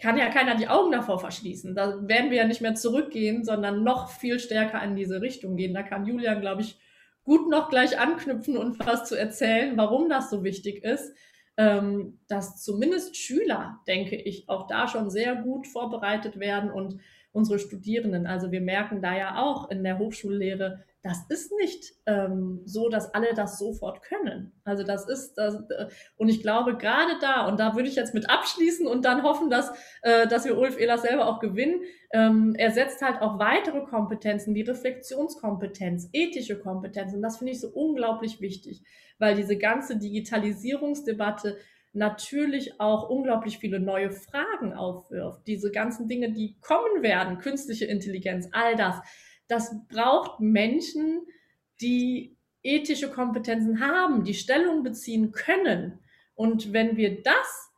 kann 0.02 0.18
ja 0.18 0.30
keiner 0.30 0.56
die 0.56 0.68
Augen 0.68 0.92
davor 0.92 1.20
verschließen. 1.20 1.76
Da 1.76 2.08
werden 2.08 2.32
wir 2.32 2.38
ja 2.38 2.48
nicht 2.48 2.62
mehr 2.62 2.76
zurückgehen, 2.76 3.44
sondern 3.44 3.84
noch 3.84 4.10
viel 4.10 4.40
stärker 4.40 4.82
in 4.84 4.96
diese 4.96 5.22
Richtung 5.22 5.56
gehen. 5.56 5.74
Da 5.74 5.84
kann 5.84 6.06
Julian, 6.06 6.42
glaube 6.42 6.62
ich, 6.62 6.80
gut 7.26 7.50
noch 7.50 7.70
gleich 7.70 8.00
anknüpfen 8.00 8.56
und 8.56 8.80
was 8.80 9.10
zu 9.10 9.16
erzählen, 9.16 9.76
warum 9.76 10.10
das 10.10 10.30
so 10.30 10.44
wichtig 10.44 10.84
ist, 10.84 11.14
ähm, 11.58 12.20
dass 12.28 12.62
zumindest 12.64 13.18
Schüler, 13.18 13.82
denke 13.88 14.16
ich, 14.16 14.48
auch 14.48 14.68
da 14.68 14.88
schon 14.88 15.10
sehr 15.10 15.36
gut 15.36 15.68
vorbereitet 15.68 16.40
werden 16.40 16.72
und 16.72 17.00
unsere 17.32 17.60
Studierenden. 17.60 18.28
Also 18.28 18.52
wir 18.52 18.62
merken 18.62 19.02
da 19.02 19.18
ja 19.18 19.42
auch 19.42 19.70
in 19.70 19.84
der 19.84 19.98
Hochschullehre, 19.98 20.84
das 21.06 21.24
ist 21.30 21.52
nicht 21.62 21.94
ähm, 22.08 22.62
so, 22.66 22.90
dass 22.90 23.14
alle 23.14 23.36
das 23.36 23.60
sofort 23.60 24.02
können. 24.02 24.52
Also 24.64 24.84
das 24.84 25.08
ist, 25.08 25.36
das, 25.36 25.54
äh, 25.70 25.86
und 26.18 26.30
ich 26.30 26.42
glaube 26.42 26.78
gerade 26.78 27.20
da, 27.22 27.46
und 27.46 27.60
da 27.60 27.76
würde 27.76 27.88
ich 27.88 27.96
jetzt 27.96 28.16
mit 28.16 28.28
abschließen 28.28 28.88
und 28.88 29.06
dann 29.06 29.22
hoffen, 29.22 29.52
dass, 29.52 29.72
äh, 30.02 30.28
dass 30.28 30.46
wir 30.46 30.58
Ulf 30.58 30.80
Ehlers 30.80 31.04
selber 31.04 31.28
auch 31.28 31.40
gewinnen, 31.40 31.82
ähm, 32.12 32.56
er 32.58 32.72
setzt 32.72 33.04
halt 33.04 33.22
auch 33.22 33.38
weitere 33.38 33.82
Kompetenzen 33.82 34.56
wie 34.56 34.64
Reflexionskompetenz, 34.64 36.10
ethische 36.12 36.58
Kompetenzen. 36.58 37.22
Das 37.22 37.38
finde 37.38 37.54
ich 37.54 37.62
so 37.62 37.70
unglaublich 37.70 38.42
wichtig, 38.42 38.82
weil 39.20 39.36
diese 39.36 39.60
ganze 39.60 40.00
Digitalisierungsdebatte 40.00 41.60
natürlich 41.94 42.80
auch 42.82 43.10
unglaublich 43.10 43.60
viele 43.60 43.80
neue 43.80 44.10
Fragen 44.10 44.74
aufwirft. 44.74 45.46
Diese 45.46 45.70
ganzen 45.70 46.08
Dinge, 46.08 46.32
die 46.32 46.58
kommen 46.62 47.04
werden, 47.04 47.38
künstliche 47.38 47.86
Intelligenz, 47.86 48.50
all 48.52 48.76
das 48.76 49.00
das 49.48 49.76
braucht 49.88 50.40
Menschen, 50.40 51.22
die 51.82 52.36
ethische 52.64 53.12
Kompetenzen 53.12 53.80
haben, 53.80 54.24
die 54.24 54.34
Stellung 54.34 54.84
beziehen 54.84 55.32
können. 55.32 56.00
Und 56.34 56.74
wenn 56.74 56.98
wir 56.98 57.22
das 57.22 57.72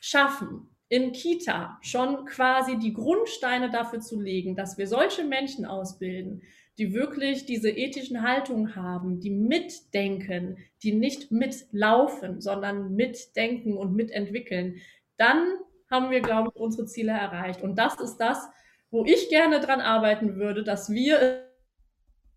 schaffen, 0.00 0.68
in 0.88 1.12
Kita 1.12 1.78
schon 1.82 2.24
quasi 2.26 2.78
die 2.78 2.92
Grundsteine 2.92 3.70
dafür 3.70 4.00
zu 4.00 4.20
legen, 4.20 4.54
dass 4.54 4.78
wir 4.78 4.86
solche 4.86 5.24
Menschen 5.24 5.66
ausbilden, 5.66 6.42
die 6.78 6.92
wirklich 6.92 7.46
diese 7.46 7.70
ethischen 7.70 8.22
Haltungen 8.22 8.76
haben, 8.76 9.20
die 9.20 9.30
mitdenken, 9.30 10.58
die 10.82 10.92
nicht 10.92 11.32
mitlaufen, 11.32 12.40
sondern 12.40 12.94
mitdenken 12.94 13.76
und 13.76 13.94
mitentwickeln, 13.94 14.80
dann 15.16 15.58
haben 15.90 16.10
wir, 16.10 16.20
glaube 16.20 16.52
ich, 16.54 16.60
unsere 16.60 16.86
Ziele 16.86 17.12
erreicht. 17.12 17.62
Und 17.62 17.76
das 17.76 17.98
ist 18.00 18.18
das, 18.18 18.48
wo 18.90 19.04
ich 19.04 19.28
gerne 19.28 19.60
dran 19.60 19.80
arbeiten 19.80 20.36
würde, 20.36 20.62
dass 20.62 20.90
wir 20.90 21.46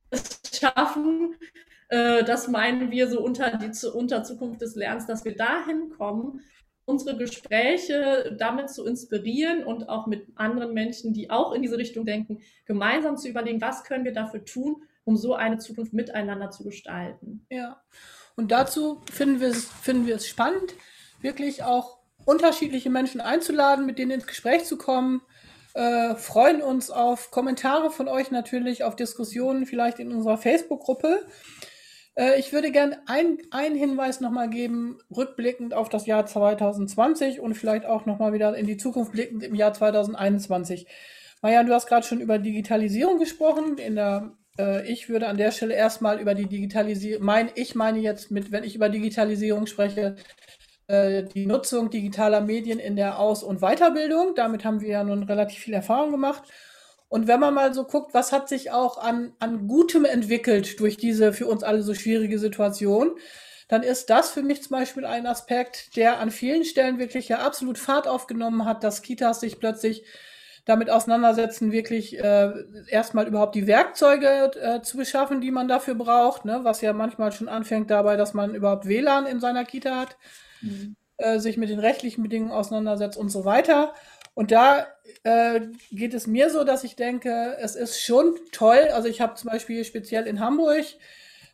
es 0.09 0.41
schaffen, 0.53 1.35
äh, 1.89 2.23
das 2.23 2.47
meinen 2.47 2.91
wir 2.91 3.09
so 3.09 3.21
unter 3.21 3.57
die 3.57 3.71
unter 3.88 4.23
Zukunft 4.23 4.62
des 4.62 4.75
Lernens, 4.75 5.05
dass 5.05 5.25
wir 5.25 5.35
dahin 5.35 5.89
kommen, 5.89 6.41
unsere 6.85 7.17
Gespräche 7.17 8.35
damit 8.38 8.69
zu 8.71 8.85
inspirieren 8.85 9.63
und 9.63 9.89
auch 9.89 10.07
mit 10.07 10.27
anderen 10.35 10.73
Menschen, 10.73 11.13
die 11.13 11.29
auch 11.29 11.53
in 11.53 11.62
diese 11.62 11.77
Richtung 11.77 12.05
denken, 12.05 12.41
gemeinsam 12.65 13.15
zu 13.15 13.29
überlegen, 13.29 13.62
was 13.62 13.83
können 13.83 14.05
wir 14.05 14.13
dafür 14.13 14.43
tun, 14.43 14.83
um 15.03 15.15
so 15.15 15.35
eine 15.35 15.59
Zukunft 15.59 15.93
miteinander 15.93 16.49
zu 16.49 16.63
gestalten. 16.63 17.45
Ja, 17.51 17.81
und 18.35 18.51
dazu 18.51 19.01
finden 19.12 19.39
wir 19.39 19.49
es, 19.49 19.65
finden 19.65 20.07
wir 20.07 20.15
es 20.15 20.27
spannend, 20.27 20.73
wirklich 21.21 21.63
auch 21.63 21.99
unterschiedliche 22.25 22.89
Menschen 22.89 23.21
einzuladen, 23.21 23.85
mit 23.85 23.99
denen 23.99 24.12
ins 24.12 24.27
Gespräch 24.27 24.65
zu 24.65 24.77
kommen, 24.77 25.21
äh, 25.73 26.15
freuen 26.15 26.62
uns 26.62 26.89
auf 26.89 27.32
Kommentare 27.32 27.91
von 27.91 28.08
euch 28.08 28.32
natürlich, 28.32 28.84
auf 28.84 28.95
Diskussionen 28.95 29.65
vielleicht 29.65 29.99
in 29.99 30.12
unserer 30.12 30.38
Facebook-Gruppe. 30.38 31.25
Äh, 32.15 32.39
ich 32.39 32.51
würde 32.51 32.71
gerne 32.71 33.01
einen 33.08 33.75
Hinweis 33.75 34.19
nochmal 34.19 34.49
geben, 34.49 34.99
rückblickend 35.15 35.73
auf 35.73 35.89
das 35.89 36.05
Jahr 36.05 36.25
2020 36.25 37.39
und 37.39 37.55
vielleicht 37.55 37.86
auch 37.86 38.05
nochmal 38.05 38.34
wieder 38.34 38.55
in 38.55 38.67
die 38.67 38.77
Zukunft 38.77 39.13
blickend 39.13 39.43
im 39.43 39.55
Jahr 39.55 39.73
2021. 39.73 40.88
Maja, 41.41 41.63
du 41.63 41.73
hast 41.73 41.88
gerade 41.88 42.05
schon 42.05 42.19
über 42.19 42.38
Digitalisierung 42.38 43.17
gesprochen. 43.19 43.77
In 43.77 43.95
der, 43.95 44.34
äh, 44.58 44.86
ich 44.91 45.08
würde 45.08 45.27
an 45.27 45.38
der 45.38 45.51
Stelle 45.51 45.75
erstmal 45.75 46.19
über 46.19 46.36
die 46.36 46.47
Digitalisierung, 46.47 47.25
mein, 47.25 47.49
ich 47.55 47.75
meine 47.75 47.99
jetzt 47.99 48.32
mit, 48.32 48.51
wenn 48.51 48.65
ich 48.65 48.75
über 48.75 48.89
Digitalisierung 48.89 49.65
spreche, 49.65 50.15
die 50.89 51.45
Nutzung 51.45 51.91
digitaler 51.91 52.41
Medien 52.41 52.80
in 52.80 52.95
der 52.95 53.19
Aus- 53.19 53.43
und 53.43 53.62
Weiterbildung. 53.62 54.34
Damit 54.36 54.65
haben 54.65 54.82
wir 54.82 54.89
ja 54.89 55.04
nun 55.04 55.23
relativ 55.23 55.60
viel 55.60 55.73
Erfahrung 55.75 56.12
gemacht. 56.12 56.43
Und 57.10 57.28
wenn 57.28 57.39
man 57.39 57.54
mal 57.54 57.73
so 57.73 57.84
guckt, 57.84 58.13
was 58.13 58.32
hat 58.32 58.49
sich 58.49 58.71
auch 58.71 58.97
an, 58.97 59.34
an 59.39 59.67
Gutem 59.67 60.06
entwickelt 60.06 60.80
durch 60.80 60.97
diese 60.97 61.34
für 61.34 61.47
uns 61.47 61.63
alle 61.63 61.82
so 61.82 61.93
schwierige 61.93 62.39
Situation, 62.39 63.12
dann 63.67 63.84
ist 63.84 64.10
das 64.10 64.32
für 64.32 64.41
mich 64.41 64.63
zum 64.63 64.78
Beispiel 64.78 65.06
ein 65.06 65.28
Aspekt, 65.28 65.95
der 65.95 66.19
an 66.19 66.32
vielen 66.32 66.65
Stellen 66.65 66.97
wirklich 66.97 67.30
ja 67.30 67.39
absolut 67.39 67.78
Fahrt 67.78 68.07
aufgenommen 68.07 68.66
hat, 68.66 68.84
dass 68.84 69.03
Kitas 69.03 69.39
sich 69.41 69.59
plötzlich 69.59 70.03
damit 70.66 70.89
auseinandersetzen, 70.89 71.72
wirklich 71.72 72.18
äh, 72.20 72.51
erstmal 72.89 73.28
überhaupt 73.28 73.55
die 73.55 73.68
Werkzeuge 73.68 74.51
äh, 74.62 74.82
zu 74.82 74.97
beschaffen, 74.97 75.41
die 75.41 75.51
man 75.51 75.68
dafür 75.68 75.95
braucht, 75.95 76.45
ne? 76.45 76.60
was 76.64 76.82
ja 76.82 76.93
manchmal 76.93 77.32
schon 77.32 77.49
anfängt 77.49 77.89
dabei, 77.89 78.16
dass 78.16 78.34
man 78.34 78.53
überhaupt 78.53 78.88
WLAN 78.88 79.26
in 79.26 79.39
seiner 79.39 79.66
Kita 79.66 79.95
hat 79.95 80.18
mhm. 80.62 80.95
äh, 81.18 81.39
sich 81.39 81.57
mit 81.57 81.70
den 81.70 81.80
rechtlichen 81.80 82.24
Bedingungen 82.24 82.51
auseinandersetzt 82.51 83.18
und 83.18 83.30
so 83.30 83.45
weiter. 83.45 83.93
Und 84.34 84.51
da 84.51 84.88
äh, 85.24 85.62
geht 85.91 86.14
es 86.14 86.28
mir 86.28 86.49
so, 86.49 86.64
dass 86.64 86.84
ich 86.84 86.95
denke, 86.95 87.57
es 87.60 87.76
ist 87.76 87.99
schon 87.99 88.36
toll. 88.51 88.88
Also 88.93 89.07
ich 89.07 89.22
habe 89.22 89.36
zum 89.36 89.49
Beispiel 89.49 89.84
speziell 89.84 90.28
in 90.28 90.39
Hamburg 90.39 90.86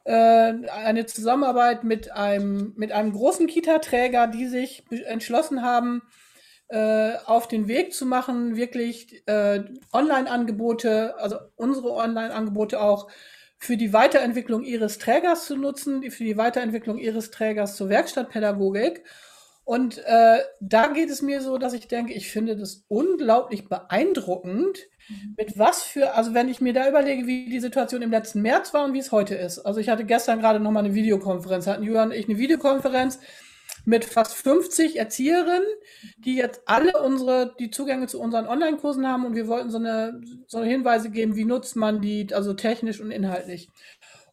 äh, 0.04 0.12
eine 0.12 1.06
Zusammenarbeit 1.08 1.84
mit 1.84 2.12
einem, 2.12 2.74
mit 2.76 2.92
einem 2.92 3.12
großen 3.14 3.48
Kita-Träger, 3.48 4.28
die 4.28 4.48
sich 4.48 4.84
entschlossen 4.90 5.64
haben, 5.64 6.04
auf 7.26 7.48
den 7.48 7.68
Weg 7.68 7.94
zu 7.94 8.06
machen, 8.06 8.56
wirklich 8.56 9.24
äh, 9.28 9.64
Online-Angebote, 9.94 11.16
also 11.18 11.38
unsere 11.56 11.92
Online-Angebote 11.92 12.82
auch 12.82 13.08
für 13.58 13.78
die 13.78 13.94
Weiterentwicklung 13.94 14.64
ihres 14.64 14.98
Trägers 14.98 15.46
zu 15.46 15.56
nutzen, 15.56 16.10
für 16.12 16.24
die 16.24 16.38
Weiterentwicklung 16.38 16.98
ihres 16.98 17.32
Trägers 17.32 17.76
zur 17.76 17.90
Werkstattpädagogik. 17.90 19.04
Und 19.64 19.98
äh, 20.06 20.40
da 20.60 20.88
geht 20.88 21.10
es 21.10 21.24
mir 21.24 21.42
so, 21.42 21.58
dass 21.58 21.74
ich 21.74 21.88
denke, 21.88 22.14
ich 22.14 22.30
finde 22.30 22.56
das 22.56 22.84
unglaublich 22.88 23.68
beeindruckend, 23.68 24.78
mhm. 25.10 25.34
mit 25.38 25.58
was 25.58 25.82
für, 25.82 26.14
also 26.14 26.36
wenn 26.36 26.50
ich 26.50 26.62
mir 26.62 26.74
da 26.74 26.88
überlege, 26.88 27.26
wie 27.26 27.50
die 27.50 27.60
Situation 27.60 28.04
im 28.04 28.12
letzten 28.12 28.44
März 28.44 28.76
war 28.76 28.86
und 28.86 28.94
wie 28.94 29.00
es 29.00 29.12
heute 29.12 29.34
ist. 29.34 29.58
Also 29.60 29.80
ich 29.80 29.90
hatte 29.90 30.06
gestern 30.06 30.40
gerade 30.40 30.60
noch 30.60 30.70
mal 30.70 30.86
eine 30.86 30.94
Videokonferenz, 30.94 31.66
hatten 31.66 31.84
Julian 31.84 32.10
und 32.10 32.16
ich 32.16 32.30
eine 32.30 32.38
Videokonferenz 32.38 33.20
mit 33.86 34.04
fast 34.04 34.34
50 34.36 34.98
Erzieherinnen, 34.98 35.68
die 36.18 36.36
jetzt 36.36 36.62
alle 36.66 37.02
unsere, 37.02 37.56
die 37.60 37.70
Zugänge 37.70 38.08
zu 38.08 38.20
unseren 38.20 38.48
Online-Kursen 38.48 39.08
haben 39.08 39.26
und 39.26 39.36
wir 39.36 39.48
wollten 39.48 39.70
so 39.70 39.78
eine, 39.78 40.22
so 40.48 40.64
Hinweise 40.64 41.12
geben, 41.12 41.36
wie 41.36 41.46
nutzt 41.46 41.76
man 41.76 42.02
die, 42.02 42.34
also 42.34 42.54
technisch 42.54 43.00
und 43.00 43.12
inhaltlich. 43.12 43.70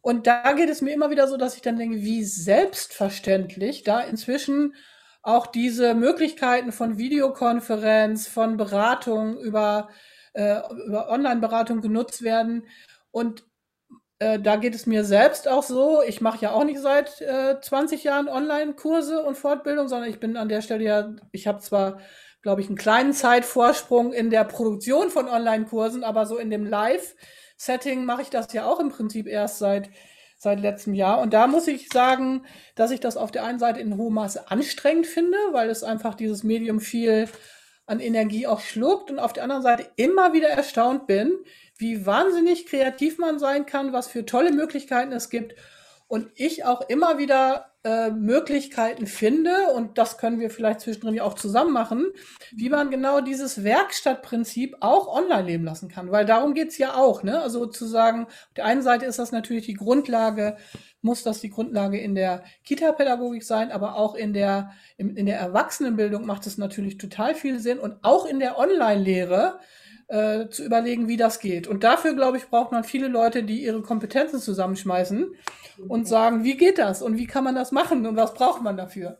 Und 0.01 0.27
da 0.27 0.51
geht 0.53 0.69
es 0.69 0.81
mir 0.81 0.93
immer 0.93 1.11
wieder 1.11 1.27
so, 1.27 1.37
dass 1.37 1.55
ich 1.55 1.61
dann 1.61 1.77
denke, 1.77 2.01
wie 2.01 2.23
selbstverständlich 2.23 3.83
da 3.83 4.01
inzwischen 4.01 4.75
auch 5.21 5.47
diese 5.47 5.93
Möglichkeiten 5.93 6.73
von 6.73 6.97
Videokonferenz, 6.97 8.27
von 8.27 8.57
Beratung 8.57 9.37
über, 9.39 9.89
äh, 10.33 10.59
über 10.85 11.09
Online-Beratung 11.09 11.79
genutzt 11.79 12.21
werden. 12.23 12.67
Und 13.11 13.45
äh, 14.23 14.39
da 14.39 14.55
geht 14.55 14.73
es 14.73 14.85
mir 14.85 15.03
selbst 15.03 15.47
auch 15.47 15.63
so. 15.63 16.01
Ich 16.01 16.21
mache 16.21 16.41
ja 16.41 16.51
auch 16.51 16.63
nicht 16.63 16.79
seit 16.79 17.21
äh, 17.21 17.59
20 17.59 18.03
Jahren 18.03 18.29
Online-Kurse 18.29 19.23
und 19.23 19.37
Fortbildung, 19.37 19.87
sondern 19.89 20.09
ich 20.09 20.19
bin 20.19 20.37
an 20.37 20.49
der 20.49 20.61
Stelle 20.61 20.83
ja, 20.83 21.13
ich 21.31 21.45
habe 21.45 21.59
zwar, 21.59 21.99
glaube 22.41 22.61
ich, 22.61 22.67
einen 22.67 22.77
kleinen 22.77 23.13
Zeitvorsprung 23.13 24.13
in 24.13 24.29
der 24.29 24.45
Produktion 24.45 25.09
von 25.09 25.27
Online-Kursen, 25.27 26.03
aber 26.03 26.25
so 26.25 26.37
in 26.37 26.49
dem 26.49 26.65
Live-Setting 26.65 28.05
mache 28.05 28.21
ich 28.21 28.29
das 28.29 28.53
ja 28.53 28.65
auch 28.65 28.79
im 28.79 28.89
Prinzip 28.89 29.27
erst 29.27 29.59
seit 29.59 29.89
seit 30.37 30.59
letztem 30.59 30.93
Jahr. 30.93 31.21
Und 31.21 31.33
da 31.33 31.47
muss 31.47 31.67
ich 31.67 31.87
sagen, 31.87 32.45
dass 32.75 32.91
ich 32.91 32.99
das 32.99 33.15
auf 33.15 33.31
der 33.31 33.45
einen 33.45 33.59
Seite 33.59 33.79
in 33.79 33.97
hohem 33.97 34.15
Maße 34.15 34.51
anstrengend 34.51 35.07
finde, 35.07 35.37
weil 35.51 35.69
es 35.69 35.83
einfach 35.83 36.15
dieses 36.15 36.43
Medium 36.43 36.81
viel 36.81 37.29
an 37.85 38.01
Energie 38.01 38.45
auch 38.45 38.59
schluckt 38.59 39.09
und 39.09 39.19
auf 39.19 39.31
der 39.31 39.43
anderen 39.43 39.61
Seite 39.61 39.89
immer 39.95 40.33
wieder 40.33 40.49
erstaunt 40.49 41.07
bin, 41.07 41.33
wie 41.83 42.05
wahnsinnig 42.05 42.65
kreativ 42.65 43.19
man 43.19 43.37
sein 43.37 43.65
kann, 43.65 43.91
was 43.91 44.07
für 44.07 44.25
tolle 44.25 44.53
Möglichkeiten 44.53 45.11
es 45.11 45.29
gibt 45.29 45.53
und 46.07 46.29
ich 46.35 46.63
auch 46.63 46.87
immer 46.89 47.17
wieder 47.17 47.73
äh, 47.83 48.11
Möglichkeiten 48.11 49.07
finde, 49.07 49.73
und 49.75 49.97
das 49.97 50.17
können 50.17 50.39
wir 50.39 50.49
vielleicht 50.49 50.79
zwischendrin 50.79 51.15
ja 51.15 51.23
auch 51.23 51.33
zusammen 51.33 51.73
machen, 51.73 52.11
wie 52.51 52.69
man 52.69 52.89
genau 52.89 53.19
dieses 53.19 53.65
Werkstattprinzip 53.65 54.77
auch 54.79 55.07
online 55.07 55.43
leben 55.43 55.65
lassen 55.65 55.89
kann. 55.89 56.09
Weil 56.09 56.25
darum 56.25 56.53
geht's 56.53 56.77
ja 56.77 56.95
auch. 56.95 57.23
Ne? 57.23 57.41
Also 57.41 57.65
zu 57.65 57.85
sagen, 57.85 58.27
auf 58.27 58.53
der 58.55 58.65
einen 58.65 58.81
Seite 58.81 59.05
ist 59.05 59.19
das 59.19 59.33
natürlich 59.33 59.65
die 59.65 59.73
Grundlage, 59.73 60.55
muss 61.01 61.23
das 61.23 61.41
die 61.41 61.49
Grundlage 61.49 61.99
in 61.99 62.15
der 62.15 62.43
Kita-Pädagogik 62.63 63.43
sein, 63.43 63.71
aber 63.71 63.95
auch 63.95 64.15
in 64.15 64.31
der, 64.31 64.71
in, 64.95 65.17
in 65.17 65.25
der 65.25 65.39
Erwachsenenbildung 65.39 66.25
macht 66.25 66.47
es 66.47 66.57
natürlich 66.57 66.97
total 66.97 67.35
viel 67.35 67.59
Sinn 67.59 67.79
und 67.79 67.97
auch 68.03 68.25
in 68.25 68.39
der 68.39 68.57
Online-Lehre 68.57 69.59
äh, 70.07 70.49
zu 70.49 70.63
überlegen, 70.63 71.07
wie 71.07 71.17
das 71.17 71.39
geht. 71.39 71.67
Und 71.67 71.83
dafür, 71.83 72.13
glaube 72.13 72.37
ich, 72.37 72.47
braucht 72.47 72.71
man 72.71 72.83
viele 72.83 73.07
Leute, 73.07 73.43
die 73.43 73.63
ihre 73.63 73.81
Kompetenzen 73.81 74.39
zusammenschmeißen 74.39 75.35
und 75.87 76.07
sagen, 76.07 76.43
wie 76.43 76.57
geht 76.57 76.77
das 76.77 77.01
und 77.01 77.17
wie 77.17 77.27
kann 77.27 77.43
man 77.43 77.55
das 77.55 77.71
machen 77.71 78.05
und 78.05 78.15
was 78.15 78.33
braucht 78.33 78.61
man 78.61 78.77
dafür. 78.77 79.19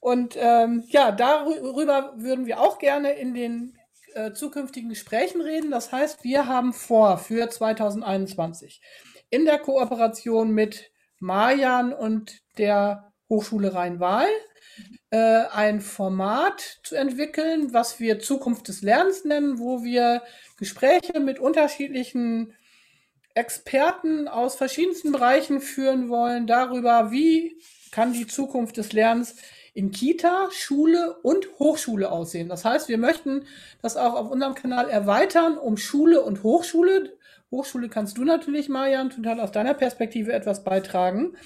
Und 0.00 0.36
ähm, 0.38 0.84
ja, 0.88 1.10
darüber 1.12 2.14
würden 2.16 2.46
wir 2.46 2.60
auch 2.60 2.78
gerne 2.78 3.12
in 3.12 3.34
den 3.34 3.76
äh, 4.14 4.32
zukünftigen 4.32 4.88
Gesprächen 4.88 5.40
reden. 5.40 5.70
Das 5.70 5.92
heißt, 5.92 6.24
wir 6.24 6.46
haben 6.46 6.72
vor 6.72 7.18
für 7.18 7.48
2021 7.48 8.80
in 9.30 9.44
der 9.44 9.58
Kooperation 9.58 10.50
mit 10.50 10.90
Marjan 11.18 11.92
und 11.92 12.38
der 12.58 13.12
Hochschule 13.28 13.74
Rhein-Waal 13.74 14.28
äh, 15.10 15.44
ein 15.52 15.80
Format 15.80 16.80
zu 16.82 16.94
entwickeln, 16.94 17.72
was 17.72 17.98
wir 18.00 18.18
Zukunft 18.18 18.68
des 18.68 18.82
Lernens 18.82 19.24
nennen, 19.24 19.58
wo 19.58 19.82
wir 19.82 20.22
Gespräche 20.56 21.20
mit 21.20 21.38
unterschiedlichen 21.38 22.54
Experten 23.34 24.28
aus 24.28 24.56
verschiedensten 24.56 25.12
Bereichen 25.12 25.60
führen 25.60 26.08
wollen 26.08 26.46
darüber, 26.46 27.10
wie 27.10 27.58
kann 27.90 28.12
die 28.12 28.26
Zukunft 28.26 28.76
des 28.76 28.92
Lernens 28.92 29.36
in 29.74 29.92
Kita, 29.92 30.48
Schule 30.50 31.18
und 31.22 31.46
Hochschule 31.58 32.10
aussehen. 32.10 32.48
Das 32.48 32.64
heißt, 32.64 32.88
wir 32.88 32.98
möchten 32.98 33.44
das 33.80 33.96
auch 33.96 34.14
auf 34.14 34.30
unserem 34.30 34.54
Kanal 34.54 34.90
erweitern 34.90 35.56
um 35.56 35.76
Schule 35.76 36.22
und 36.22 36.42
Hochschule. 36.42 37.16
Hochschule 37.50 37.88
kannst 37.88 38.18
du 38.18 38.24
natürlich, 38.24 38.68
Marian, 38.68 39.10
total 39.10 39.40
aus 39.40 39.52
deiner 39.52 39.74
Perspektive 39.74 40.32
etwas 40.32 40.64
beitragen. 40.64 41.36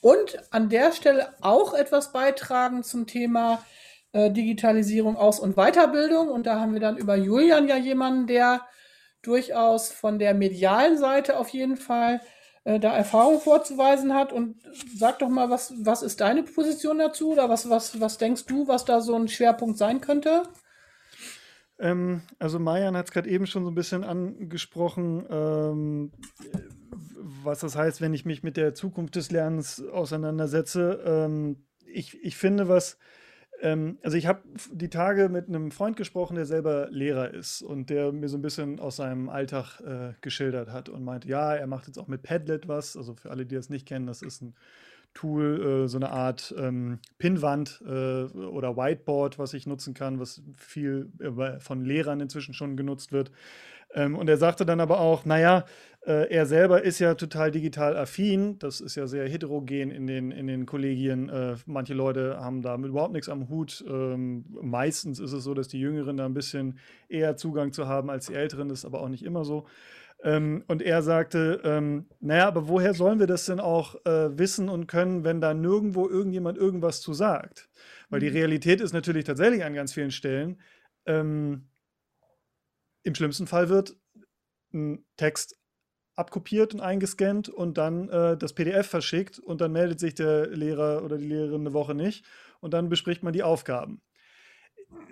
Und 0.00 0.38
an 0.50 0.68
der 0.68 0.92
Stelle 0.92 1.34
auch 1.40 1.74
etwas 1.74 2.12
beitragen 2.12 2.82
zum 2.82 3.06
Thema 3.06 3.64
äh, 4.12 4.30
Digitalisierung, 4.30 5.16
Aus- 5.16 5.40
und 5.40 5.56
Weiterbildung. 5.56 6.28
Und 6.28 6.46
da 6.46 6.60
haben 6.60 6.72
wir 6.72 6.80
dann 6.80 6.96
über 6.96 7.16
Julian 7.16 7.68
ja 7.68 7.76
jemanden, 7.76 8.26
der 8.26 8.62
durchaus 9.22 9.90
von 9.90 10.18
der 10.18 10.34
medialen 10.34 10.98
Seite 10.98 11.38
auf 11.38 11.48
jeden 11.48 11.76
Fall 11.76 12.20
äh, 12.64 12.78
da 12.80 12.94
Erfahrung 12.94 13.40
vorzuweisen 13.40 14.14
hat. 14.14 14.32
Und 14.32 14.56
sag 14.96 15.20
doch 15.20 15.28
mal, 15.28 15.50
was, 15.50 15.72
was 15.78 16.02
ist 16.02 16.20
deine 16.20 16.42
Position 16.42 16.98
dazu? 16.98 17.32
Oder 17.32 17.48
was, 17.48 17.70
was, 17.70 18.00
was 18.00 18.18
denkst 18.18 18.46
du, 18.46 18.68
was 18.68 18.84
da 18.84 19.00
so 19.00 19.14
ein 19.14 19.28
Schwerpunkt 19.28 19.78
sein 19.78 20.00
könnte? 20.00 20.42
Ähm, 21.78 22.22
also 22.38 22.58
Marian 22.58 22.96
hat 22.96 23.06
es 23.06 23.12
gerade 23.12 23.28
eben 23.28 23.46
schon 23.46 23.64
so 23.64 23.70
ein 23.70 23.74
bisschen 23.74 24.04
angesprochen. 24.04 25.26
Ähm, 25.30 26.12
was 27.44 27.60
das 27.60 27.76
heißt, 27.76 28.00
wenn 28.00 28.14
ich 28.14 28.24
mich 28.24 28.42
mit 28.42 28.56
der 28.56 28.74
Zukunft 28.74 29.16
des 29.16 29.30
Lernens 29.30 29.82
auseinandersetze. 29.82 31.02
Ähm, 31.04 31.64
ich, 31.86 32.22
ich 32.22 32.36
finde, 32.36 32.68
was, 32.68 32.98
ähm, 33.60 33.98
also 34.02 34.16
ich 34.16 34.26
habe 34.26 34.42
die 34.70 34.90
Tage 34.90 35.28
mit 35.28 35.48
einem 35.48 35.70
Freund 35.70 35.96
gesprochen, 35.96 36.36
der 36.36 36.46
selber 36.46 36.88
Lehrer 36.90 37.32
ist 37.32 37.62
und 37.62 37.90
der 37.90 38.12
mir 38.12 38.28
so 38.28 38.36
ein 38.36 38.42
bisschen 38.42 38.80
aus 38.80 38.96
seinem 38.96 39.28
Alltag 39.28 39.80
äh, 39.80 40.12
geschildert 40.20 40.70
hat 40.70 40.88
und 40.88 41.04
meinte, 41.04 41.28
ja, 41.28 41.54
er 41.54 41.66
macht 41.66 41.86
jetzt 41.86 41.98
auch 41.98 42.08
mit 42.08 42.22
Padlet 42.22 42.68
was. 42.68 42.96
Also 42.96 43.14
für 43.14 43.30
alle, 43.30 43.46
die 43.46 43.54
das 43.54 43.70
nicht 43.70 43.86
kennen, 43.86 44.06
das 44.06 44.22
ist 44.22 44.42
ein 44.42 44.54
Tool, 45.16 45.84
äh, 45.84 45.88
so 45.88 45.96
eine 45.96 46.10
Art 46.10 46.54
ähm, 46.58 46.98
Pinnwand 47.18 47.82
äh, 47.86 48.24
oder 48.24 48.76
Whiteboard, 48.76 49.38
was 49.38 49.54
ich 49.54 49.66
nutzen 49.66 49.94
kann, 49.94 50.20
was 50.20 50.42
viel 50.56 51.10
äh, 51.18 51.58
von 51.58 51.84
Lehrern 51.84 52.20
inzwischen 52.20 52.54
schon 52.54 52.76
genutzt 52.76 53.12
wird. 53.12 53.32
Ähm, 53.94 54.14
und 54.14 54.28
er 54.28 54.36
sagte 54.36 54.66
dann 54.66 54.80
aber 54.80 55.00
auch, 55.00 55.24
naja, 55.24 55.64
äh, 56.06 56.30
er 56.30 56.46
selber 56.46 56.82
ist 56.82 56.98
ja 56.98 57.14
total 57.14 57.50
digital 57.50 57.96
affin. 57.96 58.58
Das 58.58 58.80
ist 58.80 58.94
ja 58.94 59.06
sehr 59.06 59.26
heterogen 59.28 59.90
in 59.90 60.06
den, 60.06 60.30
in 60.30 60.46
den 60.46 60.66
Kollegien. 60.66 61.28
Äh, 61.28 61.56
manche 61.66 61.94
Leute 61.94 62.38
haben 62.38 62.62
da 62.62 62.76
überhaupt 62.76 63.14
nichts 63.14 63.28
am 63.28 63.48
Hut. 63.48 63.84
Ähm, 63.88 64.44
meistens 64.60 65.18
ist 65.18 65.32
es 65.32 65.42
so, 65.42 65.54
dass 65.54 65.68
die 65.68 65.80
Jüngeren 65.80 66.18
da 66.18 66.26
ein 66.26 66.34
bisschen 66.34 66.78
eher 67.08 67.36
Zugang 67.36 67.72
zu 67.72 67.88
haben 67.88 68.10
als 68.10 68.26
die 68.26 68.34
Älteren. 68.34 68.68
Das 68.68 68.80
ist 68.80 68.84
aber 68.84 69.00
auch 69.00 69.08
nicht 69.08 69.24
immer 69.24 69.44
so. 69.44 69.66
Ähm, 70.22 70.64
und 70.66 70.82
er 70.82 71.02
sagte, 71.02 71.60
ähm, 71.64 72.06
naja, 72.20 72.48
aber 72.48 72.68
woher 72.68 72.94
sollen 72.94 73.18
wir 73.18 73.26
das 73.26 73.46
denn 73.46 73.60
auch 73.60 73.94
äh, 74.06 74.36
wissen 74.38 74.68
und 74.68 74.86
können, 74.86 75.24
wenn 75.24 75.40
da 75.40 75.54
nirgendwo 75.54 76.08
irgendjemand 76.08 76.58
irgendwas 76.58 77.00
zu 77.00 77.12
sagt? 77.12 77.68
Weil 78.08 78.20
die 78.20 78.30
mhm. 78.30 78.36
Realität 78.36 78.80
ist 78.80 78.92
natürlich 78.92 79.24
tatsächlich 79.24 79.64
an 79.64 79.74
ganz 79.74 79.92
vielen 79.92 80.10
Stellen, 80.10 80.60
ähm, 81.06 81.68
im 83.02 83.14
schlimmsten 83.14 83.46
Fall 83.46 83.68
wird 83.68 83.96
ein 84.72 85.04
Text 85.16 85.56
abkopiert 86.16 86.74
und 86.74 86.80
eingescannt 86.80 87.48
und 87.48 87.78
dann 87.78 88.08
äh, 88.08 88.36
das 88.36 88.52
PDF 88.52 88.88
verschickt 88.88 89.38
und 89.38 89.60
dann 89.60 89.72
meldet 89.72 90.00
sich 90.00 90.14
der 90.14 90.48
Lehrer 90.48 91.04
oder 91.04 91.18
die 91.18 91.26
Lehrerin 91.26 91.60
eine 91.60 91.72
Woche 91.72 91.94
nicht 91.94 92.24
und 92.60 92.74
dann 92.74 92.88
bespricht 92.88 93.22
man 93.22 93.32
die 93.32 93.42
Aufgaben. 93.42 94.00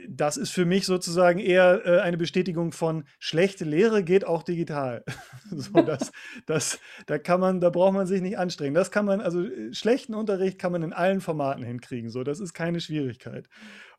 Das 0.09 0.37
ist 0.37 0.51
für 0.51 0.65
mich 0.65 0.87
sozusagen 0.87 1.39
eher 1.39 1.87
äh, 1.87 2.01
eine 2.01 2.17
Bestätigung 2.17 2.73
von 2.73 3.05
schlechte 3.19 3.65
Lehre 3.65 4.05
geht 4.05 4.27
auch 4.27 4.43
digital. 4.43 5.05
so, 5.51 5.73
das, 5.83 6.13
das, 6.47 6.79
da 7.07 7.19
kann 7.19 7.41
man, 7.41 7.61
da 7.61 7.71
braucht 7.71 7.95
man 7.95 8.07
sich 8.07 8.21
nicht 8.21 8.39
anstrengen. 8.39 8.75
Das 8.75 8.91
kann 8.91 9.07
man, 9.07 9.21
also 9.21 9.45
schlechten 9.73 10.15
Unterricht 10.15 10.59
kann 10.59 10.73
man 10.73 10.83
in 10.83 10.93
allen 10.93 11.21
Formaten 11.21 11.65
hinkriegen. 11.65 12.11
So, 12.11 12.23
das 12.23 12.41
ist 12.41 12.53
keine 12.53 12.81
Schwierigkeit. 12.81 13.49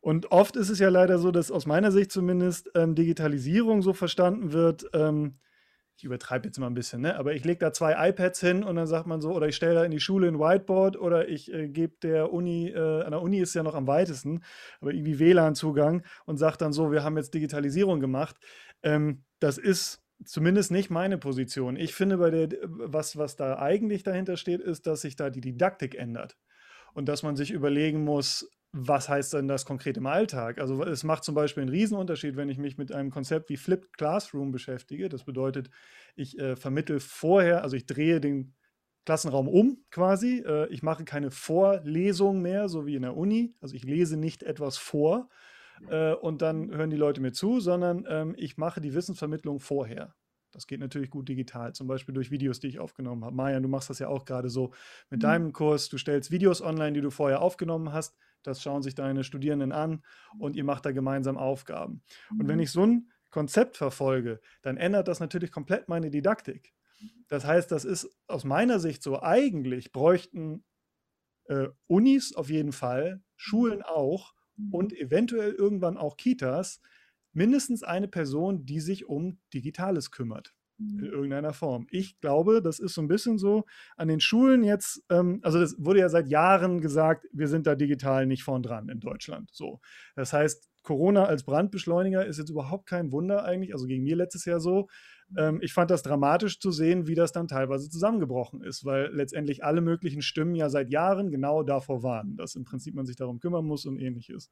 Und 0.00 0.30
oft 0.30 0.56
ist 0.56 0.70
es 0.70 0.78
ja 0.78 0.88
leider 0.88 1.18
so, 1.18 1.32
dass 1.32 1.50
aus 1.50 1.66
meiner 1.66 1.90
Sicht 1.90 2.12
zumindest 2.12 2.70
ähm, 2.74 2.94
Digitalisierung 2.94 3.82
so 3.82 3.92
verstanden 3.92 4.52
wird, 4.52 4.88
ähm, 4.92 5.38
ich 5.96 6.04
übertreibe 6.04 6.46
jetzt 6.46 6.58
mal 6.58 6.66
ein 6.66 6.74
bisschen, 6.74 7.00
ne? 7.00 7.16
aber 7.16 7.34
ich 7.34 7.44
lege 7.44 7.58
da 7.58 7.72
zwei 7.72 8.10
iPads 8.10 8.40
hin 8.40 8.62
und 8.62 8.76
dann 8.76 8.86
sagt 8.86 9.06
man 9.06 9.22
so, 9.22 9.32
oder 9.32 9.48
ich 9.48 9.56
stelle 9.56 9.74
da 9.74 9.84
in 9.84 9.90
die 9.90 10.00
Schule 10.00 10.28
ein 10.28 10.38
Whiteboard 10.38 10.98
oder 10.98 11.28
ich 11.28 11.52
äh, 11.52 11.68
gebe 11.68 11.94
der 12.02 12.32
Uni, 12.32 12.68
äh, 12.68 13.02
an 13.02 13.12
der 13.12 13.22
Uni 13.22 13.38
ist 13.38 13.54
ja 13.54 13.62
noch 13.62 13.74
am 13.74 13.86
weitesten, 13.86 14.44
aber 14.80 14.92
irgendwie 14.92 15.18
WLAN-Zugang 15.18 16.04
und 16.26 16.36
sage 16.36 16.58
dann 16.58 16.74
so, 16.74 16.92
wir 16.92 17.02
haben 17.02 17.16
jetzt 17.16 17.32
Digitalisierung 17.32 18.00
gemacht. 18.00 18.36
Ähm, 18.82 19.24
das 19.38 19.56
ist 19.56 20.02
zumindest 20.24 20.70
nicht 20.70 20.90
meine 20.90 21.16
Position. 21.16 21.76
Ich 21.76 21.94
finde, 21.94 22.18
bei 22.18 22.30
der, 22.30 22.48
was, 22.64 23.16
was 23.16 23.36
da 23.36 23.58
eigentlich 23.58 24.02
dahinter 24.02 24.36
steht, 24.36 24.60
ist, 24.60 24.86
dass 24.86 25.00
sich 25.00 25.16
da 25.16 25.30
die 25.30 25.40
Didaktik 25.40 25.94
ändert 25.94 26.36
und 26.92 27.08
dass 27.08 27.22
man 27.22 27.36
sich 27.36 27.50
überlegen 27.50 28.04
muss, 28.04 28.50
was 28.78 29.08
heißt 29.08 29.32
denn 29.32 29.48
das 29.48 29.64
konkret 29.64 29.96
im 29.96 30.06
Alltag? 30.06 30.58
Also 30.58 30.84
es 30.84 31.02
macht 31.02 31.24
zum 31.24 31.34
Beispiel 31.34 31.62
einen 31.62 31.70
Riesenunterschied, 31.70 32.36
wenn 32.36 32.50
ich 32.50 32.58
mich 32.58 32.76
mit 32.76 32.92
einem 32.92 33.10
Konzept 33.10 33.48
wie 33.48 33.56
Flipped 33.56 33.96
Classroom 33.96 34.52
beschäftige. 34.52 35.08
Das 35.08 35.24
bedeutet, 35.24 35.70
ich 36.14 36.38
äh, 36.38 36.56
vermittel 36.56 37.00
vorher, 37.00 37.62
also 37.62 37.74
ich 37.74 37.86
drehe 37.86 38.20
den 38.20 38.54
Klassenraum 39.06 39.48
um 39.48 39.78
quasi. 39.90 40.44
Äh, 40.46 40.68
ich 40.68 40.82
mache 40.82 41.04
keine 41.04 41.30
Vorlesung 41.30 42.42
mehr, 42.42 42.68
so 42.68 42.84
wie 42.84 42.96
in 42.96 43.02
der 43.02 43.16
Uni. 43.16 43.54
Also 43.62 43.74
ich 43.74 43.84
lese 43.84 44.18
nicht 44.18 44.42
etwas 44.42 44.76
vor 44.76 45.30
äh, 45.88 46.12
und 46.12 46.42
dann 46.42 46.70
hören 46.70 46.90
die 46.90 46.96
Leute 46.96 47.22
mir 47.22 47.32
zu, 47.32 47.60
sondern 47.60 48.04
ähm, 48.10 48.34
ich 48.36 48.58
mache 48.58 48.82
die 48.82 48.92
Wissensvermittlung 48.92 49.58
vorher. 49.58 50.14
Das 50.52 50.66
geht 50.66 50.80
natürlich 50.80 51.10
gut 51.10 51.28
digital, 51.28 51.72
zum 51.72 51.86
Beispiel 51.86 52.14
durch 52.14 52.30
Videos, 52.30 52.60
die 52.60 52.68
ich 52.68 52.78
aufgenommen 52.78 53.24
habe. 53.24 53.34
Maja, 53.34 53.60
du 53.60 53.68
machst 53.68 53.90
das 53.90 53.98
ja 53.98 54.08
auch 54.08 54.24
gerade 54.26 54.50
so 54.50 54.72
mit 55.08 55.20
mhm. 55.20 55.22
deinem 55.22 55.52
Kurs. 55.52 55.88
Du 55.88 55.96
stellst 55.96 56.30
Videos 56.30 56.60
online, 56.60 56.92
die 56.92 57.00
du 57.00 57.10
vorher 57.10 57.40
aufgenommen 57.40 57.92
hast. 57.92 58.16
Das 58.46 58.62
schauen 58.62 58.82
sich 58.82 58.94
deine 58.94 59.24
Studierenden 59.24 59.72
an 59.72 60.02
und 60.38 60.56
ihr 60.56 60.64
macht 60.64 60.86
da 60.86 60.92
gemeinsam 60.92 61.36
Aufgaben. 61.36 62.02
Und 62.30 62.48
wenn 62.48 62.56
mhm. 62.56 62.62
ich 62.62 62.70
so 62.70 62.84
ein 62.84 63.10
Konzept 63.30 63.76
verfolge, 63.76 64.40
dann 64.62 64.76
ändert 64.76 65.08
das 65.08 65.20
natürlich 65.20 65.50
komplett 65.50 65.88
meine 65.88 66.10
Didaktik. 66.10 66.72
Das 67.28 67.44
heißt, 67.44 67.70
das 67.70 67.84
ist 67.84 68.08
aus 68.26 68.44
meiner 68.44 68.78
Sicht 68.78 69.02
so, 69.02 69.20
eigentlich 69.20 69.92
bräuchten 69.92 70.64
äh, 71.44 71.68
Unis 71.86 72.34
auf 72.34 72.48
jeden 72.48 72.72
Fall, 72.72 73.22
Schulen 73.36 73.82
auch 73.82 74.34
und 74.70 74.94
eventuell 74.94 75.52
irgendwann 75.52 75.98
auch 75.98 76.16
Kitas 76.16 76.80
mindestens 77.32 77.82
eine 77.82 78.08
Person, 78.08 78.64
die 78.64 78.80
sich 78.80 79.06
um 79.06 79.38
Digitales 79.52 80.10
kümmert 80.10 80.55
in 80.78 80.96
mhm. 80.96 81.04
irgendeiner 81.04 81.52
Form. 81.52 81.86
Ich 81.90 82.20
glaube, 82.20 82.62
das 82.62 82.78
ist 82.78 82.94
so 82.94 83.02
ein 83.02 83.08
bisschen 83.08 83.38
so 83.38 83.64
an 83.96 84.08
den 84.08 84.20
Schulen 84.20 84.64
jetzt, 84.64 85.02
ähm, 85.10 85.40
also 85.42 85.58
das 85.58 85.76
wurde 85.78 86.00
ja 86.00 86.08
seit 86.08 86.28
Jahren 86.28 86.80
gesagt, 86.80 87.26
wir 87.32 87.48
sind 87.48 87.66
da 87.66 87.74
digital 87.74 88.26
nicht 88.26 88.42
vorn 88.42 88.62
dran 88.62 88.88
in 88.88 89.00
Deutschland. 89.00 89.50
So. 89.52 89.80
Das 90.14 90.32
heißt, 90.32 90.68
Corona 90.82 91.24
als 91.24 91.44
Brandbeschleuniger 91.44 92.24
ist 92.24 92.38
jetzt 92.38 92.50
überhaupt 92.50 92.86
kein 92.86 93.10
Wunder 93.10 93.44
eigentlich, 93.44 93.74
also 93.74 93.86
gegen 93.86 94.04
mir 94.04 94.16
letztes 94.16 94.44
Jahr 94.44 94.60
so. 94.60 94.88
Ähm, 95.36 95.58
ich 95.62 95.72
fand 95.72 95.90
das 95.90 96.02
dramatisch 96.02 96.60
zu 96.60 96.70
sehen, 96.70 97.06
wie 97.06 97.14
das 97.14 97.32
dann 97.32 97.48
teilweise 97.48 97.88
zusammengebrochen 97.88 98.62
ist, 98.62 98.84
weil 98.84 99.10
letztendlich 99.12 99.64
alle 99.64 99.80
möglichen 99.80 100.22
Stimmen 100.22 100.54
ja 100.54 100.68
seit 100.68 100.90
Jahren 100.90 101.30
genau 101.30 101.62
davor 101.62 102.02
warnen, 102.02 102.36
dass 102.36 102.54
im 102.54 102.64
Prinzip 102.64 102.94
man 102.94 103.06
sich 103.06 103.16
darum 103.16 103.40
kümmern 103.40 103.64
muss 103.64 103.86
und 103.86 103.98
ähnliches. 103.98 104.50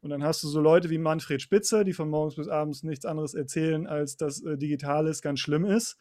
Und 0.00 0.10
dann 0.10 0.24
hast 0.24 0.42
du 0.42 0.48
so 0.48 0.60
Leute 0.60 0.90
wie 0.90 0.98
Manfred 0.98 1.42
Spitzer, 1.42 1.84
die 1.84 1.92
von 1.92 2.08
morgens 2.08 2.36
bis 2.36 2.48
abends 2.48 2.82
nichts 2.82 3.04
anderes 3.04 3.34
erzählen, 3.34 3.86
als 3.86 4.16
dass 4.16 4.42
äh, 4.42 4.56
Digitales 4.56 5.22
ganz 5.22 5.40
schlimm 5.40 5.64
ist. 5.64 5.96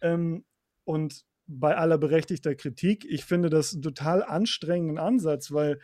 Ähm, 0.00 0.44
und 0.84 1.24
bei 1.46 1.76
aller 1.76 1.98
berechtigter 1.98 2.54
Kritik, 2.54 3.04
ich 3.04 3.24
finde 3.24 3.50
das 3.50 3.72
einen 3.72 3.82
total 3.82 4.22
anstrengenden 4.22 4.98
Ansatz, 4.98 5.52
weil 5.52 5.78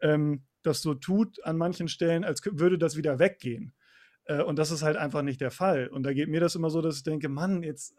ähm, 0.00 0.44
das 0.62 0.82
so 0.82 0.94
tut 0.94 1.42
an 1.44 1.56
manchen 1.56 1.88
Stellen, 1.88 2.24
als 2.24 2.42
würde 2.44 2.76
das 2.76 2.96
wieder 2.96 3.18
weggehen. 3.18 3.72
Äh, 4.26 4.42
und 4.42 4.58
das 4.58 4.70
ist 4.70 4.82
halt 4.82 4.96
einfach 4.96 5.22
nicht 5.22 5.40
der 5.40 5.50
Fall. 5.50 5.88
Und 5.88 6.02
da 6.02 6.12
geht 6.12 6.28
mir 6.28 6.40
das 6.40 6.54
immer 6.54 6.70
so, 6.70 6.80
dass 6.80 6.96
ich 6.98 7.02
denke, 7.02 7.28
Mann, 7.28 7.62
jetzt 7.62 7.94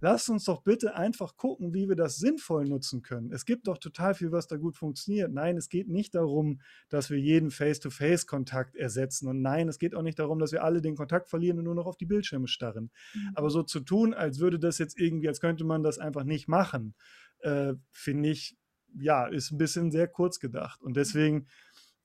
lasst 0.00 0.28
uns 0.28 0.44
doch 0.44 0.62
bitte 0.62 0.94
einfach 0.94 1.36
gucken, 1.36 1.74
wie 1.74 1.88
wir 1.88 1.96
das 1.96 2.16
sinnvoll 2.16 2.64
nutzen 2.64 3.02
können. 3.02 3.32
Es 3.32 3.44
gibt 3.44 3.66
doch 3.66 3.78
total 3.78 4.14
viel, 4.14 4.32
was 4.32 4.46
da 4.46 4.56
gut 4.56 4.76
funktioniert. 4.76 5.32
Nein, 5.32 5.56
es 5.56 5.68
geht 5.68 5.88
nicht 5.88 6.14
darum, 6.14 6.60
dass 6.88 7.10
wir 7.10 7.18
jeden 7.18 7.50
Face-to-Face-Kontakt 7.50 8.76
ersetzen. 8.76 9.28
Und 9.28 9.42
nein, 9.42 9.68
es 9.68 9.78
geht 9.78 9.94
auch 9.94 10.02
nicht 10.02 10.18
darum, 10.18 10.38
dass 10.38 10.52
wir 10.52 10.64
alle 10.64 10.80
den 10.80 10.96
Kontakt 10.96 11.28
verlieren 11.28 11.58
und 11.58 11.64
nur 11.64 11.74
noch 11.74 11.86
auf 11.86 11.96
die 11.96 12.06
Bildschirme 12.06 12.48
starren. 12.48 12.90
Mhm. 13.14 13.32
Aber 13.34 13.50
so 13.50 13.62
zu 13.62 13.80
tun, 13.80 14.14
als 14.14 14.38
würde 14.38 14.58
das 14.58 14.78
jetzt 14.78 14.98
irgendwie, 14.98 15.28
als 15.28 15.40
könnte 15.40 15.64
man 15.64 15.82
das 15.82 15.98
einfach 15.98 16.24
nicht 16.24 16.48
machen, 16.48 16.94
äh, 17.40 17.74
finde 17.90 18.30
ich, 18.30 18.56
ja, 18.98 19.26
ist 19.26 19.50
ein 19.50 19.58
bisschen 19.58 19.90
sehr 19.90 20.08
kurz 20.08 20.38
gedacht. 20.38 20.82
Und 20.82 20.96
deswegen 20.96 21.48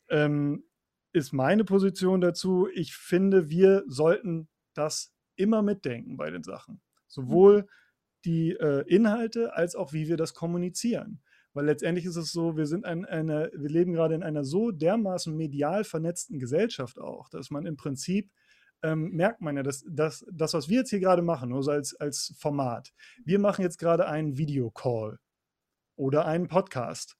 ähm, 0.10 0.64
ist 1.14 1.34
meine 1.34 1.64
Position 1.64 2.22
dazu, 2.22 2.68
ich 2.74 2.96
finde, 2.96 3.50
wir 3.50 3.84
sollten 3.88 4.48
das 4.74 5.14
immer 5.36 5.62
mitdenken 5.62 6.18
bei 6.18 6.30
den 6.30 6.44
Sachen. 6.44 6.82
Sowohl 7.08 7.68
die 8.26 8.52
äh, 8.52 8.84
Inhalte 8.88 9.56
als 9.56 9.76
auch 9.76 9.94
wie 9.94 10.08
wir 10.08 10.18
das 10.18 10.34
kommunizieren. 10.34 11.22
Weil 11.54 11.66
letztendlich 11.66 12.06
ist 12.06 12.16
es 12.16 12.32
so, 12.32 12.56
wir 12.56 12.66
sind 12.66 12.86
ein, 12.86 13.06
eine, 13.06 13.52
wir 13.54 13.70
leben 13.70 13.94
gerade 13.94 14.16
in 14.16 14.24
einer 14.24 14.46
so 14.46 14.72
dermaßen 14.72 15.36
medial 15.36 15.84
vernetzten 15.84 16.40
Gesellschaft 16.40 16.98
auch, 17.00 17.30
dass 17.30 17.52
man 17.52 17.66
im 17.66 17.76
Prinzip 17.76 18.32
ähm, 18.84 19.12
merkt 19.12 19.42
man 19.42 19.58
ja, 19.58 19.64
dass, 19.64 19.84
dass 19.88 20.26
das, 20.32 20.54
was 20.54 20.70
wir 20.70 20.80
jetzt 20.80 20.90
hier 20.90 21.00
gerade 21.00 21.22
machen, 21.22 21.50
nur 21.50 21.62
so 21.62 21.72
als, 21.72 21.94
als 21.96 22.34
Format, 22.38 22.94
wir 23.26 23.40
machen 23.40 23.62
jetzt 23.62 23.78
gerade 23.78 24.08
einen 24.08 24.38
Videocall 24.38 25.20
oder 25.96 26.26
einen 26.26 26.48
Podcast 26.48 27.18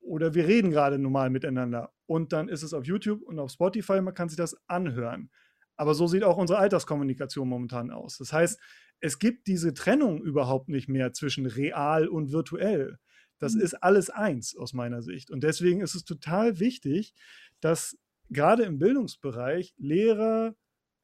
oder 0.00 0.34
wir 0.34 0.46
reden 0.46 0.70
gerade 0.70 0.98
normal 0.98 1.30
miteinander 1.30 1.92
und 2.06 2.32
dann 2.32 2.48
ist 2.48 2.62
es 2.62 2.74
auf 2.74 2.84
YouTube 2.84 3.22
und 3.22 3.38
auf 3.38 3.52
Spotify, 3.52 4.00
man 4.00 4.14
kann 4.14 4.28
sich 4.28 4.36
das 4.36 4.56
anhören. 4.66 5.30
Aber 5.76 5.94
so 5.94 6.06
sieht 6.06 6.24
auch 6.24 6.36
unsere 6.36 6.58
Alterskommunikation 6.58 7.48
momentan 7.48 7.90
aus. 7.90 8.18
Das 8.18 8.32
heißt, 8.32 8.60
es 9.00 9.18
gibt 9.18 9.46
diese 9.46 9.72
Trennung 9.72 10.22
überhaupt 10.22 10.68
nicht 10.68 10.88
mehr 10.88 11.12
zwischen 11.12 11.46
real 11.46 12.06
und 12.06 12.32
virtuell. 12.32 12.98
Das 13.38 13.54
mhm. 13.54 13.62
ist 13.62 13.74
alles 13.74 14.10
eins 14.10 14.54
aus 14.56 14.74
meiner 14.74 15.02
Sicht. 15.02 15.30
Und 15.30 15.42
deswegen 15.42 15.80
ist 15.80 15.94
es 15.94 16.04
total 16.04 16.60
wichtig, 16.60 17.14
dass 17.60 17.96
gerade 18.28 18.64
im 18.64 18.78
Bildungsbereich 18.78 19.74
Lehrer, 19.78 20.54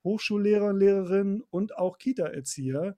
Hochschullehrer 0.05 0.69
und 0.69 0.79
Lehrerinnen 0.79 1.43
und 1.51 1.77
auch 1.77 1.99
Kita-Erzieher 1.99 2.95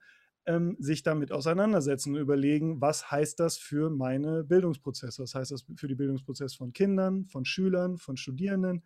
ähm, 0.49 0.75
sich 0.79 1.03
damit 1.03 1.31
auseinandersetzen 1.31 2.15
und 2.15 2.21
überlegen, 2.21 2.81
was 2.81 3.11
heißt 3.11 3.39
das 3.39 3.57
für 3.57 3.91
meine 3.91 4.43
Bildungsprozesse? 4.43 5.21
Was 5.21 5.35
heißt 5.35 5.51
das 5.51 5.63
für 5.75 5.87
die 5.87 5.93
Bildungsprozesse 5.93 6.57
von 6.57 6.73
Kindern, 6.73 7.27
von 7.27 7.45
Schülern, 7.45 7.97
von 7.97 8.17
Studierenden? 8.17 8.83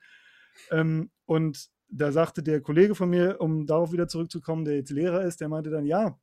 Ähm, 0.71 1.09
und 1.25 1.69
da 1.87 2.11
sagte 2.11 2.43
der 2.43 2.59
Kollege 2.59 2.95
von 2.95 3.09
mir, 3.09 3.39
um 3.39 3.65
darauf 3.65 3.93
wieder 3.93 4.09
zurückzukommen, 4.09 4.65
der 4.65 4.75
jetzt 4.75 4.91
Lehrer 4.91 5.23
ist, 5.23 5.39
der 5.39 5.47
meinte 5.47 5.69
dann, 5.69 5.85
ja, 5.85 6.19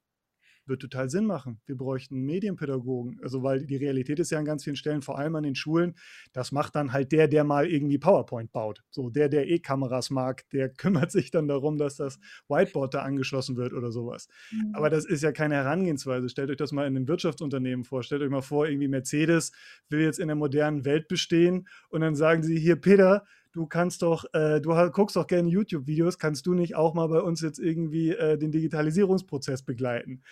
wird 0.71 0.81
total 0.81 1.11
Sinn 1.11 1.27
machen. 1.27 1.61
Wir 1.67 1.77
bräuchten 1.77 2.25
Medienpädagogen. 2.25 3.21
Also, 3.23 3.43
weil 3.43 3.67
die 3.67 3.77
Realität 3.77 4.19
ist 4.19 4.31
ja 4.31 4.39
an 4.39 4.47
ganz 4.47 4.65
vielen 4.65 4.77
Stellen, 4.77 5.03
vor 5.03 5.19
allem 5.19 5.37
an 5.37 5.43
den 5.43 5.55
Schulen, 5.55 5.95
das 6.33 6.53
macht 6.53 6.75
dann 6.77 6.95
halt 6.95 7.13
der, 7.13 7.29
der 7.29 7.45
mal 7.45 7.67
irgendwie 7.67 7.99
PowerPoint 7.99 8.53
baut. 8.53 8.83
So, 8.91 9.11
der, 9.11 9.29
der 9.29 9.49
E-Kameras 9.49 10.09
mag, 10.09 10.49
der 10.51 10.69
kümmert 10.75 11.13
sich 11.13 11.31
dann 11.31 11.49
darum, 11.49 11.77
dass 11.77 11.97
das 11.97 12.19
Whiteboard 12.49 12.95
da 12.95 13.03
angeschlossen 13.03 13.59
wird 13.59 13.75
oder 13.75 13.93
sowas. 13.93 14.29
Mhm. 14.51 14.75
Aber 14.75 14.89
das 14.89 15.05
ist 15.05 15.23
ja 15.23 15.33
keine 15.33 15.57
Herangehensweise. 15.57 16.31
Stellt 16.31 16.51
euch 16.51 16.57
das 16.57 16.73
mal 16.73 16.87
in 16.87 16.97
einem 16.97 17.09
Wirtschaftsunternehmen 17.09 17.85
vor. 17.85 18.03
Stellt 18.03 18.23
euch 18.23 18.31
mal 18.31 18.41
vor, 18.41 18.67
irgendwie 18.67 18.89
Mercedes 18.89 19.53
will 19.91 20.01
jetzt 20.01 20.19
in 20.19 20.29
der 20.29 20.37
modernen 20.37 20.85
Welt 20.85 21.09
bestehen 21.09 21.67
und 21.89 22.01
dann 22.01 22.15
sagen 22.15 22.43
sie 22.43 22.59
hier, 22.59 22.77
Peter, 22.77 23.25
du 23.53 23.67
kannst 23.67 24.03
doch, 24.03 24.25
äh, 24.33 24.61
du 24.61 24.71
guckst 24.91 25.17
doch 25.17 25.27
gerne 25.27 25.49
YouTube-Videos, 25.49 26.19
kannst 26.19 26.47
du 26.47 26.55
nicht 26.55 26.77
auch 26.77 26.95
mal 26.95 27.09
bei 27.09 27.21
uns 27.21 27.41
jetzt 27.41 27.59
irgendwie 27.59 28.11
äh, 28.11 28.39
den 28.39 28.53
Digitalisierungsprozess 28.53 29.63
begleiten? 29.63 30.23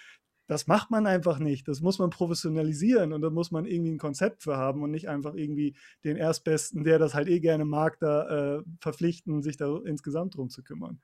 Das 0.49 0.67
macht 0.67 0.91
man 0.91 1.07
einfach 1.07 1.39
nicht. 1.39 1.69
Das 1.69 1.83
muss 1.83 1.99
man 1.99 2.09
professionalisieren 2.09 3.13
und 3.13 3.21
da 3.21 3.29
muss 3.29 3.51
man 3.51 3.67
irgendwie 3.67 3.93
ein 3.93 3.99
Konzept 3.99 4.43
für 4.43 4.57
haben 4.57 4.83
und 4.83 4.91
nicht 4.91 5.09
einfach 5.09 5.35
irgendwie 5.35 5.77
den 6.05 6.17
Erstbesten, 6.17 6.85
der 6.85 6.99
das 6.99 7.15
halt 7.15 7.29
eh 7.29 7.39
gerne 7.39 7.67
mag, 7.67 7.99
da 8.01 8.57
äh, 8.57 8.63
verpflichten, 8.81 9.43
sich 9.43 9.59
da 9.59 9.79
insgesamt 9.85 10.37
drum 10.37 10.49
zu 10.49 10.63
kümmern. 10.63 11.01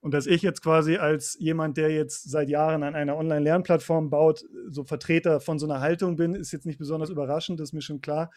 Und 0.00 0.14
dass 0.14 0.26
ich 0.26 0.40
jetzt 0.40 0.62
quasi 0.62 0.96
als 0.96 1.36
jemand, 1.38 1.76
der 1.76 1.90
jetzt 1.90 2.30
seit 2.30 2.48
Jahren 2.48 2.82
an 2.82 2.94
einer 2.94 3.16
Online-Lernplattform 3.16 4.08
baut, 4.08 4.44
so 4.68 4.84
Vertreter 4.84 5.40
von 5.40 5.58
so 5.58 5.66
einer 5.66 5.80
Haltung 5.80 6.16
bin, 6.16 6.34
ist 6.34 6.52
jetzt 6.52 6.66
nicht 6.66 6.78
besonders 6.78 7.10
überraschend, 7.10 7.60
das 7.60 7.70
ist 7.70 7.72
mir 7.74 7.82
schon 7.82 8.00
klar. 8.00 8.30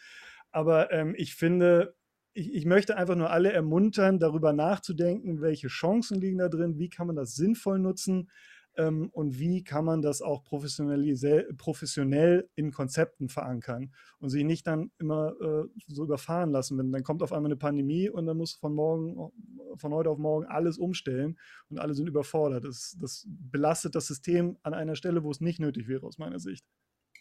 Aber 0.50 0.92
ähm, 0.92 1.14
ich 1.16 1.34
finde, 1.34 1.94
ich, 2.34 2.52
ich, 2.52 2.66
möchte 2.66 2.96
einfach 2.98 3.16
nur 3.16 3.30
alle 3.30 3.52
ermuntern, 3.52 4.18
darüber 4.18 4.52
nachzudenken, 4.52 5.40
welche 5.40 5.68
Chancen 5.68 6.20
liegen 6.20 6.38
da 6.38 6.48
drin, 6.48 6.78
wie 6.78 6.90
kann 6.90 7.06
man 7.06 7.16
das 7.16 7.36
sinnvoll 7.36 7.78
nutzen 7.78 8.28
ähm, 8.76 9.10
und 9.12 9.38
wie 9.38 9.64
kann 9.64 9.84
man 9.84 10.02
das 10.02 10.22
auch 10.22 10.44
professionell 10.44 12.48
in 12.54 12.72
Konzepten 12.72 13.28
verankern 13.28 13.92
und 14.18 14.30
sich 14.30 14.44
nicht 14.44 14.66
dann 14.66 14.90
immer 14.98 15.34
äh, 15.40 15.64
so 15.88 16.04
überfahren 16.04 16.50
lassen. 16.50 16.78
Wenn 16.78 16.92
dann 16.92 17.02
kommt 17.02 17.22
auf 17.22 17.32
einmal 17.32 17.50
eine 17.50 17.58
Pandemie 17.58 18.08
und 18.08 18.26
dann 18.26 18.36
muss 18.36 18.54
von 18.54 18.74
morgen, 18.74 19.30
von 19.76 19.92
heute 19.92 20.10
auf 20.10 20.18
morgen 20.18 20.46
alles 20.46 20.78
umstellen 20.78 21.38
und 21.68 21.78
alle 21.78 21.94
sind 21.94 22.08
überfordert. 22.08 22.64
Das, 22.64 22.96
das 23.00 23.26
belastet 23.28 23.94
das 23.94 24.06
System 24.06 24.58
an 24.62 24.74
einer 24.74 24.96
Stelle, 24.96 25.22
wo 25.22 25.30
es 25.30 25.40
nicht 25.40 25.60
nötig 25.60 25.88
wäre, 25.88 26.06
aus 26.06 26.18
meiner 26.18 26.38
Sicht. 26.38 26.64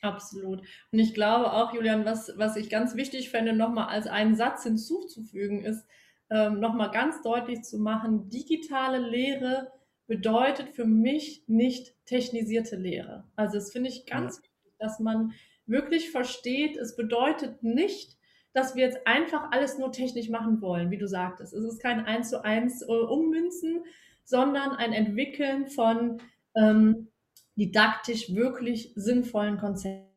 Absolut. 0.02 0.62
Und 0.91 0.99
ich 0.99 1.14
glaube 1.14 1.52
auch, 1.52 1.74
Julian, 1.74 2.06
was, 2.06 2.32
was 2.38 2.56
ich 2.56 2.70
ganz 2.70 2.95
wichtig 2.95 3.30
fände, 3.30 3.54
nochmal 3.54 3.88
als 3.88 4.08
einen 4.08 4.36
Satz 4.36 4.64
hinzuzufügen, 4.64 5.64
ist, 5.64 5.86
ähm, 6.32 6.60
nochmal 6.60 6.91
ganz 6.91 7.22
deutlich 7.22 7.64
zu 7.64 7.78
machen, 7.78 8.30
digitale 8.30 8.99
Lehre 8.99 9.72
bedeutet 10.12 10.68
für 10.76 10.84
mich 10.84 11.45
nicht 11.47 11.95
technisierte 12.05 12.76
Lehre. 12.76 13.24
Also 13.38 13.53
das 13.53 13.72
finde 13.72 13.88
ich 13.88 14.05
ganz 14.05 14.36
ja. 14.36 14.43
wichtig, 14.43 14.74
dass 14.78 14.99
man 14.99 15.32
wirklich 15.66 16.12
versteht, 16.12 16.76
es 16.76 16.97
bedeutet 16.97 17.64
nicht, 17.64 18.18
dass 18.51 18.76
wir 18.76 18.84
jetzt 18.84 19.07
einfach 19.07 19.51
alles 19.51 19.78
nur 19.78 19.93
technisch 19.93 20.28
machen 20.28 20.59
wollen, 20.59 20.91
wie 20.91 20.97
du 20.97 21.07
sagtest. 21.07 21.53
Es 21.53 21.64
ist 21.64 21.82
kein 21.82 22.03
eins 22.03 22.30
zu 22.30 22.43
eins 22.43 22.82
äh, 22.82 22.91
Ummünzen, 22.91 23.86
sondern 24.26 24.72
ein 24.72 24.91
Entwickeln 24.91 25.68
von 25.68 26.18
ähm, 26.55 27.07
didaktisch 27.55 28.36
wirklich 28.36 28.91
sinnvollen 28.95 29.59
Konzepten 29.59 30.11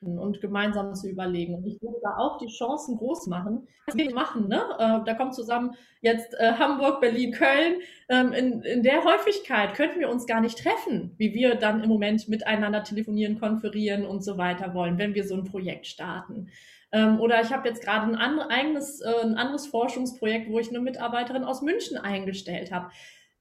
und 0.00 0.40
gemeinsam 0.40 0.94
zu 0.94 1.08
überlegen. 1.08 1.54
Und 1.54 1.66
ich 1.66 1.80
würde 1.82 1.98
da 2.02 2.16
auch 2.16 2.38
die 2.38 2.46
Chancen 2.46 2.96
groß 2.96 3.26
machen, 3.26 3.68
was 3.86 3.96
wir 3.96 4.14
machen. 4.14 4.48
Ne? 4.48 4.62
Äh, 4.78 5.04
da 5.04 5.14
kommt 5.14 5.34
zusammen 5.34 5.74
jetzt 6.00 6.32
äh, 6.34 6.52
Hamburg, 6.52 7.00
Berlin, 7.00 7.32
Köln. 7.32 7.80
Ähm, 8.08 8.32
in, 8.32 8.62
in 8.62 8.82
der 8.82 9.04
Häufigkeit 9.04 9.74
könnten 9.74 10.00
wir 10.00 10.08
uns 10.08 10.26
gar 10.26 10.40
nicht 10.40 10.58
treffen, 10.58 11.14
wie 11.18 11.34
wir 11.34 11.56
dann 11.56 11.82
im 11.82 11.88
Moment 11.90 12.28
miteinander 12.28 12.82
telefonieren, 12.82 13.38
konferieren 13.38 14.06
und 14.06 14.24
so 14.24 14.38
weiter 14.38 14.72
wollen, 14.72 14.96
wenn 14.96 15.14
wir 15.14 15.24
so 15.24 15.34
ein 15.34 15.44
Projekt 15.44 15.86
starten. 15.86 16.48
Ähm, 16.90 17.20
oder 17.20 17.42
ich 17.42 17.52
habe 17.52 17.68
jetzt 17.68 17.84
gerade 17.84 18.06
ein, 18.06 18.16
eigenes, 18.16 19.02
äh, 19.02 19.12
ein 19.22 19.34
anderes 19.34 19.66
Forschungsprojekt, 19.66 20.50
wo 20.50 20.58
ich 20.58 20.70
eine 20.70 20.80
Mitarbeiterin 20.80 21.44
aus 21.44 21.60
München 21.60 21.98
eingestellt 21.98 22.72
habe. 22.72 22.90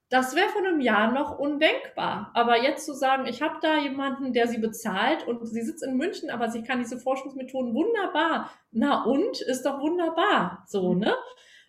Das 0.09 0.35
wäre 0.35 0.47
vor 0.49 0.65
einem 0.65 0.79
Jahr 0.79 1.11
noch 1.11 1.37
undenkbar. 1.37 2.31
Aber 2.33 2.61
jetzt 2.61 2.85
zu 2.85 2.93
sagen, 2.93 3.25
ich 3.27 3.41
habe 3.41 3.57
da 3.61 3.77
jemanden, 3.77 4.31
der 4.31 4.47
sie 4.47 4.57
bezahlt 4.57 5.27
und 5.27 5.45
sie 5.45 5.61
sitzt 5.61 5.83
in 5.83 5.97
München, 5.97 6.29
aber 6.29 6.49
sie 6.49 6.63
kann 6.63 6.79
diese 6.79 6.97
Forschungsmethoden 6.97 7.73
wunderbar. 7.73 8.51
Na 8.71 9.03
und? 9.03 9.41
Ist 9.41 9.63
doch 9.63 9.81
wunderbar. 9.81 10.63
So, 10.67 10.93
ne? 10.93 11.13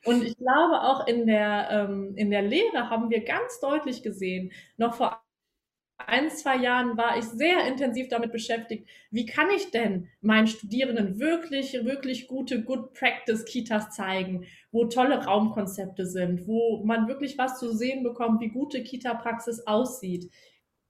Und 0.05 0.23
ich 0.23 0.37
glaube, 0.37 0.83
auch 0.83 1.07
in 1.09 1.27
der, 1.27 1.69
ähm, 1.71 2.15
in 2.17 2.31
der 2.31 2.43
Lehre 2.43 2.89
haben 2.91 3.11
wir 3.11 3.25
ganz 3.25 3.59
deutlich 3.61 4.03
gesehen, 4.05 4.53
noch 4.77 4.95
vor 4.95 5.21
ein, 6.07 6.31
zwei 6.31 6.57
Jahren 6.57 6.97
war 6.97 7.19
ich 7.19 7.25
sehr 7.25 7.67
intensiv 7.67 8.09
damit 8.09 8.33
beschäftigt, 8.33 8.89
wie 9.11 9.27
kann 9.27 9.51
ich 9.51 9.71
denn 9.73 10.09
meinen 10.21 10.47
Studierenden 10.47 11.19
wirklich, 11.19 11.73
wirklich 11.85 12.29
gute 12.29 12.63
Good 12.63 12.95
Practice 12.95 13.45
Kitas 13.45 13.91
zeigen, 13.91 14.47
wo 14.71 14.85
tolle 14.87 15.25
Raumkonzepte 15.25 16.07
sind, 16.07 16.47
wo 16.47 16.83
man 16.85 17.09
wirklich 17.09 17.39
was 17.39 17.59
zu 17.59 17.73
sehen 17.73 18.03
bekommt, 18.03 18.41
wie 18.41 18.49
gute 18.49 18.83
Kita-Praxis 18.83 19.67
aussieht. 19.67 20.31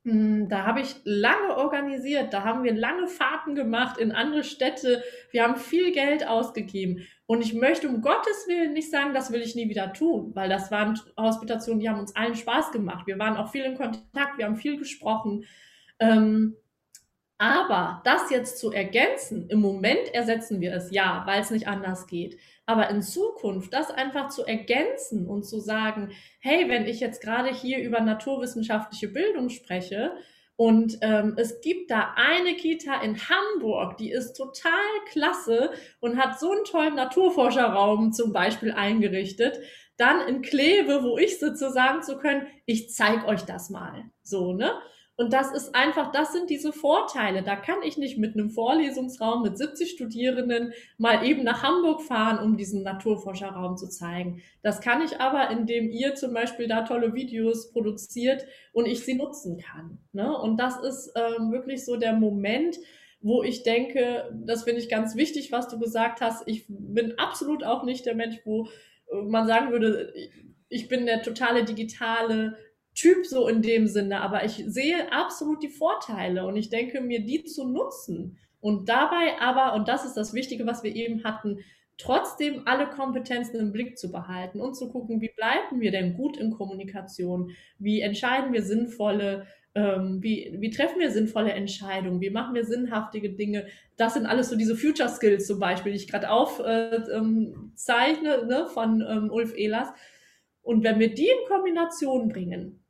Hm, 0.05 0.49
da 0.49 0.64
habe 0.64 0.81
ich 0.81 0.97
lange 1.05 1.57
organisiert, 1.57 2.33
da 2.33 2.45
haben 2.45 2.64
wir 2.64 2.74
lange 2.74 3.09
Fahrten 3.09 3.55
gemacht 3.55 3.99
in 3.99 4.12
andere 4.12 4.45
Städte. 4.45 5.03
Wir 5.31 5.43
haben 5.43 5.57
viel 5.57 5.93
Geld 5.93 6.26
ausgegeben. 6.26 7.07
Und 7.26 7.43
ich 7.43 7.53
möchte 7.53 7.89
um 7.89 8.01
Gottes 8.01 8.47
Willen 8.49 8.72
nicht 8.72 8.91
sagen, 8.91 9.12
das 9.12 9.33
will 9.33 9.43
ich 9.43 9.55
nie 9.55 9.68
wieder 9.68 9.93
tun, 9.93 10.31
weil 10.35 10.49
das 10.49 10.70
waren 10.70 10.99
Hospitationen, 11.16 11.81
die 11.81 11.89
haben 11.89 12.01
uns 12.01 12.16
allen 12.16 12.37
Spaß 12.37 12.72
gemacht. 12.72 13.07
Wir 13.07 13.18
waren 13.18 13.37
auch 13.37 13.51
viel 13.51 13.64
in 13.64 13.76
Kontakt, 13.76 14.39
wir 14.39 14.47
haben 14.47 14.57
viel 14.57 14.79
gesprochen. 14.79 15.45
Ähm, 15.99 16.57
aber 17.37 18.01
das 18.05 18.31
jetzt 18.31 18.59
zu 18.59 18.72
ergänzen, 18.72 19.49
im 19.49 19.61
Moment 19.61 20.12
ersetzen 20.12 20.61
wir 20.61 20.74
es 20.74 20.91
ja, 20.91 21.22
weil 21.26 21.41
es 21.41 21.51
nicht 21.51 21.68
anders 21.68 22.07
geht. 22.07 22.39
Aber 22.68 22.90
in 22.90 23.00
Zukunft 23.00 23.72
das 23.72 23.90
einfach 23.90 24.28
zu 24.28 24.44
ergänzen 24.44 25.26
und 25.26 25.44
zu 25.44 25.58
sagen, 25.58 26.10
hey, 26.38 26.68
wenn 26.68 26.84
ich 26.84 27.00
jetzt 27.00 27.22
gerade 27.22 27.48
hier 27.48 27.78
über 27.78 28.00
naturwissenschaftliche 28.00 29.08
Bildung 29.08 29.48
spreche, 29.48 30.12
und 30.54 30.98
ähm, 31.02 31.34
es 31.36 31.60
gibt 31.60 31.90
da 31.90 32.14
eine 32.16 32.56
Kita 32.56 33.00
in 33.00 33.16
Hamburg, 33.16 33.96
die 33.96 34.10
ist 34.10 34.32
total 34.32 34.72
klasse 35.08 35.70
und 36.00 36.18
hat 36.18 36.40
so 36.40 36.50
einen 36.50 36.64
tollen 36.64 36.96
Naturforscherraum 36.96 38.12
zum 38.12 38.32
Beispiel 38.32 38.72
eingerichtet. 38.72 39.60
Dann 39.96 40.20
in 40.26 40.42
Kleve, 40.42 41.04
wo 41.04 41.16
ich 41.16 41.38
sitze, 41.38 41.70
sagen 41.70 42.02
zu 42.02 42.18
können, 42.18 42.48
ich 42.66 42.92
zeig 42.92 43.26
euch 43.28 43.42
das 43.42 43.70
mal. 43.70 44.10
So, 44.24 44.52
ne? 44.52 44.72
Und 45.18 45.32
das 45.32 45.52
ist 45.52 45.74
einfach, 45.74 46.12
das 46.12 46.32
sind 46.32 46.48
diese 46.48 46.72
Vorteile. 46.72 47.42
Da 47.42 47.56
kann 47.56 47.82
ich 47.82 47.98
nicht 47.98 48.18
mit 48.18 48.34
einem 48.34 48.50
Vorlesungsraum 48.50 49.42
mit 49.42 49.58
70 49.58 49.90
Studierenden 49.90 50.72
mal 50.96 51.26
eben 51.26 51.42
nach 51.42 51.64
Hamburg 51.64 52.02
fahren, 52.02 52.38
um 52.38 52.56
diesen 52.56 52.84
Naturforscherraum 52.84 53.76
zu 53.76 53.88
zeigen. 53.88 54.40
Das 54.62 54.80
kann 54.80 55.02
ich 55.02 55.20
aber, 55.20 55.50
indem 55.50 55.90
ihr 55.90 56.14
zum 56.14 56.32
Beispiel 56.32 56.68
da 56.68 56.82
tolle 56.82 57.14
Videos 57.14 57.72
produziert 57.72 58.46
und 58.72 58.86
ich 58.86 59.04
sie 59.04 59.14
nutzen 59.14 59.58
kann. 59.58 59.98
Ne? 60.12 60.32
Und 60.38 60.60
das 60.60 60.80
ist 60.80 61.12
ähm, 61.16 61.50
wirklich 61.50 61.84
so 61.84 61.96
der 61.96 62.12
Moment, 62.12 62.78
wo 63.20 63.42
ich 63.42 63.64
denke, 63.64 64.30
das 64.32 64.62
finde 64.62 64.80
ich 64.80 64.88
ganz 64.88 65.16
wichtig, 65.16 65.50
was 65.50 65.66
du 65.66 65.80
gesagt 65.80 66.20
hast. 66.20 66.46
Ich 66.46 66.66
bin 66.68 67.18
absolut 67.18 67.64
auch 67.64 67.82
nicht 67.82 68.06
der 68.06 68.14
Mensch, 68.14 68.36
wo 68.44 68.68
man 69.10 69.48
sagen 69.48 69.72
würde, 69.72 70.12
ich 70.68 70.86
bin 70.86 71.06
der 71.06 71.22
totale 71.22 71.64
digitale 71.64 72.56
Typ 72.99 73.26
so 73.26 73.46
in 73.46 73.62
dem 73.62 73.86
Sinne, 73.86 74.22
aber 74.22 74.44
ich 74.44 74.64
sehe 74.66 75.12
absolut 75.12 75.62
die 75.62 75.68
Vorteile 75.68 76.44
und 76.44 76.57
ich 76.57 76.68
denke 76.68 77.01
mir, 77.01 77.20
die 77.20 77.44
zu 77.44 77.68
nutzen 77.68 78.38
und 78.61 78.88
dabei 78.88 79.40
aber, 79.40 79.74
und 79.74 79.86
das 79.86 80.05
ist 80.05 80.14
das 80.14 80.34
Wichtige, 80.34 80.66
was 80.66 80.82
wir 80.82 80.92
eben 80.96 81.22
hatten, 81.22 81.61
trotzdem 81.96 82.62
alle 82.66 82.88
Kompetenzen 82.88 83.61
im 83.61 83.70
Blick 83.70 83.99
zu 83.99 84.11
behalten 84.11 84.61
und 84.61 84.74
zu 84.74 84.88
gucken, 84.88 85.20
wie 85.20 85.30
bleiben 85.36 85.80
wir 85.80 85.92
denn 85.92 86.14
gut 86.14 86.36
in 86.36 86.51
Kommunikation, 86.51 87.53
wie 87.78 88.01
entscheiden 88.01 88.53
wir 88.53 88.64
sinnvolle, 88.64 89.46
ähm, 89.76 90.20
wie, 90.20 90.57
wie 90.59 90.70
treffen 90.70 90.99
wir 90.99 91.12
sinnvolle 91.12 91.53
Entscheidungen, 91.53 92.20
wie 92.20 92.30
machen 92.30 92.57
wir 92.57 92.64
sinnhaftige 92.64 93.30
Dinge. 93.30 93.68
Das 93.96 94.14
sind 94.14 94.26
alles 94.26 94.49
so 94.49 94.57
diese 94.57 94.74
Future 94.74 95.09
Skills 95.09 95.46
zum 95.46 95.61
Beispiel, 95.61 95.92
die 95.92 95.99
ich 95.99 96.09
gerade 96.09 96.30
aufzeichne 96.30 97.07
äh, 97.07 98.40
ähm, 98.40 98.46
ne, 98.49 98.66
von 98.66 99.05
ähm, 99.09 99.30
Ulf 99.30 99.57
Ehlers. 99.57 99.88
Und 100.62 100.82
wenn 100.82 100.99
wir 100.99 101.14
die 101.14 101.28
in 101.28 101.49
Kombination 101.49 102.28
bringen, 102.28 102.80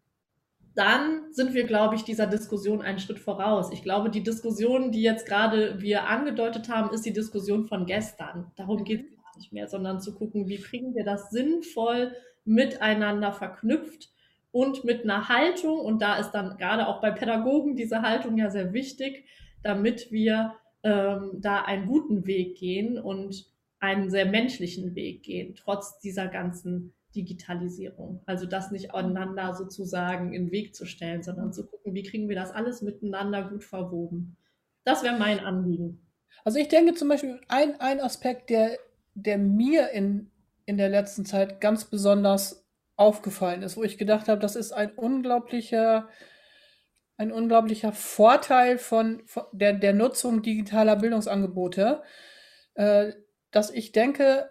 dann 0.78 1.32
sind 1.32 1.54
wir, 1.54 1.64
glaube 1.64 1.96
ich, 1.96 2.04
dieser 2.04 2.28
Diskussion 2.28 2.82
einen 2.82 3.00
Schritt 3.00 3.18
voraus. 3.18 3.72
Ich 3.72 3.82
glaube, 3.82 4.10
die 4.10 4.22
Diskussion, 4.22 4.92
die 4.92 5.02
jetzt 5.02 5.26
gerade 5.26 5.80
wir 5.80 6.06
angedeutet 6.06 6.68
haben, 6.68 6.94
ist 6.94 7.04
die 7.04 7.12
Diskussion 7.12 7.66
von 7.66 7.84
gestern. 7.84 8.52
Darum 8.54 8.84
geht 8.84 9.06
es 9.06 9.16
gar 9.16 9.36
nicht 9.36 9.52
mehr, 9.52 9.66
sondern 9.66 10.00
zu 10.00 10.14
gucken, 10.14 10.46
wie 10.46 10.58
kriegen 10.58 10.94
wir 10.94 11.04
das 11.04 11.30
sinnvoll 11.30 12.12
miteinander 12.44 13.32
verknüpft 13.32 14.10
und 14.52 14.84
mit 14.84 15.02
einer 15.02 15.28
Haltung. 15.28 15.80
Und 15.80 16.00
da 16.00 16.16
ist 16.16 16.30
dann 16.30 16.56
gerade 16.58 16.86
auch 16.86 17.00
bei 17.00 17.10
Pädagogen 17.10 17.74
diese 17.74 18.02
Haltung 18.02 18.38
ja 18.38 18.48
sehr 18.48 18.72
wichtig, 18.72 19.24
damit 19.64 20.12
wir 20.12 20.54
ähm, 20.84 21.32
da 21.40 21.62
einen 21.62 21.88
guten 21.88 22.24
Weg 22.24 22.56
gehen 22.56 23.00
und 23.00 23.46
einen 23.80 24.10
sehr 24.10 24.26
menschlichen 24.26 24.94
Weg 24.94 25.24
gehen, 25.24 25.56
trotz 25.56 25.98
dieser 25.98 26.28
ganzen 26.28 26.94
Digitalisierung. 27.14 28.22
Also 28.26 28.46
das 28.46 28.70
nicht 28.70 28.94
aneinander 28.94 29.54
sozusagen 29.54 30.32
in 30.32 30.46
den 30.46 30.52
Weg 30.52 30.74
zu 30.74 30.86
stellen, 30.86 31.22
sondern 31.22 31.52
zu 31.52 31.66
gucken, 31.66 31.94
wie 31.94 32.02
kriegen 32.02 32.28
wir 32.28 32.36
das 32.36 32.50
alles 32.50 32.82
miteinander 32.82 33.48
gut 33.48 33.64
verwoben. 33.64 34.36
Das 34.84 35.02
wäre 35.02 35.18
mein 35.18 35.40
Anliegen. 35.40 36.06
Also 36.44 36.58
ich 36.58 36.68
denke 36.68 36.94
zum 36.94 37.08
Beispiel, 37.08 37.40
ein, 37.48 37.80
ein 37.80 38.00
Aspekt, 38.00 38.50
der, 38.50 38.78
der 39.14 39.38
mir 39.38 39.90
in, 39.90 40.30
in 40.66 40.76
der 40.76 40.88
letzten 40.88 41.24
Zeit 41.24 41.60
ganz 41.60 41.84
besonders 41.84 42.66
aufgefallen 42.96 43.62
ist, 43.62 43.76
wo 43.76 43.84
ich 43.84 43.98
gedacht 43.98 44.28
habe, 44.28 44.40
das 44.40 44.56
ist 44.56 44.72
ein 44.72 44.92
unglaublicher, 44.92 46.08
ein 47.16 47.32
unglaublicher 47.32 47.92
Vorteil 47.92 48.78
von, 48.78 49.22
von 49.26 49.44
der, 49.52 49.72
der 49.72 49.92
Nutzung 49.92 50.42
digitaler 50.42 50.96
Bildungsangebote, 50.96 52.02
äh, 52.74 53.12
dass 53.50 53.70
ich 53.70 53.92
denke, 53.92 54.50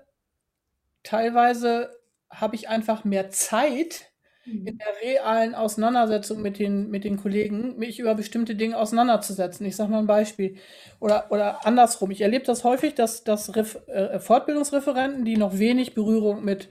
teilweise 1.03 1.96
habe 2.29 2.55
ich 2.55 2.69
einfach 2.69 3.03
mehr 3.03 3.29
Zeit 3.29 4.11
in 4.47 4.63
mhm. 4.63 4.77
der 4.77 5.01
realen 5.03 5.55
Auseinandersetzung 5.55 6.41
mit 6.41 6.57
den, 6.59 6.89
mit 6.89 7.03
den 7.03 7.17
Kollegen, 7.17 7.77
mich 7.77 7.99
über 7.99 8.15
bestimmte 8.15 8.55
Dinge 8.55 8.77
auseinanderzusetzen. 8.77 9.65
Ich 9.65 9.75
sage 9.75 9.91
mal 9.91 9.99
ein 9.99 10.07
Beispiel. 10.07 10.57
Oder, 10.99 11.31
oder 11.31 11.65
andersrum. 11.65 12.11
Ich 12.11 12.21
erlebe 12.21 12.45
das 12.45 12.63
häufig, 12.63 12.95
dass, 12.95 13.23
dass 13.23 13.55
Ref, 13.55 13.77
äh, 13.87 14.19
Fortbildungsreferenten, 14.19 15.25
die 15.25 15.37
noch 15.37 15.57
wenig 15.57 15.93
Berührung 15.93 16.45
mit 16.45 16.69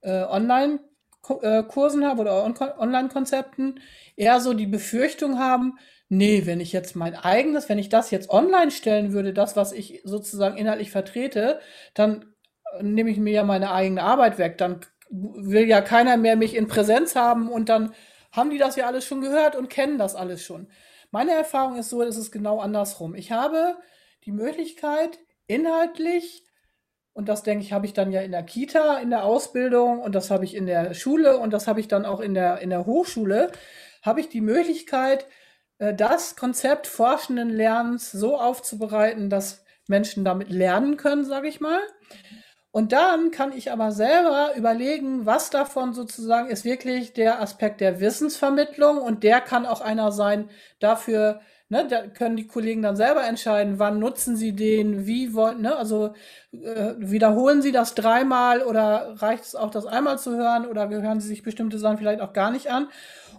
äh, 0.00 0.24
Online-Kursen 0.24 2.04
haben 2.04 2.18
oder 2.18 2.44
On 2.44 2.56
Online-Konzepten, 2.58 3.80
eher 4.16 4.40
so 4.40 4.52
die 4.52 4.66
Befürchtung 4.66 5.38
haben, 5.38 5.78
nee, 6.08 6.42
wenn 6.44 6.60
ich 6.60 6.72
jetzt 6.72 6.96
mein 6.96 7.14
eigenes, 7.14 7.68
wenn 7.68 7.78
ich 7.78 7.88
das 7.88 8.10
jetzt 8.10 8.30
online 8.30 8.70
stellen 8.70 9.12
würde, 9.12 9.32
das, 9.32 9.56
was 9.56 9.72
ich 9.72 10.02
sozusagen 10.04 10.58
inhaltlich 10.58 10.90
vertrete, 10.90 11.60
dann 11.94 12.26
nehme 12.80 13.10
ich 13.10 13.18
mir 13.18 13.32
ja 13.32 13.44
meine 13.44 13.72
eigene 13.72 14.02
Arbeit 14.02 14.38
weg. 14.38 14.58
Dann 14.58 14.80
will 15.12 15.68
ja 15.68 15.80
keiner 15.82 16.16
mehr 16.16 16.36
mich 16.36 16.56
in 16.56 16.68
Präsenz 16.68 17.14
haben 17.14 17.48
und 17.48 17.68
dann 17.68 17.94
haben 18.32 18.50
die 18.50 18.58
das 18.58 18.76
ja 18.76 18.86
alles 18.86 19.04
schon 19.04 19.20
gehört 19.20 19.54
und 19.54 19.68
kennen 19.68 19.98
das 19.98 20.14
alles 20.14 20.42
schon. 20.42 20.68
Meine 21.10 21.32
Erfahrung 21.32 21.76
ist 21.76 21.90
so, 21.90 22.02
es 22.02 22.16
ist 22.16 22.32
genau 22.32 22.60
andersrum. 22.60 23.14
Ich 23.14 23.30
habe 23.30 23.76
die 24.24 24.32
Möglichkeit, 24.32 25.18
inhaltlich, 25.46 26.44
und 27.12 27.28
das 27.28 27.42
denke 27.42 27.62
ich, 27.62 27.74
habe 27.74 27.84
ich 27.84 27.92
dann 27.92 28.10
ja 28.10 28.22
in 28.22 28.32
der 28.32 28.42
Kita, 28.42 28.96
in 28.98 29.10
der 29.10 29.24
Ausbildung 29.24 30.00
und 30.00 30.14
das 30.14 30.30
habe 30.30 30.46
ich 30.46 30.54
in 30.54 30.64
der 30.64 30.94
Schule 30.94 31.36
und 31.36 31.52
das 31.52 31.66
habe 31.66 31.80
ich 31.80 31.88
dann 31.88 32.06
auch 32.06 32.20
in 32.20 32.32
der, 32.32 32.60
in 32.60 32.70
der 32.70 32.86
Hochschule, 32.86 33.52
habe 34.02 34.20
ich 34.20 34.30
die 34.30 34.40
Möglichkeit, 34.40 35.26
äh, 35.76 35.92
das 35.92 36.36
Konzept 36.36 36.86
forschenden 36.86 37.50
Lernens 37.50 38.10
so 38.10 38.38
aufzubereiten, 38.38 39.28
dass 39.28 39.62
Menschen 39.88 40.24
damit 40.24 40.48
lernen 40.48 40.96
können, 40.96 41.26
sage 41.26 41.48
ich 41.48 41.60
mal. 41.60 41.80
Und 42.72 42.92
dann 42.92 43.30
kann 43.30 43.52
ich 43.52 43.70
aber 43.70 43.92
selber 43.92 44.52
überlegen, 44.56 45.26
was 45.26 45.50
davon 45.50 45.92
sozusagen 45.92 46.48
ist 46.48 46.64
wirklich 46.64 47.12
der 47.12 47.42
Aspekt 47.42 47.82
der 47.82 48.00
Wissensvermittlung 48.00 48.96
und 48.96 49.22
der 49.24 49.42
kann 49.42 49.66
auch 49.66 49.82
einer 49.82 50.10
sein 50.10 50.48
dafür, 50.80 51.42
ne, 51.68 51.86
da 51.86 52.06
können 52.06 52.36
die 52.36 52.46
Kollegen 52.46 52.80
dann 52.80 52.96
selber 52.96 53.26
entscheiden, 53.26 53.78
wann 53.78 53.98
nutzen 53.98 54.36
sie 54.36 54.52
den, 54.52 55.04
wie 55.06 55.34
wollen, 55.34 55.60
ne, 55.60 55.76
also 55.76 56.14
äh, 56.52 56.94
wiederholen 56.96 57.60
sie 57.60 57.72
das 57.72 57.94
dreimal 57.94 58.62
oder 58.62 59.16
reicht 59.20 59.44
es 59.44 59.54
auch, 59.54 59.70
das 59.70 59.84
einmal 59.84 60.18
zu 60.18 60.34
hören 60.34 60.64
oder 60.66 60.88
hören 60.88 61.20
sie 61.20 61.28
sich 61.28 61.42
bestimmte 61.42 61.78
Sachen 61.78 61.98
vielleicht 61.98 62.22
auch 62.22 62.32
gar 62.32 62.50
nicht 62.50 62.70
an. 62.70 62.88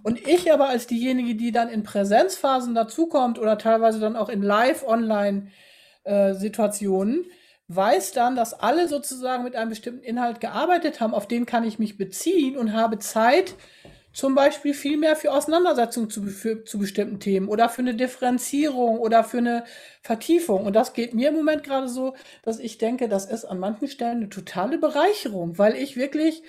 Und 0.04 0.28
ich 0.28 0.54
aber 0.54 0.70
als 0.70 0.86
diejenige, 0.86 1.34
die 1.34 1.52
dann 1.52 1.70
in 1.70 1.82
Präsenzphasen 1.82 2.76
dazukommt 2.76 3.40
oder 3.40 3.58
teilweise 3.58 4.00
dann 4.00 4.16
auch 4.16 4.30
in 4.30 4.44
Live-Online-Situationen, 4.44 7.24
äh, 7.24 7.30
weiß 7.68 8.11
dann, 8.11 8.36
dass 8.36 8.53
alle 8.53 8.88
sozusagen 8.88 9.43
mit 9.43 9.55
einem 9.55 9.70
bestimmten 9.70 10.03
Inhalt 10.03 10.39
gearbeitet 10.39 10.99
haben, 10.99 11.14
auf 11.14 11.28
den 11.28 11.45
kann 11.45 11.64
ich 11.64 11.80
mich 11.80 11.97
beziehen 11.97 12.57
und 12.57 12.74
habe 12.74 12.99
Zeit, 12.99 13.55
zum 14.14 14.36
Beispiel 14.36 14.76
viel 14.76 14.97
mehr 14.97 15.16
für 15.16 15.32
Auseinandersetzungen 15.32 16.09
zu, 16.09 16.24
für, 16.24 16.64
zu 16.64 16.78
bestimmten 16.78 17.20
Themen 17.20 17.49
oder 17.49 17.68
für 17.68 17.82
eine 17.82 17.95
Differenzierung 17.95 18.99
oder 18.99 19.24
für 19.24 19.39
eine 19.39 19.64
Vertiefung. 20.01 20.66
Und 20.66 20.76
das 20.76 20.93
geht 20.93 21.16
mir 21.16 21.30
im 21.30 21.36
Moment 21.36 21.64
gerade 21.64 21.89
so, 21.89 22.14
dass 22.43 22.59
ich 22.59 22.78
denke, 22.78 23.09
das 23.09 23.26
ist 23.26 23.43
an 23.45 23.57
manchen 23.57 23.88
Stellen 23.88 24.18
eine 24.18 24.30
totale 24.30 24.78
Bereicherung, 24.78 25.57
weil 25.57 25.76
ich 25.76 25.97
wirklich 25.97 26.43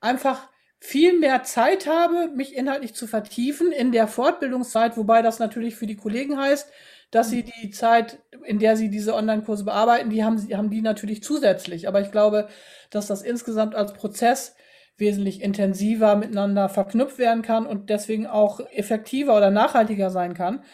einfach 0.00 0.48
viel 0.78 1.18
mehr 1.18 1.42
Zeit 1.42 1.86
habe, 1.86 2.28
mich 2.28 2.54
inhaltlich 2.54 2.94
zu 2.94 3.06
vertiefen 3.06 3.72
in 3.72 3.92
der 3.92 4.08
Fortbildungszeit, 4.08 4.98
wobei 4.98 5.22
das 5.22 5.38
natürlich 5.38 5.74
für 5.74 5.86
die 5.86 5.96
Kollegen 5.96 6.38
heißt, 6.38 6.70
dass 7.10 7.30
sie 7.30 7.44
die 7.44 7.70
Zeit, 7.70 8.18
in 8.44 8.58
der 8.58 8.76
sie 8.76 8.90
diese 8.90 9.14
Online-Kurse 9.14 9.64
bearbeiten, 9.64 10.10
die 10.10 10.24
haben, 10.24 10.38
haben 10.52 10.70
die 10.70 10.82
natürlich 10.82 11.22
zusätzlich. 11.22 11.88
Aber 11.88 12.00
ich 12.00 12.10
glaube, 12.10 12.48
dass 12.90 13.06
das 13.06 13.22
insgesamt 13.22 13.74
als 13.74 13.92
Prozess 13.92 14.56
wesentlich 14.98 15.42
intensiver 15.42 16.16
miteinander 16.16 16.68
verknüpft 16.68 17.18
werden 17.18 17.42
kann 17.42 17.66
und 17.66 17.90
deswegen 17.90 18.26
auch 18.26 18.60
effektiver 18.70 19.36
oder 19.36 19.50
nachhaltiger 19.50 20.10
sein 20.10 20.34
kann. 20.34 20.64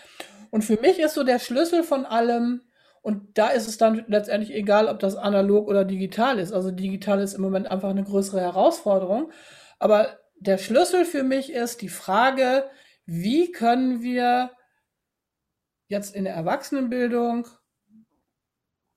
Und 0.50 0.62
für 0.62 0.80
mich 0.80 0.98
ist 0.98 1.14
so 1.14 1.24
der 1.24 1.38
Schlüssel 1.38 1.82
von 1.82 2.04
allem, 2.04 2.62
und 3.02 3.36
da 3.36 3.48
ist 3.48 3.66
es 3.66 3.78
dann 3.78 4.04
letztendlich 4.06 4.54
egal, 4.54 4.86
ob 4.86 5.00
das 5.00 5.16
analog 5.16 5.66
oder 5.66 5.84
digital 5.84 6.38
ist. 6.38 6.52
Also 6.52 6.70
digital 6.70 7.20
ist 7.20 7.34
im 7.34 7.42
Moment 7.42 7.68
einfach 7.68 7.90
eine 7.90 8.04
größere 8.04 8.40
Herausforderung. 8.40 9.32
Aber 9.80 10.18
der 10.38 10.58
Schlüssel 10.58 11.04
für 11.04 11.24
mich 11.24 11.52
ist 11.52 11.82
die 11.82 11.88
Frage, 11.88 12.64
wie 13.06 13.50
können 13.50 14.02
wir 14.02 14.52
jetzt 15.92 16.16
in 16.16 16.24
der 16.24 16.34
Erwachsenenbildung 16.34 17.46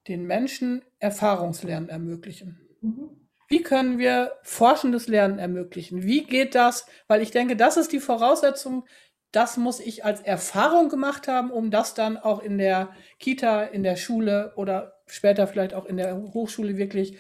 den 0.08 0.26
Menschen 0.26 0.84
Erfahrungslernen 1.00 1.90
ermöglichen? 1.90 2.60
Mhm. 2.82 3.10
Wie 3.48 3.62
können 3.62 4.00
wir 4.00 4.32
forschendes 4.42 5.08
Lernen 5.08 5.38
ermöglichen? 5.38 6.04
Wie 6.04 6.24
geht 6.24 6.56
das? 6.56 6.88
Weil 7.08 7.22
ich 7.22 7.30
denke, 7.30 7.56
das 7.56 7.78
ist 7.78 7.92
die 7.92 8.00
Voraussetzung, 8.00 8.88
das 9.32 9.58
muss 9.58 9.80
ich 9.80 10.06
als 10.06 10.22
Erfahrung 10.22 10.90
gemacht 10.90 11.28
haben, 11.28 11.52
um 11.52 11.70
das 11.70 11.94
dann 11.94 12.18
auch 12.18 12.42
in 12.42 12.58
der 12.58 12.90
Kita, 13.20 13.64
in 13.64 13.84
der 13.84 13.98
Schule 13.98 14.54
oder 14.56 14.94
später 15.08 15.46
vielleicht 15.46 15.74
auch 15.74 15.86
in 15.86 15.98
der 15.98 16.16
Hochschule 16.34 16.78
wirklich 16.78 17.18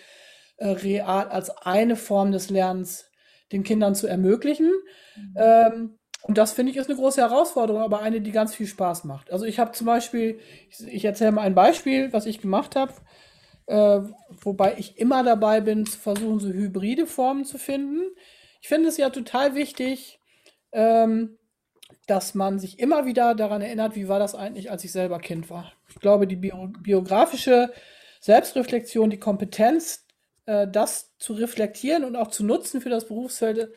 äh, 0.57 0.67
real 0.67 1.28
als 1.28 1.49
eine 1.57 1.95
Form 1.95 2.32
des 2.32 2.49
Lernens 2.49 3.11
den 3.51 3.63
Kindern 3.63 3.93
zu 3.93 4.07
ermöglichen. 4.07 4.71
Mhm. 5.15 5.34
Ähm, 5.36 5.99
und 6.28 6.39
das 6.39 6.53
finde 6.53 6.71
ich 6.71 6.78
ist 6.78 6.89
eine 6.89 6.97
große 6.97 7.21
Herausforderung, 7.21 7.84
aber 7.84 8.01
eine, 8.01 8.19
die 8.19 8.32
ganz 8.32 8.55
viel 8.55 8.65
Spaß 8.65 9.03
macht. 9.03 9.32
Also 9.32 9.45
ich 9.45 9.59
habe 9.59 9.73
zum 9.73 9.86
Beispiel, 9.86 10.39
ich, 10.88 11.05
erzähle 11.05 11.32
mal 11.32 11.43
ein 11.43 11.53
Beispiel, 11.53 12.11
was 12.13 12.26
ich 12.26 12.41
gemacht 12.41 12.76
habe, 12.76 12.93
äh, 13.67 13.99
wobei 14.41 14.73
ich 14.80 14.97
immer 14.97 15.23
dabei 15.23 15.61
bin, 15.61 15.86
zu 15.86 15.99
versuchen, 15.99 16.39
so 16.39 16.47
hybride 16.47 17.05
Formen 17.05 17.45
zu 17.45 17.59
finden. 17.59 18.01
Ich 18.59 18.67
finde 18.67 18.89
es 18.89 18.97
ja 18.97 19.11
total 19.11 19.53
wichtig, 19.53 20.19
ähm, 20.71 21.38
dass 22.07 22.34
man 22.34 22.57
sich 22.57 22.80
immer 22.80 23.05
wieder 23.05 23.36
daran 23.36 23.61
erinnert, 23.61 23.95
wie 23.95 24.07
war 24.07 24.17
das 24.17 24.34
eigentlich, 24.34 24.71
als 24.71 24.84
ich 24.84 24.91
selber 24.91 25.19
Kind 25.19 25.51
war. 25.51 25.73
Ich 25.89 25.99
glaube, 25.99 26.26
die 26.26 26.38
bio 26.38 26.69
biografische 26.82 27.71
Selbstreflexion, 28.19 29.11
die 29.11 29.19
Kompetenz, 29.19 30.07
äh, 30.47 30.67
das 30.67 31.15
zu 31.19 31.34
reflektieren 31.34 32.03
und 32.03 32.15
auch 32.15 32.30
zu 32.30 32.43
nutzen 32.43 32.82
für 32.82 32.89
das 32.89 33.07
Berufsfeld, 33.07 33.69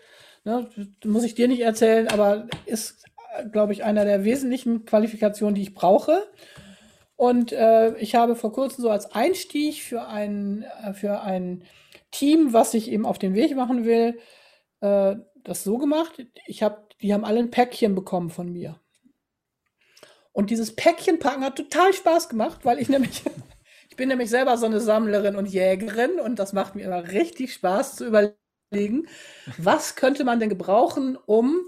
Ne, 0.45 0.68
muss 1.05 1.24
ich 1.24 1.34
dir 1.34 1.49
nicht 1.49 1.61
erzählen, 1.61 2.09
aber 2.09 2.49
ist, 2.66 3.05
glaube 3.53 3.72
ich, 3.72 3.84
einer 3.84 4.05
der 4.05 4.24
wesentlichen 4.24 4.84
Qualifikationen, 4.84 5.55
die 5.55 5.62
ich 5.62 5.74
brauche. 5.74 6.26
Und 7.16 7.53
äh, 7.53 7.97
ich 7.97 8.14
habe 8.14 8.36
vor 8.36 8.53
kurzem 8.53 8.82
so 8.82 8.91
als 8.91 9.12
Einstieg 9.12 9.82
für 9.82 10.07
ein, 10.07 10.64
äh, 10.84 10.95
für 10.95 11.20
ein 11.22 11.64
Team, 12.11 12.53
was 12.53 12.72
sich 12.72 12.91
eben 12.91 13.07
auf 13.07 13.18
den 13.18 13.34
Weg 13.34 13.55
machen 13.57 13.84
will, 13.84 14.18
äh, 14.80 15.16
das 15.43 15.64
so 15.64 15.78
gemacht. 15.78 16.24
Ich 16.47 16.62
hab, 16.62 16.97
die 17.01 17.12
haben 17.12 17.24
alle 17.24 17.41
ein 17.41 17.51
Päckchen 17.51 17.95
bekommen 17.95 18.30
von 18.30 18.53
mir. 18.53 18.80
Und 20.32 20.51
dieses 20.51 20.76
Päckchen 20.76 21.18
packen 21.18 21.45
hat 21.45 21.57
total 21.57 21.93
Spaß 21.93 22.28
gemacht, 22.28 22.61
weil 22.64 22.78
ich 22.78 22.89
nämlich, 22.89 23.22
ich 23.91 23.97
bin 23.97 24.09
nämlich 24.09 24.30
selber 24.30 24.57
so 24.57 24.66
eine 24.66 24.80
Sammlerin 24.80 25.34
und 25.36 25.47
Jägerin 25.47 26.20
und 26.20 26.39
das 26.39 26.53
macht 26.53 26.76
mir 26.76 26.84
immer 26.84 27.09
richtig 27.09 27.53
Spaß 27.53 27.97
zu 27.97 28.07
überlegen 28.07 28.36
überlegen, 28.71 29.09
was 29.57 29.97
könnte 29.97 30.25
man 30.25 30.41
denn 30.41 30.49
gebrauchen, 30.49 31.16
um 31.27 31.61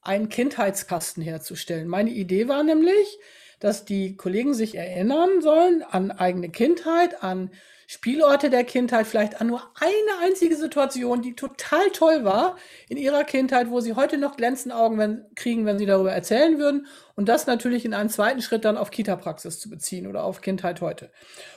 einen 0.00 0.28
Kindheitskasten 0.28 1.22
herzustellen. 1.22 1.88
Meine 1.88 2.10
Idee 2.10 2.48
war 2.48 2.62
nämlich, 2.62 3.18
dass 3.60 3.84
die 3.84 4.16
Kollegen 4.16 4.54
sich 4.54 4.74
erinnern 4.74 5.40
sollen 5.40 5.82
an 5.82 6.10
eigene 6.10 6.50
Kindheit, 6.50 7.22
an 7.22 7.50
Spielorte 7.92 8.48
der 8.48 8.64
Kindheit, 8.64 9.06
vielleicht 9.06 9.42
an 9.42 9.48
nur 9.48 9.60
eine 9.78 10.26
einzige 10.26 10.56
Situation, 10.56 11.20
die 11.20 11.34
total 11.34 11.90
toll 11.92 12.24
war 12.24 12.56
in 12.88 12.96
ihrer 12.96 13.22
Kindheit, 13.22 13.68
wo 13.68 13.80
sie 13.80 13.92
heute 13.92 14.16
noch 14.16 14.38
glänzende 14.38 14.74
Augen 14.74 14.96
wenn, 14.96 15.26
kriegen, 15.34 15.66
wenn 15.66 15.78
sie 15.78 15.84
darüber 15.84 16.10
erzählen 16.10 16.58
würden. 16.58 16.86
Und 17.16 17.28
das 17.28 17.46
natürlich 17.46 17.84
in 17.84 17.92
einem 17.92 18.08
zweiten 18.08 18.40
Schritt 18.40 18.64
dann 18.64 18.78
auf 18.78 18.90
Kita-Praxis 18.90 19.60
zu 19.60 19.68
beziehen 19.68 20.06
oder 20.06 20.24
auf 20.24 20.40
Kindheit 20.40 20.80
heute. 20.80 21.10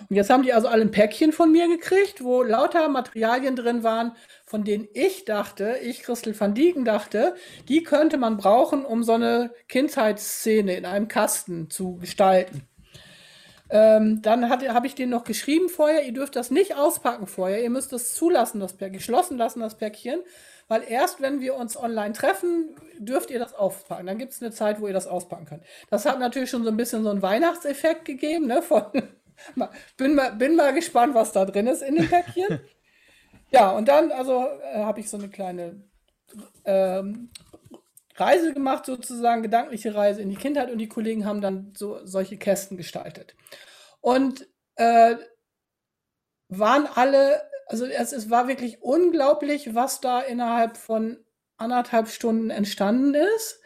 Und 0.10 0.18
jetzt 0.18 0.30
haben 0.30 0.44
die 0.44 0.52
also 0.52 0.68
alle 0.68 0.82
ein 0.82 0.92
Päckchen 0.92 1.32
von 1.32 1.54
mir 1.54 1.70
gekriegt, 1.70 2.22
wo 2.22 2.44
lauter 2.44 2.90
Materialien 2.90 3.56
drin 3.56 3.84
waren, 3.84 4.12
von 4.46 4.66
denen 4.66 4.90
ich 4.94 5.24
dachte, 5.24 5.78
ich 5.82 6.04
Christel 6.04 6.38
van 6.38 6.54
Dieken 6.54 6.84
dachte, 6.84 7.36
die 7.70 7.82
könnte 7.82 8.18
man 8.18 8.36
brauchen, 8.36 8.84
um 8.84 9.04
so 9.04 9.14
eine 9.14 9.54
Kindheitsszene 9.70 10.76
in 10.76 10.86
einem 10.86 11.08
Kasten 11.08 11.70
zu 11.70 11.96
gestalten. 11.96 12.68
Ähm, 13.70 14.22
dann 14.22 14.50
habe 14.50 14.88
ich 14.88 14.96
den 14.96 15.10
noch 15.10 15.24
geschrieben 15.24 15.70
vorher, 15.70 16.06
ihr 16.06 16.14
dürft 16.14 16.36
das 16.36 16.52
nicht 16.52 16.76
auspacken 16.76 17.26
vorher, 17.26 17.64
ihr 17.64 17.70
müsst 17.70 17.94
es 17.94 18.14
zulassen, 18.14 18.60
das 18.60 18.74
Päckchen, 18.74 18.98
geschlossen 18.98 19.38
lassen, 19.38 19.60
das 19.60 19.76
Päckchen, 19.76 20.20
weil 20.68 20.84
erst 20.88 21.22
wenn 21.22 21.42
wir 21.42 21.56
uns 21.56 21.78
online 21.78 22.14
treffen, 22.14 22.76
dürft 23.00 23.32
ihr 23.32 23.40
das 23.40 23.54
auspacken. 23.54 24.06
Dann 24.06 24.18
gibt 24.18 24.34
es 24.34 24.42
eine 24.42 24.52
Zeit, 24.52 24.82
wo 24.82 24.88
ihr 24.88 24.94
das 24.94 25.08
auspacken 25.08 25.46
könnt. 25.46 25.64
Das 25.90 26.06
hat 26.06 26.20
natürlich 26.20 26.50
schon 26.50 26.64
so 26.64 26.70
ein 26.70 26.78
bisschen 26.78 27.04
so 27.04 27.10
einen 27.10 27.22
Weihnachtseffekt 27.22 28.06
gegeben, 28.06 28.48
ne? 28.48 28.62
Von, 28.62 28.84
bin, 29.98 30.16
mal, 30.16 30.32
bin 30.34 30.56
mal 30.56 30.74
gespannt, 30.74 31.14
was 31.16 31.32
da 31.32 31.46
drin 31.46 31.68
ist 31.68 31.82
in 31.82 31.96
dem 31.96 32.08
Päckchen. 32.08 32.60
ja, 33.52 33.72
und 33.72 33.88
dann 33.88 34.12
also 34.12 34.46
äh, 34.74 34.84
habe 34.84 35.00
ich 35.00 35.10
so 35.10 35.18
eine 35.18 35.30
kleine 35.30 35.82
ähm, 36.66 37.30
Reise 38.16 38.54
gemacht, 38.54 38.86
sozusagen, 38.86 39.44
gedankliche 39.44 39.94
Reise 39.94 40.22
in 40.22 40.30
die 40.30 40.36
Kindheit 40.36 40.72
und 40.72 40.78
die 40.78 40.88
Kollegen 40.88 41.26
haben 41.26 41.42
dann 41.42 41.74
so 41.76 42.00
solche 42.06 42.38
Kästen 42.38 42.78
gestaltet. 42.78 43.36
Und 44.02 44.48
äh, 44.76 45.16
waren 46.50 46.88
alle, 46.88 47.42
also 47.68 47.86
es, 47.86 48.14
es 48.14 48.30
war 48.30 48.48
wirklich 48.48 48.82
unglaublich, 48.82 49.76
was 49.76 50.02
da 50.02 50.22
innerhalb 50.22 50.78
von 50.78 51.18
anderthalb 51.58 52.08
Stunden 52.08 52.50
entstanden 52.50 53.16
ist. 53.16 53.62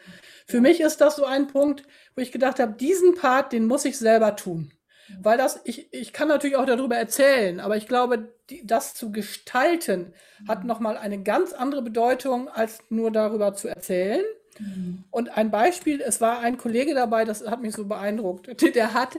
Für 0.46 0.60
mich 0.60 0.80
ist 0.80 1.00
das 1.00 1.16
so 1.16 1.24
ein 1.24 1.46
Punkt, 1.46 1.84
wo 2.14 2.22
ich 2.22 2.32
gedacht 2.32 2.58
habe, 2.58 2.72
diesen 2.72 3.14
Part, 3.14 3.52
den 3.52 3.66
muss 3.66 3.84
ich 3.84 3.98
selber 3.98 4.36
tun. 4.36 4.72
Weil 5.20 5.38
das, 5.38 5.60
ich, 5.64 5.92
ich 5.92 6.12
kann 6.12 6.28
natürlich 6.28 6.56
auch 6.56 6.66
darüber 6.66 6.96
erzählen, 6.96 7.60
aber 7.60 7.76
ich 7.76 7.88
glaube, 7.88 8.32
die, 8.48 8.64
das 8.64 8.94
zu 8.94 9.10
gestalten 9.10 10.14
hat 10.46 10.64
nochmal 10.64 10.96
eine 10.96 11.22
ganz 11.22 11.52
andere 11.52 11.82
Bedeutung, 11.82 12.48
als 12.48 12.78
nur 12.90 13.10
darüber 13.10 13.54
zu 13.54 13.68
erzählen. 13.68 14.24
Mhm. 14.60 15.04
Und 15.10 15.36
ein 15.36 15.50
Beispiel, 15.50 16.00
es 16.00 16.20
war 16.20 16.40
ein 16.40 16.58
Kollege 16.58 16.94
dabei, 16.94 17.24
das 17.24 17.46
hat 17.46 17.62
mich 17.62 17.74
so 17.74 17.86
beeindruckt. 17.86 18.62
Der 18.74 18.94
hat, 18.94 19.18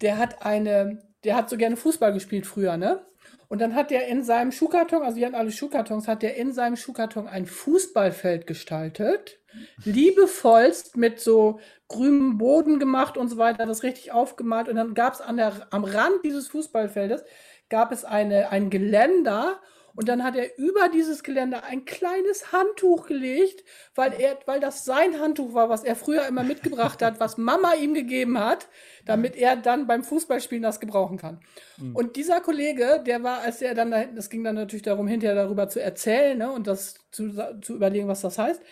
der 0.00 0.18
hat 0.18 0.44
eine, 0.44 1.02
der 1.24 1.36
hat 1.36 1.50
so 1.50 1.56
gerne 1.56 1.76
Fußball 1.76 2.12
gespielt 2.12 2.46
früher, 2.46 2.76
ne? 2.76 3.04
Und 3.48 3.60
dann 3.60 3.74
hat 3.74 3.90
er 3.90 4.06
in 4.06 4.22
seinem 4.22 4.52
Schuhkarton, 4.52 5.02
also 5.02 5.16
wir 5.16 5.26
hatten 5.26 5.34
alle 5.34 5.50
Schuhkartons, 5.50 6.06
hat 6.06 6.22
er 6.22 6.36
in 6.36 6.52
seinem 6.52 6.76
Schuhkarton 6.76 7.26
ein 7.26 7.46
Fußballfeld 7.46 8.46
gestaltet, 8.46 9.40
liebevollst 9.84 10.96
mit 10.96 11.18
so 11.18 11.58
grünem 11.88 12.38
Boden 12.38 12.78
gemacht 12.78 13.16
und 13.16 13.28
so 13.28 13.38
weiter, 13.38 13.66
das 13.66 13.82
richtig 13.82 14.12
aufgemalt. 14.12 14.68
Und 14.68 14.76
dann 14.76 14.94
gab 14.94 15.14
es 15.14 15.20
am 15.20 15.84
Rand 15.84 16.24
dieses 16.24 16.46
Fußballfeldes, 16.48 17.24
gab 17.68 17.90
es 17.90 18.04
eine, 18.04 18.50
ein 18.50 18.70
Geländer 18.70 19.60
Und 19.94 20.08
dann 20.08 20.22
hat 20.22 20.36
er 20.36 20.56
über 20.58 20.88
dieses 20.88 21.22
Geländer 21.22 21.64
ein 21.64 21.84
kleines 21.84 22.52
Handtuch 22.52 23.06
gelegt, 23.06 23.64
weil 23.94 24.12
er, 24.12 24.38
weil 24.46 24.60
das 24.60 24.84
sein 24.84 25.20
Handtuch 25.20 25.54
war, 25.54 25.68
was 25.68 25.84
er 25.84 25.96
früher 25.96 26.26
immer 26.26 26.42
mitgebracht 26.42 27.02
hat, 27.02 27.20
was 27.20 27.38
Mama 27.38 27.74
ihm 27.74 27.94
gegeben 27.94 28.38
hat, 28.38 28.68
damit 29.04 29.36
er 29.36 29.56
dann 29.56 29.86
beim 29.86 30.04
Fußballspielen 30.04 30.62
das 30.62 30.80
gebrauchen 30.80 31.18
kann. 31.18 31.40
Mhm. 31.78 31.96
Und 31.96 32.16
dieser 32.16 32.40
Kollege, 32.40 33.02
der 33.04 33.22
war, 33.22 33.40
als 33.40 33.62
er 33.62 33.74
dann, 33.74 33.90
das 34.14 34.30
ging 34.30 34.44
dann 34.44 34.54
natürlich 34.54 34.82
darum, 34.82 35.08
hinterher 35.08 35.36
darüber 35.36 35.68
zu 35.68 35.82
erzählen 35.82 36.38
ne, 36.38 36.52
und 36.52 36.66
das 36.66 36.94
zu, 37.10 37.32
zu 37.60 37.74
überlegen, 37.74 38.08
was 38.08 38.20
das 38.20 38.38
heißt 38.38 38.62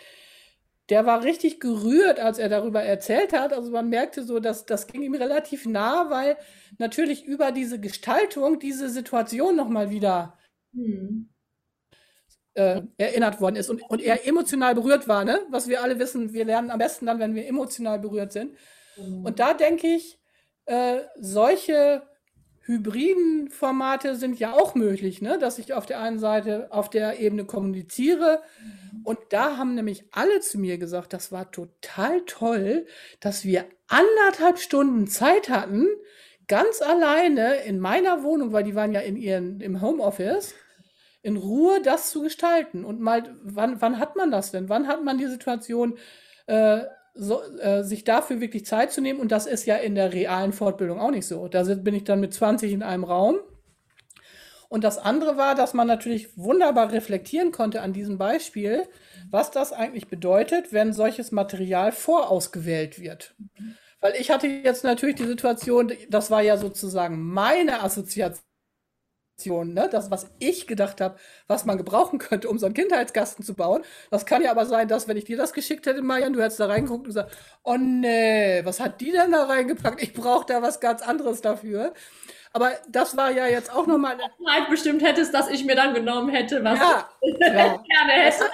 der 0.88 1.04
war 1.04 1.22
richtig 1.22 1.60
gerührt, 1.60 2.18
als 2.18 2.38
er 2.38 2.48
darüber 2.48 2.82
erzählt 2.82 3.32
hat. 3.32 3.52
Also 3.52 3.70
man 3.70 3.88
merkte 3.88 4.22
so, 4.22 4.40
dass 4.40 4.64
das 4.64 4.86
ging 4.86 5.02
ihm 5.02 5.14
relativ 5.14 5.66
nah, 5.66 6.08
weil 6.08 6.36
natürlich 6.78 7.24
über 7.24 7.52
diese 7.52 7.78
Gestaltung 7.78 8.58
diese 8.58 8.88
Situation 8.88 9.54
nochmal 9.54 9.90
wieder 9.90 10.38
hm. 10.84 11.28
äh, 12.54 12.82
erinnert 12.96 13.40
worden 13.40 13.56
ist 13.56 13.70
und, 13.70 13.82
und 13.82 14.00
er 14.00 14.26
emotional 14.26 14.74
berührt 14.74 15.08
war, 15.08 15.24
ne? 15.24 15.40
Was 15.50 15.68
wir 15.68 15.82
alle 15.82 15.98
wissen, 15.98 16.32
wir 16.32 16.44
lernen 16.44 16.70
am 16.70 16.78
besten 16.78 17.06
dann, 17.06 17.18
wenn 17.18 17.34
wir 17.34 17.46
emotional 17.46 17.98
berührt 17.98 18.32
sind. 18.32 18.52
Mhm. 18.96 19.24
Und 19.24 19.38
da 19.38 19.54
denke 19.54 19.88
ich, 19.88 20.18
äh, 20.66 21.00
solche 21.16 22.02
hybriden 22.68 23.48
Formate 23.48 24.14
sind 24.14 24.38
ja 24.38 24.52
auch 24.52 24.74
möglich, 24.74 25.22
ne? 25.22 25.38
dass 25.38 25.58
ich 25.58 25.72
auf 25.72 25.86
der 25.86 26.00
einen 26.00 26.18
Seite 26.18 26.68
auf 26.70 26.90
der 26.90 27.18
Ebene 27.18 27.46
kommuniziere. 27.46 28.42
Und 29.04 29.18
da 29.30 29.56
haben 29.56 29.74
nämlich 29.74 30.04
alle 30.12 30.40
zu 30.40 30.58
mir 30.58 30.76
gesagt, 30.76 31.14
das 31.14 31.32
war 31.32 31.50
total 31.50 32.20
toll, 32.26 32.84
dass 33.20 33.44
wir 33.44 33.64
anderthalb 33.86 34.58
Stunden 34.58 35.06
Zeit 35.06 35.48
hatten, 35.48 35.86
ganz 36.46 36.82
alleine 36.82 37.56
in 37.62 37.80
meiner 37.80 38.22
Wohnung, 38.22 38.52
weil 38.52 38.64
die 38.64 38.74
waren 38.74 38.92
ja 38.92 39.00
in 39.00 39.16
ihren, 39.16 39.62
im 39.62 39.80
Homeoffice, 39.80 40.54
in 41.22 41.36
Ruhe 41.36 41.80
das 41.82 42.10
zu 42.10 42.22
gestalten. 42.22 42.84
Und 42.84 43.00
mal, 43.00 43.24
wann, 43.42 43.80
wann 43.80 43.98
hat 43.98 44.16
man 44.16 44.30
das 44.30 44.50
denn? 44.50 44.68
Wann 44.68 44.86
hat 44.86 45.04
man 45.04 45.18
die 45.18 45.26
Situation, 45.26 45.98
äh, 46.46 46.80
so, 47.18 47.42
äh, 47.58 47.82
sich 47.82 48.04
dafür 48.04 48.40
wirklich 48.40 48.64
Zeit 48.64 48.92
zu 48.92 49.00
nehmen. 49.00 49.20
Und 49.20 49.32
das 49.32 49.46
ist 49.46 49.66
ja 49.66 49.76
in 49.76 49.94
der 49.94 50.12
realen 50.12 50.52
Fortbildung 50.52 51.00
auch 51.00 51.10
nicht 51.10 51.26
so. 51.26 51.48
Da 51.48 51.62
bin 51.64 51.94
ich 51.94 52.04
dann 52.04 52.20
mit 52.20 52.32
20 52.32 52.72
in 52.72 52.82
einem 52.82 53.04
Raum. 53.04 53.38
Und 54.68 54.84
das 54.84 54.98
andere 54.98 55.36
war, 55.36 55.54
dass 55.54 55.74
man 55.74 55.86
natürlich 55.86 56.36
wunderbar 56.36 56.92
reflektieren 56.92 57.52
konnte 57.52 57.80
an 57.80 57.92
diesem 57.92 58.18
Beispiel, 58.18 58.86
was 59.30 59.50
das 59.50 59.72
eigentlich 59.72 60.08
bedeutet, 60.08 60.72
wenn 60.72 60.92
solches 60.92 61.32
Material 61.32 61.90
vorausgewählt 61.90 63.00
wird. 63.00 63.34
Weil 64.00 64.14
ich 64.20 64.30
hatte 64.30 64.46
jetzt 64.46 64.84
natürlich 64.84 65.16
die 65.16 65.26
Situation, 65.26 65.92
das 66.10 66.30
war 66.30 66.42
ja 66.42 66.56
sozusagen 66.56 67.20
meine 67.20 67.82
Assoziation 67.82 68.47
Ne? 69.46 69.88
Das, 69.90 70.10
was 70.10 70.30
ich 70.40 70.66
gedacht 70.66 71.00
habe, 71.00 71.16
was 71.46 71.64
man 71.64 71.78
gebrauchen 71.78 72.18
könnte, 72.18 72.48
um 72.48 72.58
so 72.58 72.66
einen 72.66 72.74
Kindheitsgasten 72.74 73.44
zu 73.44 73.54
bauen. 73.54 73.82
Das 74.10 74.26
kann 74.26 74.42
ja 74.42 74.50
aber 74.50 74.66
sein, 74.66 74.88
dass, 74.88 75.06
wenn 75.06 75.16
ich 75.16 75.24
dir 75.24 75.36
das 75.36 75.52
geschickt 75.52 75.86
hätte, 75.86 76.02
Marian, 76.02 76.32
du 76.32 76.42
hättest 76.42 76.58
da 76.58 76.66
reingeguckt 76.66 77.02
und 77.02 77.06
gesagt, 77.06 77.36
oh 77.62 77.76
nee, 77.76 78.60
was 78.64 78.80
hat 78.80 79.00
die 79.00 79.12
denn 79.12 79.30
da 79.30 79.44
reingepackt? 79.44 80.02
Ich 80.02 80.12
brauche 80.12 80.46
da 80.46 80.60
was 80.60 80.80
ganz 80.80 81.02
anderes 81.02 81.40
dafür. 81.40 81.92
Aber 82.52 82.72
das 82.88 83.16
war 83.16 83.30
ja 83.30 83.46
jetzt 83.46 83.72
auch 83.72 83.86
nochmal. 83.86 84.16
Halt 84.46 84.70
bestimmt 84.70 85.02
hättest, 85.02 85.32
dass 85.34 85.48
ich 85.48 85.64
mir 85.64 85.76
dann 85.76 85.94
genommen 85.94 86.30
hätte, 86.30 86.64
was 86.64 86.78
ja, 86.78 87.08
ich 87.20 87.38
ja. 87.38 87.52
gerne 87.52 88.12
hätte. 88.12 88.44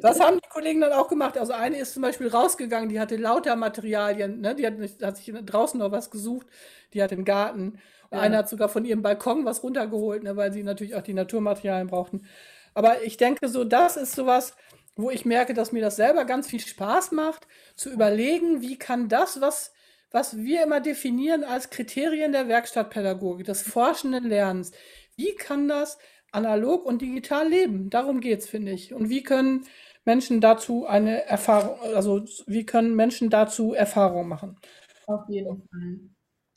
Das, 0.00 0.16
das, 0.16 0.20
haben 0.20 0.38
die 0.38 0.48
Kollegen 0.48 0.80
dann 0.80 0.92
auch 0.92 1.08
gemacht. 1.08 1.36
Also 1.36 1.52
eine 1.52 1.76
ist 1.76 1.92
zum 1.92 2.02
Beispiel 2.02 2.28
rausgegangen, 2.28 2.88
die 2.88 3.00
hatte 3.00 3.16
lauter 3.16 3.56
Materialien, 3.56 4.40
ne? 4.40 4.54
die 4.54 4.66
hat, 4.66 4.74
hat 5.02 5.16
sich 5.16 5.32
draußen 5.44 5.78
noch 5.78 5.92
was 5.92 6.10
gesucht, 6.10 6.46
die 6.94 7.02
hat 7.02 7.12
im 7.12 7.24
Garten. 7.24 7.78
Ja. 8.12 8.20
Einer 8.20 8.38
hat 8.38 8.48
sogar 8.48 8.68
von 8.68 8.84
ihrem 8.84 9.02
Balkon 9.02 9.44
was 9.44 9.62
runtergeholt, 9.62 10.22
ne, 10.22 10.36
weil 10.36 10.52
sie 10.52 10.62
natürlich 10.62 10.94
auch 10.94 11.02
die 11.02 11.14
Naturmaterialien 11.14 11.88
brauchten. 11.88 12.26
Aber 12.74 13.02
ich 13.02 13.16
denke, 13.16 13.48
so 13.48 13.64
das 13.64 13.96
ist 13.96 14.14
sowas, 14.14 14.54
wo 14.96 15.10
ich 15.10 15.24
merke, 15.24 15.54
dass 15.54 15.72
mir 15.72 15.82
das 15.82 15.96
selber 15.96 16.24
ganz 16.24 16.46
viel 16.46 16.60
Spaß 16.60 17.12
macht, 17.12 17.46
zu 17.76 17.90
überlegen, 17.90 18.60
wie 18.60 18.78
kann 18.78 19.08
das, 19.08 19.40
was, 19.40 19.72
was 20.10 20.36
wir 20.38 20.62
immer 20.62 20.80
definieren 20.80 21.44
als 21.44 21.70
Kriterien 21.70 22.32
der 22.32 22.48
Werkstattpädagogik, 22.48 23.46
des 23.46 23.62
forschenden 23.62 24.28
Lernens, 24.28 24.72
wie 25.16 25.34
kann 25.34 25.68
das 25.68 25.98
analog 26.32 26.84
und 26.84 27.02
digital 27.02 27.48
leben? 27.48 27.90
Darum 27.90 28.20
geht 28.20 28.40
es, 28.40 28.48
finde 28.48 28.72
ich. 28.72 28.92
Und 28.94 29.08
wie 29.08 29.22
können 29.22 29.66
Menschen 30.04 30.40
dazu 30.40 30.86
eine 30.86 31.24
Erfahrung, 31.26 31.78
also 31.94 32.22
wie 32.46 32.66
können 32.66 32.94
Menschen 32.94 33.30
dazu 33.30 33.72
Erfahrung 33.72 34.28
machen? 34.28 34.58
Auf 35.06 35.28
jeden 35.28 35.62
Fall. 35.68 36.11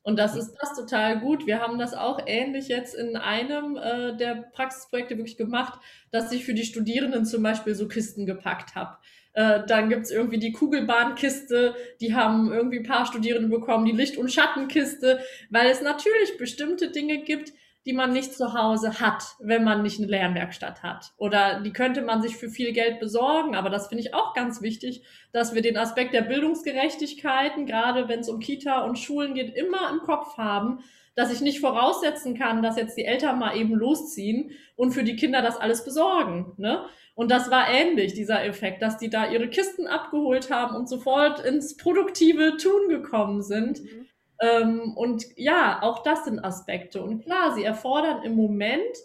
Und 0.05 0.19
das 0.19 0.35
ist 0.35 0.55
das 0.61 0.75
total 0.75 1.19
gut. 1.19 1.47
Wir 1.47 1.59
haben 1.59 1.79
das 1.79 1.95
auch 1.95 2.19
ähnlich 2.27 2.67
jetzt 2.67 2.93
in 2.93 3.15
einem 3.15 3.75
äh, 3.75 4.15
der 4.15 4.35
Praxisprojekte 4.53 5.17
wirklich 5.17 5.35
gemacht, 5.35 5.79
dass 6.11 6.31
ich 6.31 6.45
für 6.45 6.53
die 6.53 6.63
Studierenden 6.63 7.25
zum 7.25 7.41
Beispiel 7.41 7.73
so 7.73 7.87
Kisten 7.87 8.27
gepackt 8.27 8.75
habe. 8.75 8.97
Äh, 9.33 9.65
dann 9.65 9.89
gibt's 9.89 10.11
irgendwie 10.11 10.37
die 10.37 10.51
Kugelbahnkiste, 10.51 11.73
die 12.01 12.13
haben 12.13 12.53
irgendwie 12.53 12.77
ein 12.77 12.85
paar 12.85 13.07
Studierende 13.07 13.49
bekommen, 13.49 13.85
die 13.85 13.93
Licht- 13.93 14.17
und 14.17 14.31
Schattenkiste, 14.31 15.21
weil 15.49 15.71
es 15.71 15.81
natürlich 15.81 16.37
bestimmte 16.37 16.91
Dinge 16.91 17.23
gibt, 17.23 17.51
die 17.85 17.93
man 17.93 18.11
nicht 18.11 18.33
zu 18.33 18.53
Hause 18.53 18.99
hat, 18.99 19.35
wenn 19.39 19.63
man 19.63 19.83
nicht 19.83 19.99
eine 19.99 20.07
Lernwerkstatt 20.07 20.81
hat. 20.81 21.13
Oder 21.17 21.61
die 21.61 21.71
könnte 21.71 22.01
man 22.01 22.21
sich 22.21 22.35
für 22.35 22.49
viel 22.49 22.73
Geld 22.73 22.99
besorgen. 22.99 23.55
Aber 23.55 23.69
das 23.69 23.87
finde 23.87 24.03
ich 24.03 24.13
auch 24.13 24.33
ganz 24.33 24.61
wichtig, 24.61 25.03
dass 25.31 25.53
wir 25.53 25.61
den 25.61 25.77
Aspekt 25.77 26.13
der 26.13 26.21
Bildungsgerechtigkeiten, 26.21 27.65
gerade 27.65 28.07
wenn 28.09 28.21
es 28.21 28.29
um 28.29 28.39
Kita 28.39 28.83
und 28.83 28.97
Schulen 28.97 29.35
geht, 29.35 29.55
immer 29.55 29.89
im 29.91 29.99
Kopf 29.99 30.37
haben, 30.37 30.79
dass 31.13 31.31
ich 31.31 31.41
nicht 31.41 31.61
voraussetzen 31.61 32.37
kann, 32.37 32.61
dass 32.61 32.75
jetzt 32.75 32.97
die 32.97 33.05
Eltern 33.05 33.39
mal 33.39 33.55
eben 33.55 33.73
losziehen 33.73 34.51
und 34.75 34.91
für 34.91 35.03
die 35.03 35.15
Kinder 35.15 35.41
das 35.41 35.57
alles 35.57 35.85
besorgen. 35.85 36.53
Ne? 36.57 36.85
Und 37.13 37.31
das 37.31 37.49
war 37.49 37.69
ähnlich, 37.69 38.13
dieser 38.13 38.43
Effekt, 38.43 38.81
dass 38.81 38.97
die 38.97 39.09
da 39.09 39.31
ihre 39.31 39.47
Kisten 39.47 39.87
abgeholt 39.87 40.51
haben 40.51 40.75
und 40.75 40.89
sofort 40.89 41.39
ins 41.39 41.77
produktive 41.77 42.57
Tun 42.57 42.89
gekommen 42.89 43.41
sind. 43.41 43.81
Mhm. 43.81 44.07
Ähm, 44.45 44.93
und 44.95 45.25
ja, 45.35 45.79
auch 45.81 46.03
das 46.03 46.25
sind 46.25 46.43
Aspekte. 46.43 47.01
Und 47.01 47.23
klar, 47.23 47.53
sie 47.55 47.63
erfordern 47.63 48.21
im 48.23 48.35
Moment 48.35 48.97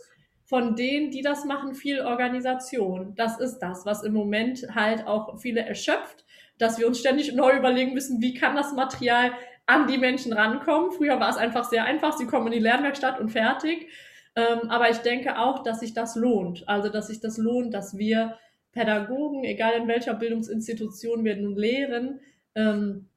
von 0.44 0.74
denen, 0.74 1.10
die 1.10 1.22
das 1.22 1.44
machen, 1.44 1.74
viel 1.74 2.00
Organisation. 2.00 3.14
Das 3.14 3.38
ist 3.38 3.60
das, 3.60 3.86
was 3.86 4.02
im 4.02 4.12
Moment 4.12 4.66
halt 4.74 5.06
auch 5.06 5.38
viele 5.38 5.60
erschöpft, 5.60 6.24
dass 6.58 6.78
wir 6.78 6.86
uns 6.86 6.98
ständig 6.98 7.32
neu 7.34 7.56
überlegen 7.56 7.94
müssen, 7.94 8.20
wie 8.20 8.34
kann 8.34 8.56
das 8.56 8.72
Material 8.72 9.32
an 9.66 9.86
die 9.86 9.98
Menschen 9.98 10.32
rankommen. 10.32 10.90
Früher 10.90 11.20
war 11.20 11.30
es 11.30 11.36
einfach 11.36 11.64
sehr 11.64 11.84
einfach, 11.84 12.16
sie 12.16 12.26
kommen 12.26 12.48
in 12.48 12.52
die 12.54 12.58
Lernwerkstatt 12.58 13.20
und 13.20 13.30
fertig. 13.30 13.88
Ähm, 14.34 14.68
aber 14.68 14.90
ich 14.90 14.98
denke 14.98 15.38
auch, 15.38 15.62
dass 15.62 15.80
sich 15.80 15.94
das 15.94 16.16
lohnt. 16.16 16.68
Also, 16.68 16.88
dass 16.88 17.06
sich 17.06 17.20
das 17.20 17.38
lohnt, 17.38 17.72
dass 17.72 17.96
wir 17.96 18.36
Pädagogen, 18.72 19.44
egal 19.44 19.74
in 19.74 19.88
welcher 19.88 20.14
Bildungsinstitution 20.14 21.24
wir 21.24 21.36
nun 21.36 21.56
lehren, 21.56 22.20
ähm, 22.54 23.09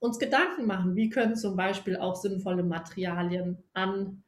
uns 0.00 0.18
Gedanken 0.18 0.66
machen, 0.66 0.96
wie 0.96 1.10
können 1.10 1.36
zum 1.36 1.56
Beispiel 1.56 1.96
auch 1.96 2.16
sinnvolle 2.16 2.62
Materialien 2.62 3.58
an 3.74 4.22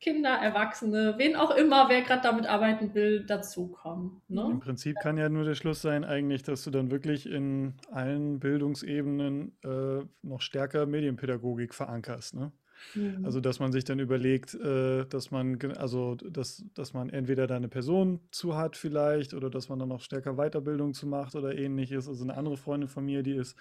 Kinder, 0.00 0.30
Erwachsene, 0.30 1.14
wen 1.16 1.34
auch 1.34 1.50
immer, 1.50 1.88
wer 1.88 2.02
gerade 2.02 2.22
damit 2.22 2.46
arbeiten 2.46 2.94
will, 2.94 3.24
dazukommen. 3.26 4.22
Ne? 4.28 4.42
Im 4.48 4.60
Prinzip 4.60 4.96
kann 5.02 5.16
ja 5.16 5.28
nur 5.28 5.42
der 5.42 5.56
Schluss 5.56 5.82
sein, 5.82 6.04
eigentlich, 6.04 6.44
dass 6.44 6.62
du 6.62 6.70
dann 6.70 6.92
wirklich 6.92 7.28
in 7.28 7.74
allen 7.90 8.38
Bildungsebenen 8.38 9.56
äh, 9.64 10.04
noch 10.22 10.40
stärker 10.40 10.86
Medienpädagogik 10.86 11.74
verankerst. 11.74 12.36
Ne? 12.36 12.52
Mhm. 12.94 13.24
Also, 13.24 13.40
dass 13.40 13.58
man 13.58 13.72
sich 13.72 13.84
dann 13.84 13.98
überlegt, 13.98 14.54
äh, 14.54 15.04
dass 15.06 15.32
man, 15.32 15.58
also, 15.76 16.14
dass, 16.14 16.64
dass 16.74 16.94
man 16.94 17.10
entweder 17.10 17.48
da 17.48 17.56
eine 17.56 17.68
Person 17.68 18.20
zu 18.30 18.56
hat 18.56 18.76
vielleicht 18.76 19.34
oder 19.34 19.50
dass 19.50 19.68
man 19.68 19.80
dann 19.80 19.88
noch 19.88 20.00
stärker 20.00 20.34
Weiterbildung 20.34 20.94
zu 20.94 21.08
macht 21.08 21.34
oder 21.34 21.56
ähnliches. 21.56 22.08
Also 22.08 22.22
eine 22.22 22.36
andere 22.36 22.56
Freundin 22.56 22.88
von 22.88 23.04
mir, 23.04 23.24
die 23.24 23.34
ist 23.34 23.56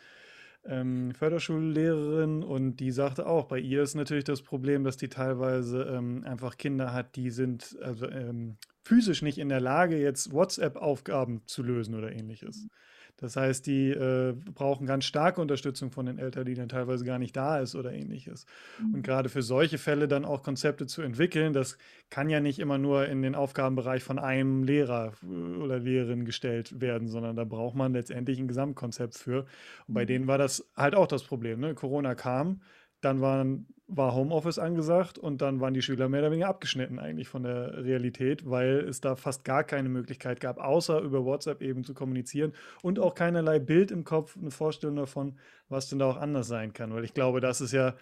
ähm, 0.65 1.13
Förderschullehrerin 1.13 2.43
und 2.43 2.77
die 2.77 2.91
sagte 2.91 3.27
auch, 3.27 3.45
bei 3.45 3.59
ihr 3.59 3.81
ist 3.81 3.95
natürlich 3.95 4.23
das 4.23 4.41
Problem, 4.41 4.83
dass 4.83 4.97
die 4.97 5.09
teilweise 5.09 5.83
ähm, 5.83 6.23
einfach 6.25 6.57
Kinder 6.57 6.93
hat, 6.93 7.15
die 7.15 7.29
sind 7.29 7.77
also 7.81 8.09
ähm, 8.09 8.57
physisch 8.83 9.21
nicht 9.21 9.37
in 9.37 9.49
der 9.49 9.61
Lage, 9.61 9.97
jetzt 9.97 10.31
WhatsApp-Aufgaben 10.31 11.41
zu 11.45 11.63
lösen 11.63 11.95
oder 11.95 12.11
ähnliches. 12.11 12.67
Mhm. 13.18 13.22
Das 13.26 13.36
heißt, 13.36 13.65
die 13.65 13.89
äh, 13.89 14.34
brauchen 14.53 14.86
ganz 14.86 15.05
starke 15.05 15.41
Unterstützung 15.41 15.91
von 15.91 16.05
den 16.05 16.20
Eltern, 16.20 16.45
die 16.45 16.53
dann 16.53 16.70
teilweise 16.70 17.05
gar 17.05 17.20
nicht 17.20 17.36
da 17.36 17.59
ist 17.59 17.76
oder 17.76 17.91
ähnliches. 17.91 18.45
Mhm. 18.80 18.95
Und 18.95 19.01
gerade 19.03 19.30
für 19.30 19.41
solche 19.41 19.78
Fälle 19.78 20.07
dann 20.07 20.26
auch 20.26 20.43
Konzepte 20.43 20.88
zu 20.88 21.01
entwickeln, 21.01 21.53
das 21.53 21.78
kann 22.09 22.30
ja 22.30 22.39
nicht 22.39 22.59
immer 22.59 22.78
nur 22.78 23.07
in 23.07 23.22
den 23.22 23.36
Aufgabenbereich 23.36 24.03
von 24.03 24.20
einem 24.20 24.63
Lehrer 24.63 25.13
äh, 25.24 25.57
oder 25.57 25.80
Lehrerin 25.80 26.26
gestellt 26.26 26.80
werden, 26.80 27.07
sondern 27.07 27.36
da 27.36 27.43
braucht 27.43 27.76
man 27.76 27.93
letztendlich 27.93 28.39
ein 28.39 28.47
Gesamtkonzept 28.47 29.18
für. 29.18 29.45
Und 29.88 29.93
bei 29.93 30.03
mhm. 30.03 30.07
denen 30.07 30.28
war 30.28 30.38
das 30.38 30.65
halt 30.76 30.95
auch 30.95 31.07
das 31.07 31.24
Problem. 31.24 31.59
Ne? 31.59 31.74
Corona 31.74 32.15
kam, 32.15 32.61
dann 33.01 33.21
waren, 33.21 33.67
war 33.87 34.13
Homeoffice 34.13 34.59
angesagt 34.59 35.17
und 35.17 35.41
dann 35.41 35.61
waren 35.61 35.73
die 35.73 35.81
Schüler 35.81 36.09
mehr 36.09 36.21
oder 36.21 36.31
weniger 36.31 36.49
abgeschnitten 36.49 36.99
eigentlich 36.99 37.27
von 37.27 37.43
der 37.43 37.83
Realität, 37.83 38.49
weil 38.49 38.79
es 38.79 39.01
da 39.01 39.15
fast 39.15 39.45
gar 39.45 39.63
keine 39.63 39.89
Möglichkeit 39.89 40.39
gab, 40.39 40.57
außer 40.57 40.99
über 41.01 41.23
WhatsApp 41.23 41.61
eben 41.61 41.83
zu 41.83 41.93
kommunizieren 41.93 42.53
und 42.81 42.99
auch 42.99 43.15
keinerlei 43.15 43.59
Bild 43.59 43.91
im 43.91 44.03
Kopf, 44.03 44.37
eine 44.37 44.51
Vorstellung 44.51 44.97
davon, 44.97 45.37
was 45.69 45.89
denn 45.89 45.99
da 45.99 46.07
auch 46.09 46.17
anders 46.17 46.47
sein 46.47 46.73
kann. 46.73 46.93
Weil 46.93 47.05
ich 47.05 47.13
glaube, 47.13 47.39
das 47.39 47.61
ist 47.61 47.71
ja 47.71 47.95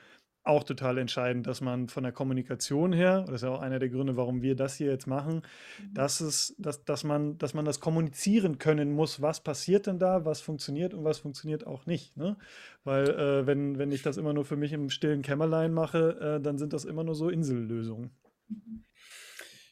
auch 0.45 0.63
total 0.63 0.97
entscheidend, 0.97 1.47
dass 1.47 1.59
man 1.59 1.89
von 1.89 2.03
der 2.03 2.11
Kommunikation 2.11 2.93
her, 2.93 3.23
das 3.25 3.37
ist 3.37 3.41
ja 3.43 3.49
auch 3.49 3.61
einer 3.61 3.79
der 3.79 3.89
Gründe, 3.89 4.15
warum 4.15 4.41
wir 4.41 4.55
das 4.55 4.75
hier 4.75 4.87
jetzt 4.87 5.07
machen, 5.07 5.41
mhm. 5.81 5.93
dass, 5.93 6.21
es, 6.21 6.55
dass, 6.57 6.85
dass, 6.85 7.03
man, 7.03 7.37
dass 7.37 7.53
man 7.53 7.65
das 7.65 7.79
kommunizieren 7.79 8.57
können 8.59 8.91
muss, 8.91 9.21
was 9.21 9.41
passiert 9.41 9.87
denn 9.87 9.99
da, 9.99 10.23
was 10.23 10.41
funktioniert 10.41 10.93
und 10.93 11.03
was 11.03 11.17
funktioniert 11.17 11.65
auch 11.65 11.85
nicht. 11.85 12.15
Ne? 12.15 12.37
Weil 12.83 13.09
äh, 13.09 13.47
wenn, 13.47 13.79
wenn 13.79 13.91
ich 13.91 14.03
das 14.03 14.17
immer 14.17 14.33
nur 14.33 14.45
für 14.45 14.55
mich 14.55 14.71
im 14.71 14.89
stillen 14.89 15.23
Kämmerlein 15.23 15.73
mache, 15.73 16.37
äh, 16.37 16.41
dann 16.41 16.57
sind 16.57 16.73
das 16.73 16.85
immer 16.85 17.03
nur 17.03 17.15
so 17.15 17.29
Insellösungen. 17.29 18.11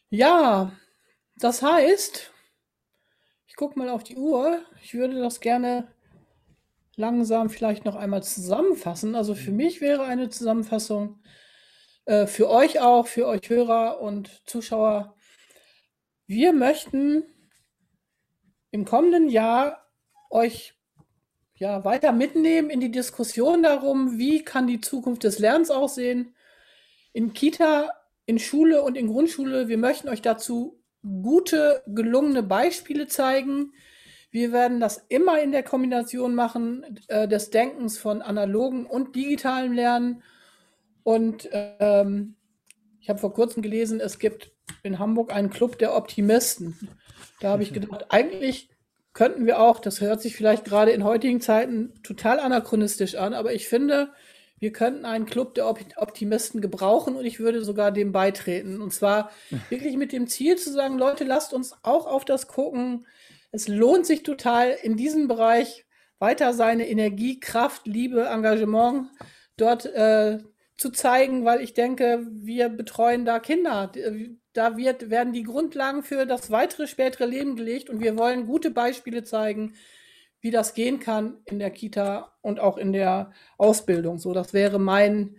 Ja, 0.09 0.71
das 1.37 1.61
heißt, 1.61 2.31
ich 3.45 3.55
gucke 3.55 3.77
mal 3.77 3.89
auf 3.89 4.03
die 4.03 4.15
Uhr, 4.15 4.59
ich 4.81 4.95
würde 4.95 5.19
das 5.19 5.39
gerne 5.39 5.87
langsam 6.95 7.49
vielleicht 7.49 7.85
noch 7.85 7.95
einmal 7.95 8.23
zusammenfassen. 8.23 9.15
Also 9.15 9.35
für 9.35 9.51
mhm. 9.51 9.57
mich 9.57 9.81
wäre 9.81 10.03
eine 10.03 10.29
Zusammenfassung, 10.29 11.21
äh, 12.05 12.27
für 12.27 12.49
euch 12.49 12.79
auch, 12.79 13.07
für 13.07 13.27
euch 13.27 13.49
Hörer 13.49 14.01
und 14.01 14.41
Zuschauer. 14.45 15.15
Wir 16.27 16.53
möchten 16.53 17.23
im 18.71 18.85
kommenden 18.85 19.29
Jahr 19.29 19.85
euch 20.29 20.73
ja, 21.55 21.85
weiter 21.85 22.11
mitnehmen 22.11 22.69
in 22.69 22.79
die 22.79 22.91
Diskussion 22.91 23.63
darum, 23.63 24.17
wie 24.17 24.43
kann 24.43 24.67
die 24.67 24.81
Zukunft 24.81 25.23
des 25.23 25.39
Lernens 25.39 25.69
aussehen. 25.69 26.35
In 27.13 27.33
Kita, 27.33 27.91
in 28.25 28.39
Schule 28.39 28.83
und 28.83 28.97
in 28.97 29.07
Grundschule. 29.07 29.67
Wir 29.67 29.77
möchten 29.77 30.09
euch 30.09 30.21
dazu 30.21 30.81
gute, 31.03 31.83
gelungene 31.85 32.43
Beispiele 32.43 33.07
zeigen, 33.07 33.73
wir 34.33 34.51
werden 34.51 34.79
das 34.79 35.05
immer 35.09 35.39
in 35.41 35.51
der 35.51 35.61
Kombination 35.61 36.33
machen 36.33 36.99
äh, 37.07 37.27
des 37.27 37.51
Denkens 37.51 37.99
von 37.99 38.23
analogen 38.23 38.87
und 38.87 39.15
digitalem 39.15 39.73
Lernen. 39.73 40.23
Und 41.03 41.47
ähm, 41.51 42.35
ich 42.99 43.09
habe 43.09 43.19
vor 43.19 43.31
kurzem 43.31 43.61
gelesen, 43.61 43.99
es 43.99 44.17
gibt 44.17 44.51
in 44.81 44.97
Hamburg 44.97 45.31
einen 45.31 45.51
Club 45.51 45.77
der 45.77 45.95
Optimisten. 45.95 46.89
Da 47.41 47.49
habe 47.49 47.61
ich 47.61 47.73
gedacht, 47.73 48.07
eigentlich 48.09 48.69
könnten 49.13 49.45
wir 49.45 49.59
auch, 49.59 49.79
das 49.79 50.01
hört 50.01 50.19
sich 50.19 50.35
vielleicht 50.35 50.65
gerade 50.65 50.91
in 50.91 51.03
heutigen 51.03 51.39
Zeiten 51.39 51.93
total 52.01 52.39
anachronistisch 52.39 53.13
an, 53.13 53.35
aber 53.35 53.53
ich 53.53 53.67
finde, 53.67 54.13
wir 54.57 54.73
könnten 54.73 55.05
einen 55.05 55.27
Club 55.27 55.53
der 55.53 55.67
Optimisten 55.67 56.59
gebrauchen 56.59 57.15
und 57.15 57.25
ich 57.25 57.39
würde 57.39 57.63
sogar 57.63 57.91
dem 57.91 58.11
beitreten. 58.11 58.81
Und 58.81 58.93
zwar 58.93 59.29
wirklich 59.69 59.95
mit 59.95 60.11
dem 60.11 60.25
Ziel 60.25 60.57
zu 60.57 60.71
sagen, 60.71 60.97
Leute, 60.97 61.23
lasst 61.23 61.53
uns 61.53 61.75
auch 61.83 62.07
auf 62.07 62.25
das 62.25 62.47
gucken, 62.47 63.05
es 63.53 63.67
lohnt 63.67 64.05
sich 64.05 64.23
total 64.23 64.75
in 64.81 64.97
diesem 64.97 65.27
Bereich 65.27 65.85
weiter 66.17 66.53
seine 66.53 66.89
Energie, 66.89 67.39
Kraft, 67.39 67.85
Liebe, 67.85 68.25
Engagement 68.25 69.09
dort 69.57 69.85
äh, 69.85 70.39
zu 70.75 70.89
zeigen, 70.89 71.45
weil 71.45 71.61
ich 71.61 71.75
denke, 71.75 72.25
wir 72.31 72.69
betreuen 72.69 73.25
da 73.25 73.39
Kinder. 73.39 73.91
Da 74.53 74.75
wird, 74.75 75.11
werden 75.11 75.33
die 75.33 75.43
Grundlagen 75.43 76.01
für 76.01 76.25
das 76.25 76.49
weitere, 76.49 76.87
spätere 76.87 77.25
Leben 77.25 77.55
gelegt 77.55 77.91
und 77.91 77.99
wir 77.99 78.17
wollen 78.17 78.47
gute 78.47 78.71
Beispiele 78.71 79.23
zeigen, 79.23 79.75
wie 80.41 80.49
das 80.49 80.73
gehen 80.73 80.99
kann 80.99 81.37
in 81.45 81.59
der 81.59 81.71
Kita 81.71 82.33
und 82.41 82.59
auch 82.59 82.77
in 82.77 82.91
der 82.91 83.33
Ausbildung. 83.57 84.17
So, 84.17 84.33
das 84.33 84.53
wäre 84.53 84.79
mein, 84.79 85.37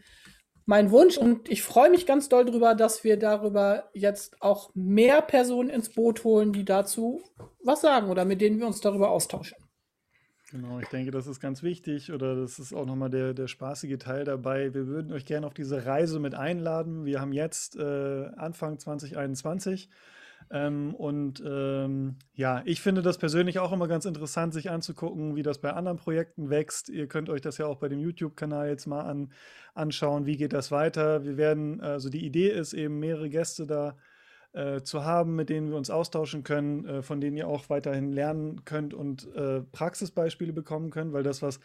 mein 0.66 0.90
Wunsch 0.90 1.16
und 1.18 1.50
ich 1.50 1.62
freue 1.62 1.90
mich 1.90 2.06
ganz 2.06 2.28
doll 2.28 2.44
darüber, 2.44 2.74
dass 2.74 3.04
wir 3.04 3.18
darüber 3.18 3.90
jetzt 3.92 4.40
auch 4.40 4.70
mehr 4.74 5.20
Personen 5.22 5.68
ins 5.68 5.90
Boot 5.90 6.24
holen, 6.24 6.52
die 6.52 6.64
dazu 6.64 7.22
was 7.62 7.80
sagen 7.80 8.08
oder 8.08 8.24
mit 8.24 8.40
denen 8.40 8.58
wir 8.58 8.66
uns 8.66 8.80
darüber 8.80 9.10
austauschen. 9.10 9.56
Genau, 10.50 10.78
ich 10.78 10.88
denke, 10.88 11.10
das 11.10 11.26
ist 11.26 11.40
ganz 11.40 11.62
wichtig 11.62 12.12
oder 12.12 12.36
das 12.36 12.58
ist 12.58 12.72
auch 12.72 12.86
nochmal 12.86 13.10
der, 13.10 13.34
der 13.34 13.48
spaßige 13.48 13.98
Teil 13.98 14.24
dabei. 14.24 14.72
Wir 14.72 14.86
würden 14.86 15.12
euch 15.12 15.26
gerne 15.26 15.46
auf 15.46 15.54
diese 15.54 15.84
Reise 15.84 16.20
mit 16.20 16.34
einladen. 16.34 17.04
Wir 17.04 17.20
haben 17.20 17.32
jetzt 17.32 17.76
äh, 17.76 18.26
Anfang 18.36 18.78
2021 18.78 19.88
ähm, 20.50 20.94
und 20.94 21.42
ähm, 21.46 22.16
ja, 22.34 22.62
ich 22.64 22.80
finde 22.80 23.02
das 23.02 23.18
persönlich 23.18 23.58
auch 23.58 23.72
immer 23.72 23.88
ganz 23.88 24.04
interessant, 24.04 24.54
sich 24.54 24.70
anzugucken, 24.70 25.36
wie 25.36 25.42
das 25.42 25.58
bei 25.58 25.72
anderen 25.72 25.98
Projekten 25.98 26.50
wächst. 26.50 26.88
Ihr 26.88 27.06
könnt 27.06 27.28
euch 27.30 27.40
das 27.40 27.58
ja 27.58 27.66
auch 27.66 27.78
bei 27.78 27.88
dem 27.88 28.00
YouTube-Kanal 28.00 28.68
jetzt 28.68 28.86
mal 28.86 29.02
an, 29.02 29.32
anschauen, 29.74 30.26
wie 30.26 30.36
geht 30.36 30.52
das 30.52 30.70
weiter. 30.70 31.24
Wir 31.24 31.36
werden, 31.36 31.80
also 31.80 32.08
die 32.08 32.24
Idee 32.24 32.50
ist 32.50 32.72
eben, 32.72 32.98
mehrere 33.00 33.28
Gäste 33.28 33.66
da 33.66 33.96
äh, 34.52 34.82
zu 34.82 35.04
haben, 35.04 35.34
mit 35.34 35.48
denen 35.48 35.70
wir 35.70 35.76
uns 35.76 35.90
austauschen 35.90 36.44
können, 36.44 36.86
äh, 36.86 37.02
von 37.02 37.20
denen 37.20 37.36
ihr 37.36 37.48
auch 37.48 37.68
weiterhin 37.70 38.12
lernen 38.12 38.64
könnt 38.64 38.94
und 38.94 39.34
äh, 39.34 39.62
Praxisbeispiele 39.62 40.52
bekommen 40.52 40.90
könnt, 40.90 41.12
weil 41.12 41.24
das, 41.24 41.42
was 41.42 41.58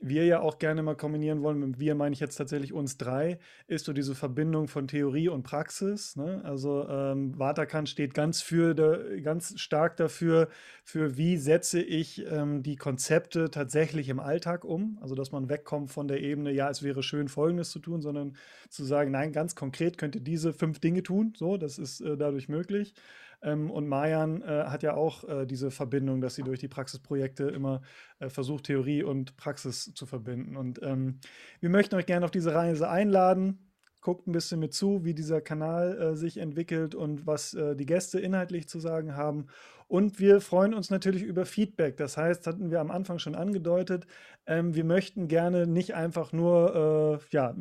wir 0.00 0.24
ja 0.24 0.40
auch 0.40 0.58
gerne 0.58 0.82
mal 0.82 0.94
kombinieren 0.94 1.42
wollen, 1.42 1.58
mit 1.58 1.78
wir 1.80 1.94
meine 1.94 2.12
ich 2.12 2.20
jetzt 2.20 2.36
tatsächlich 2.36 2.72
uns 2.72 2.98
drei, 2.98 3.38
ist 3.66 3.84
so 3.84 3.92
diese 3.92 4.14
Verbindung 4.14 4.68
von 4.68 4.86
Theorie 4.86 5.28
und 5.28 5.42
Praxis. 5.42 6.14
Ne? 6.16 6.40
Also 6.44 6.88
ähm, 6.88 7.36
Waterkant 7.38 7.88
steht 7.88 8.14
ganz 8.14 8.40
für 8.40 8.74
ganz 9.22 9.58
stark 9.58 9.96
dafür, 9.96 10.48
für 10.84 11.16
wie 11.16 11.36
setze 11.36 11.82
ich 11.82 12.24
ähm, 12.30 12.62
die 12.62 12.76
Konzepte 12.76 13.50
tatsächlich 13.50 14.08
im 14.08 14.20
Alltag 14.20 14.64
um. 14.64 14.98
Also 15.00 15.14
dass 15.14 15.32
man 15.32 15.48
wegkommt 15.48 15.90
von 15.90 16.06
der 16.06 16.20
Ebene, 16.20 16.52
ja, 16.52 16.70
es 16.70 16.82
wäre 16.82 17.02
schön, 17.02 17.28
Folgendes 17.28 17.70
zu 17.70 17.80
tun, 17.80 18.00
sondern 18.00 18.36
zu 18.68 18.84
sagen, 18.84 19.10
nein, 19.10 19.32
ganz 19.32 19.56
konkret 19.56 19.98
könnt 19.98 20.14
ihr 20.14 20.22
diese 20.22 20.52
fünf 20.52 20.78
Dinge 20.78 21.02
tun. 21.02 21.32
So, 21.36 21.56
das 21.56 21.78
ist 21.78 22.00
äh, 22.00 22.16
dadurch 22.16 22.48
möglich. 22.48 22.94
Ähm, 23.42 23.70
und 23.70 23.88
Mayan 23.88 24.42
äh, 24.42 24.64
hat 24.66 24.82
ja 24.82 24.94
auch 24.94 25.24
äh, 25.24 25.46
diese 25.46 25.70
Verbindung, 25.70 26.20
dass 26.20 26.34
sie 26.34 26.42
durch 26.42 26.58
die 26.58 26.68
Praxisprojekte 26.68 27.44
immer 27.44 27.82
äh, 28.18 28.28
versucht, 28.28 28.64
Theorie 28.64 29.02
und 29.02 29.36
Praxis 29.36 29.92
zu 29.94 30.06
verbinden. 30.06 30.56
Und 30.56 30.80
ähm, 30.82 31.20
wir 31.60 31.70
möchten 31.70 31.94
euch 31.94 32.06
gerne 32.06 32.24
auf 32.24 32.30
diese 32.30 32.54
Reise 32.54 32.88
einladen. 32.88 33.70
Guckt 34.00 34.26
ein 34.26 34.32
bisschen 34.32 34.60
mit 34.60 34.74
zu, 34.74 35.04
wie 35.04 35.14
dieser 35.14 35.40
Kanal 35.40 35.98
äh, 35.98 36.16
sich 36.16 36.38
entwickelt 36.38 36.94
und 36.94 37.26
was 37.26 37.54
äh, 37.54 37.76
die 37.76 37.86
Gäste 37.86 38.20
inhaltlich 38.20 38.68
zu 38.68 38.80
sagen 38.80 39.16
haben. 39.16 39.48
Und 39.88 40.20
wir 40.20 40.42
freuen 40.42 40.74
uns 40.74 40.90
natürlich 40.90 41.22
über 41.22 41.46
Feedback. 41.46 41.96
Das 41.96 42.18
heißt, 42.18 42.46
hatten 42.46 42.70
wir 42.70 42.80
am 42.80 42.90
Anfang 42.90 43.18
schon 43.18 43.34
angedeutet, 43.34 44.06
ähm, 44.46 44.74
wir 44.74 44.84
möchten 44.84 45.28
gerne 45.28 45.66
nicht 45.66 45.94
einfach 45.94 46.32
nur 46.32 47.20
äh, 47.20 47.34
ja, 47.34 47.54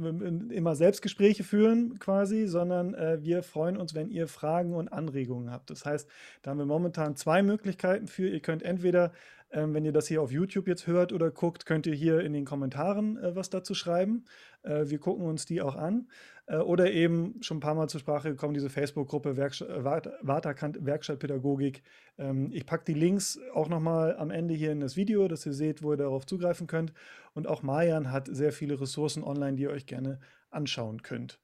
immer 0.49 0.75
Selbstgespräche 0.75 1.45
führen 1.45 1.99
quasi, 1.99 2.47
sondern 2.47 2.93
äh, 2.93 3.19
wir 3.21 3.43
freuen 3.43 3.77
uns, 3.77 3.95
wenn 3.95 4.09
ihr 4.09 4.27
Fragen 4.27 4.73
und 4.73 4.91
Anregungen 4.91 5.51
habt. 5.51 5.69
Das 5.69 5.85
heißt, 5.85 6.09
da 6.41 6.51
haben 6.51 6.57
wir 6.57 6.65
momentan 6.65 7.15
zwei 7.15 7.43
Möglichkeiten 7.43 8.07
für. 8.07 8.27
Ihr 8.27 8.41
könnt 8.41 8.61
entweder 8.61 9.13
ähm, 9.51 9.73
wenn 9.73 9.85
ihr 9.85 9.93
das 9.93 10.07
hier 10.07 10.21
auf 10.21 10.31
YouTube 10.31 10.67
jetzt 10.67 10.87
hört 10.87 11.13
oder 11.13 11.31
guckt, 11.31 11.65
könnt 11.65 11.87
ihr 11.87 11.93
hier 11.93 12.19
in 12.21 12.33
den 12.33 12.45
Kommentaren 12.45 13.17
äh, 13.17 13.35
was 13.35 13.49
dazu 13.49 13.73
schreiben. 13.73 14.25
Äh, 14.63 14.89
wir 14.89 14.99
gucken 14.99 15.25
uns 15.25 15.45
die 15.45 15.61
auch 15.61 15.75
an. 15.75 16.09
Äh, 16.47 16.57
oder 16.57 16.91
eben 16.91 17.35
schon 17.41 17.57
ein 17.57 17.61
paar 17.61 17.75
Mal 17.75 17.87
zur 17.87 17.99
Sprache 17.99 18.29
gekommen, 18.29 18.53
diese 18.53 18.69
Facebook-Gruppe 18.69 19.37
Waterkant 19.37 20.85
Werkstattpädagogik. 20.85 21.83
Ähm, 22.17 22.49
ich 22.51 22.65
packe 22.65 22.85
die 22.85 22.93
Links 22.93 23.39
auch 23.53 23.69
nochmal 23.69 24.17
am 24.17 24.31
Ende 24.31 24.53
hier 24.53 24.71
in 24.71 24.79
das 24.79 24.97
Video, 24.97 25.27
dass 25.27 25.45
ihr 25.45 25.53
seht, 25.53 25.83
wo 25.83 25.93
ihr 25.93 25.97
darauf 25.97 26.25
zugreifen 26.25 26.67
könnt. 26.67 26.93
Und 27.33 27.47
auch 27.47 27.63
Mayan 27.63 28.11
hat 28.11 28.27
sehr 28.29 28.51
viele 28.51 28.79
Ressourcen 28.79 29.23
online, 29.23 29.55
die 29.55 29.63
ihr 29.63 29.71
euch 29.71 29.85
gerne 29.85 30.19
anschauen 30.49 31.01
könnt. 31.03 31.39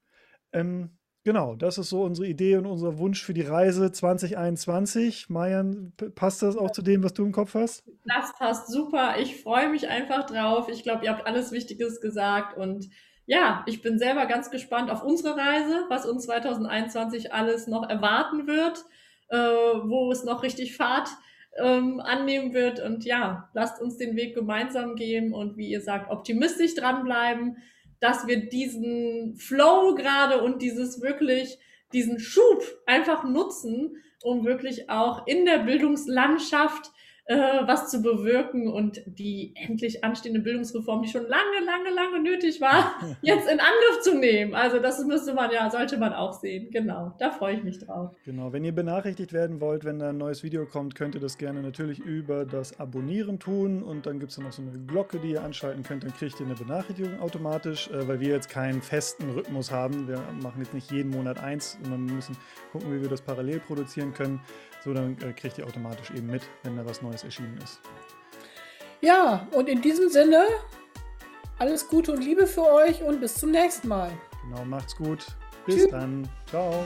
Ähm, 0.52 0.90
genau, 1.24 1.54
das 1.54 1.78
ist 1.78 1.88
so 1.88 2.02
unsere 2.02 2.28
Idee 2.28 2.56
und 2.56 2.66
unser 2.66 2.98
Wunsch 2.98 3.22
für 3.22 3.34
die 3.34 3.42
Reise 3.42 3.90
2021. 3.90 5.28
Mayan, 5.28 5.92
passt 6.14 6.42
das 6.42 6.56
auch 6.56 6.70
zu 6.70 6.82
dem, 6.82 7.02
was 7.02 7.14
du 7.14 7.24
im 7.24 7.32
Kopf 7.32 7.54
hast? 7.54 7.84
Das 8.04 8.32
passt 8.38 8.70
super. 8.70 9.16
Ich 9.18 9.42
freue 9.42 9.68
mich 9.68 9.88
einfach 9.88 10.26
drauf. 10.26 10.68
Ich 10.68 10.82
glaube, 10.82 11.04
ihr 11.04 11.10
habt 11.10 11.26
alles 11.26 11.50
Wichtiges 11.52 12.00
gesagt 12.00 12.56
und 12.56 12.88
ja, 13.26 13.64
ich 13.66 13.80
bin 13.80 13.98
selber 13.98 14.26
ganz 14.26 14.50
gespannt 14.50 14.90
auf 14.90 15.02
unsere 15.02 15.36
Reise, 15.36 15.84
was 15.88 16.06
uns 16.06 16.24
2021 16.24 17.32
alles 17.32 17.66
noch 17.66 17.88
erwarten 17.88 18.46
wird, 18.46 18.84
äh, 19.28 19.38
wo 19.38 20.12
es 20.12 20.24
noch 20.24 20.42
richtig 20.42 20.76
Fahrt 20.76 21.08
ähm, 21.56 22.00
annehmen 22.00 22.52
wird. 22.52 22.80
Und 22.80 23.04
ja, 23.04 23.48
lasst 23.54 23.80
uns 23.80 23.96
den 23.96 24.16
Weg 24.16 24.34
gemeinsam 24.34 24.94
gehen 24.94 25.32
und 25.32 25.56
wie 25.56 25.68
ihr 25.68 25.80
sagt, 25.80 26.10
optimistisch 26.10 26.74
dranbleiben, 26.74 27.56
dass 28.00 28.26
wir 28.26 28.48
diesen 28.48 29.36
Flow 29.36 29.94
gerade 29.94 30.42
und 30.42 30.62
dieses 30.62 31.00
wirklich, 31.00 31.58
diesen 31.92 32.18
Schub 32.18 32.62
einfach 32.86 33.24
nutzen, 33.24 33.96
um 34.22 34.44
wirklich 34.44 34.90
auch 34.90 35.26
in 35.26 35.44
der 35.44 35.58
Bildungslandschaft 35.58 36.90
äh, 37.26 37.36
was 37.66 37.90
zu 37.90 38.02
bewirken 38.02 38.68
und 38.68 39.00
die 39.06 39.54
endlich 39.56 40.04
anstehende 40.04 40.40
Bildungsreform, 40.40 41.02
die 41.02 41.08
schon 41.08 41.22
lange, 41.22 41.64
lange, 41.64 41.90
lange 41.94 42.22
nötig 42.22 42.60
war, 42.60 42.94
jetzt 43.22 43.50
in 43.50 43.60
Angriff 43.60 44.00
zu 44.02 44.14
nehmen. 44.14 44.54
Also 44.54 44.78
das 44.78 45.02
müsste 45.04 45.32
man 45.32 45.50
ja, 45.50 45.70
sollte 45.70 45.96
man 45.96 46.12
auch 46.12 46.34
sehen. 46.34 46.70
Genau, 46.70 47.14
da 47.18 47.30
freue 47.30 47.56
ich 47.56 47.64
mich 47.64 47.78
drauf. 47.78 48.14
Genau, 48.24 48.52
wenn 48.52 48.62
ihr 48.64 48.74
benachrichtigt 48.74 49.32
werden 49.32 49.60
wollt, 49.60 49.84
wenn 49.84 49.98
da 49.98 50.10
ein 50.10 50.18
neues 50.18 50.42
Video 50.42 50.66
kommt, 50.66 50.94
könnt 50.94 51.14
ihr 51.14 51.20
das 51.20 51.38
gerne 51.38 51.62
natürlich 51.62 51.98
über 51.98 52.44
das 52.44 52.78
Abonnieren 52.78 53.38
tun 53.38 53.82
und 53.82 54.04
dann 54.04 54.20
gibt 54.20 54.32
es 54.32 54.38
noch 54.38 54.52
so 54.52 54.60
eine 54.60 54.72
Glocke, 54.86 55.18
die 55.18 55.30
ihr 55.30 55.42
anschalten 55.42 55.82
könnt, 55.82 56.04
dann 56.04 56.12
kriegt 56.12 56.38
ihr 56.40 56.46
eine 56.46 56.54
Benachrichtigung 56.54 57.20
automatisch, 57.20 57.88
äh, 57.88 58.06
weil 58.06 58.20
wir 58.20 58.28
jetzt 58.28 58.50
keinen 58.50 58.82
festen 58.82 59.30
Rhythmus 59.30 59.70
haben. 59.70 60.08
Wir 60.08 60.20
machen 60.42 60.60
jetzt 60.60 60.74
nicht 60.74 60.90
jeden 60.90 61.10
Monat 61.10 61.42
eins, 61.42 61.78
sondern 61.82 62.04
müssen 62.04 62.36
gucken, 62.70 62.92
wie 62.92 63.00
wir 63.00 63.08
das 63.08 63.22
parallel 63.22 63.60
produzieren 63.60 64.12
können. 64.12 64.40
So, 64.84 64.92
dann 64.92 65.16
äh, 65.22 65.32
kriegt 65.32 65.56
ihr 65.58 65.66
automatisch 65.66 66.10
eben 66.10 66.26
mit, 66.26 66.42
wenn 66.62 66.76
da 66.76 66.84
was 66.84 67.00
Neues 67.00 67.24
erschienen 67.24 67.58
ist. 67.64 67.80
Ja, 69.00 69.48
und 69.52 69.68
in 69.68 69.80
diesem 69.80 70.10
Sinne 70.10 70.46
alles 71.58 71.88
Gute 71.88 72.12
und 72.12 72.22
Liebe 72.22 72.46
für 72.46 72.70
euch 72.70 73.02
und 73.02 73.20
bis 73.20 73.34
zum 73.34 73.50
nächsten 73.50 73.88
Mal. 73.88 74.12
Genau, 74.42 74.64
macht's 74.64 74.94
gut. 74.96 75.24
Bis 75.66 75.76
Tschüss. 75.76 75.90
dann. 75.90 76.28
Ciao. 76.46 76.84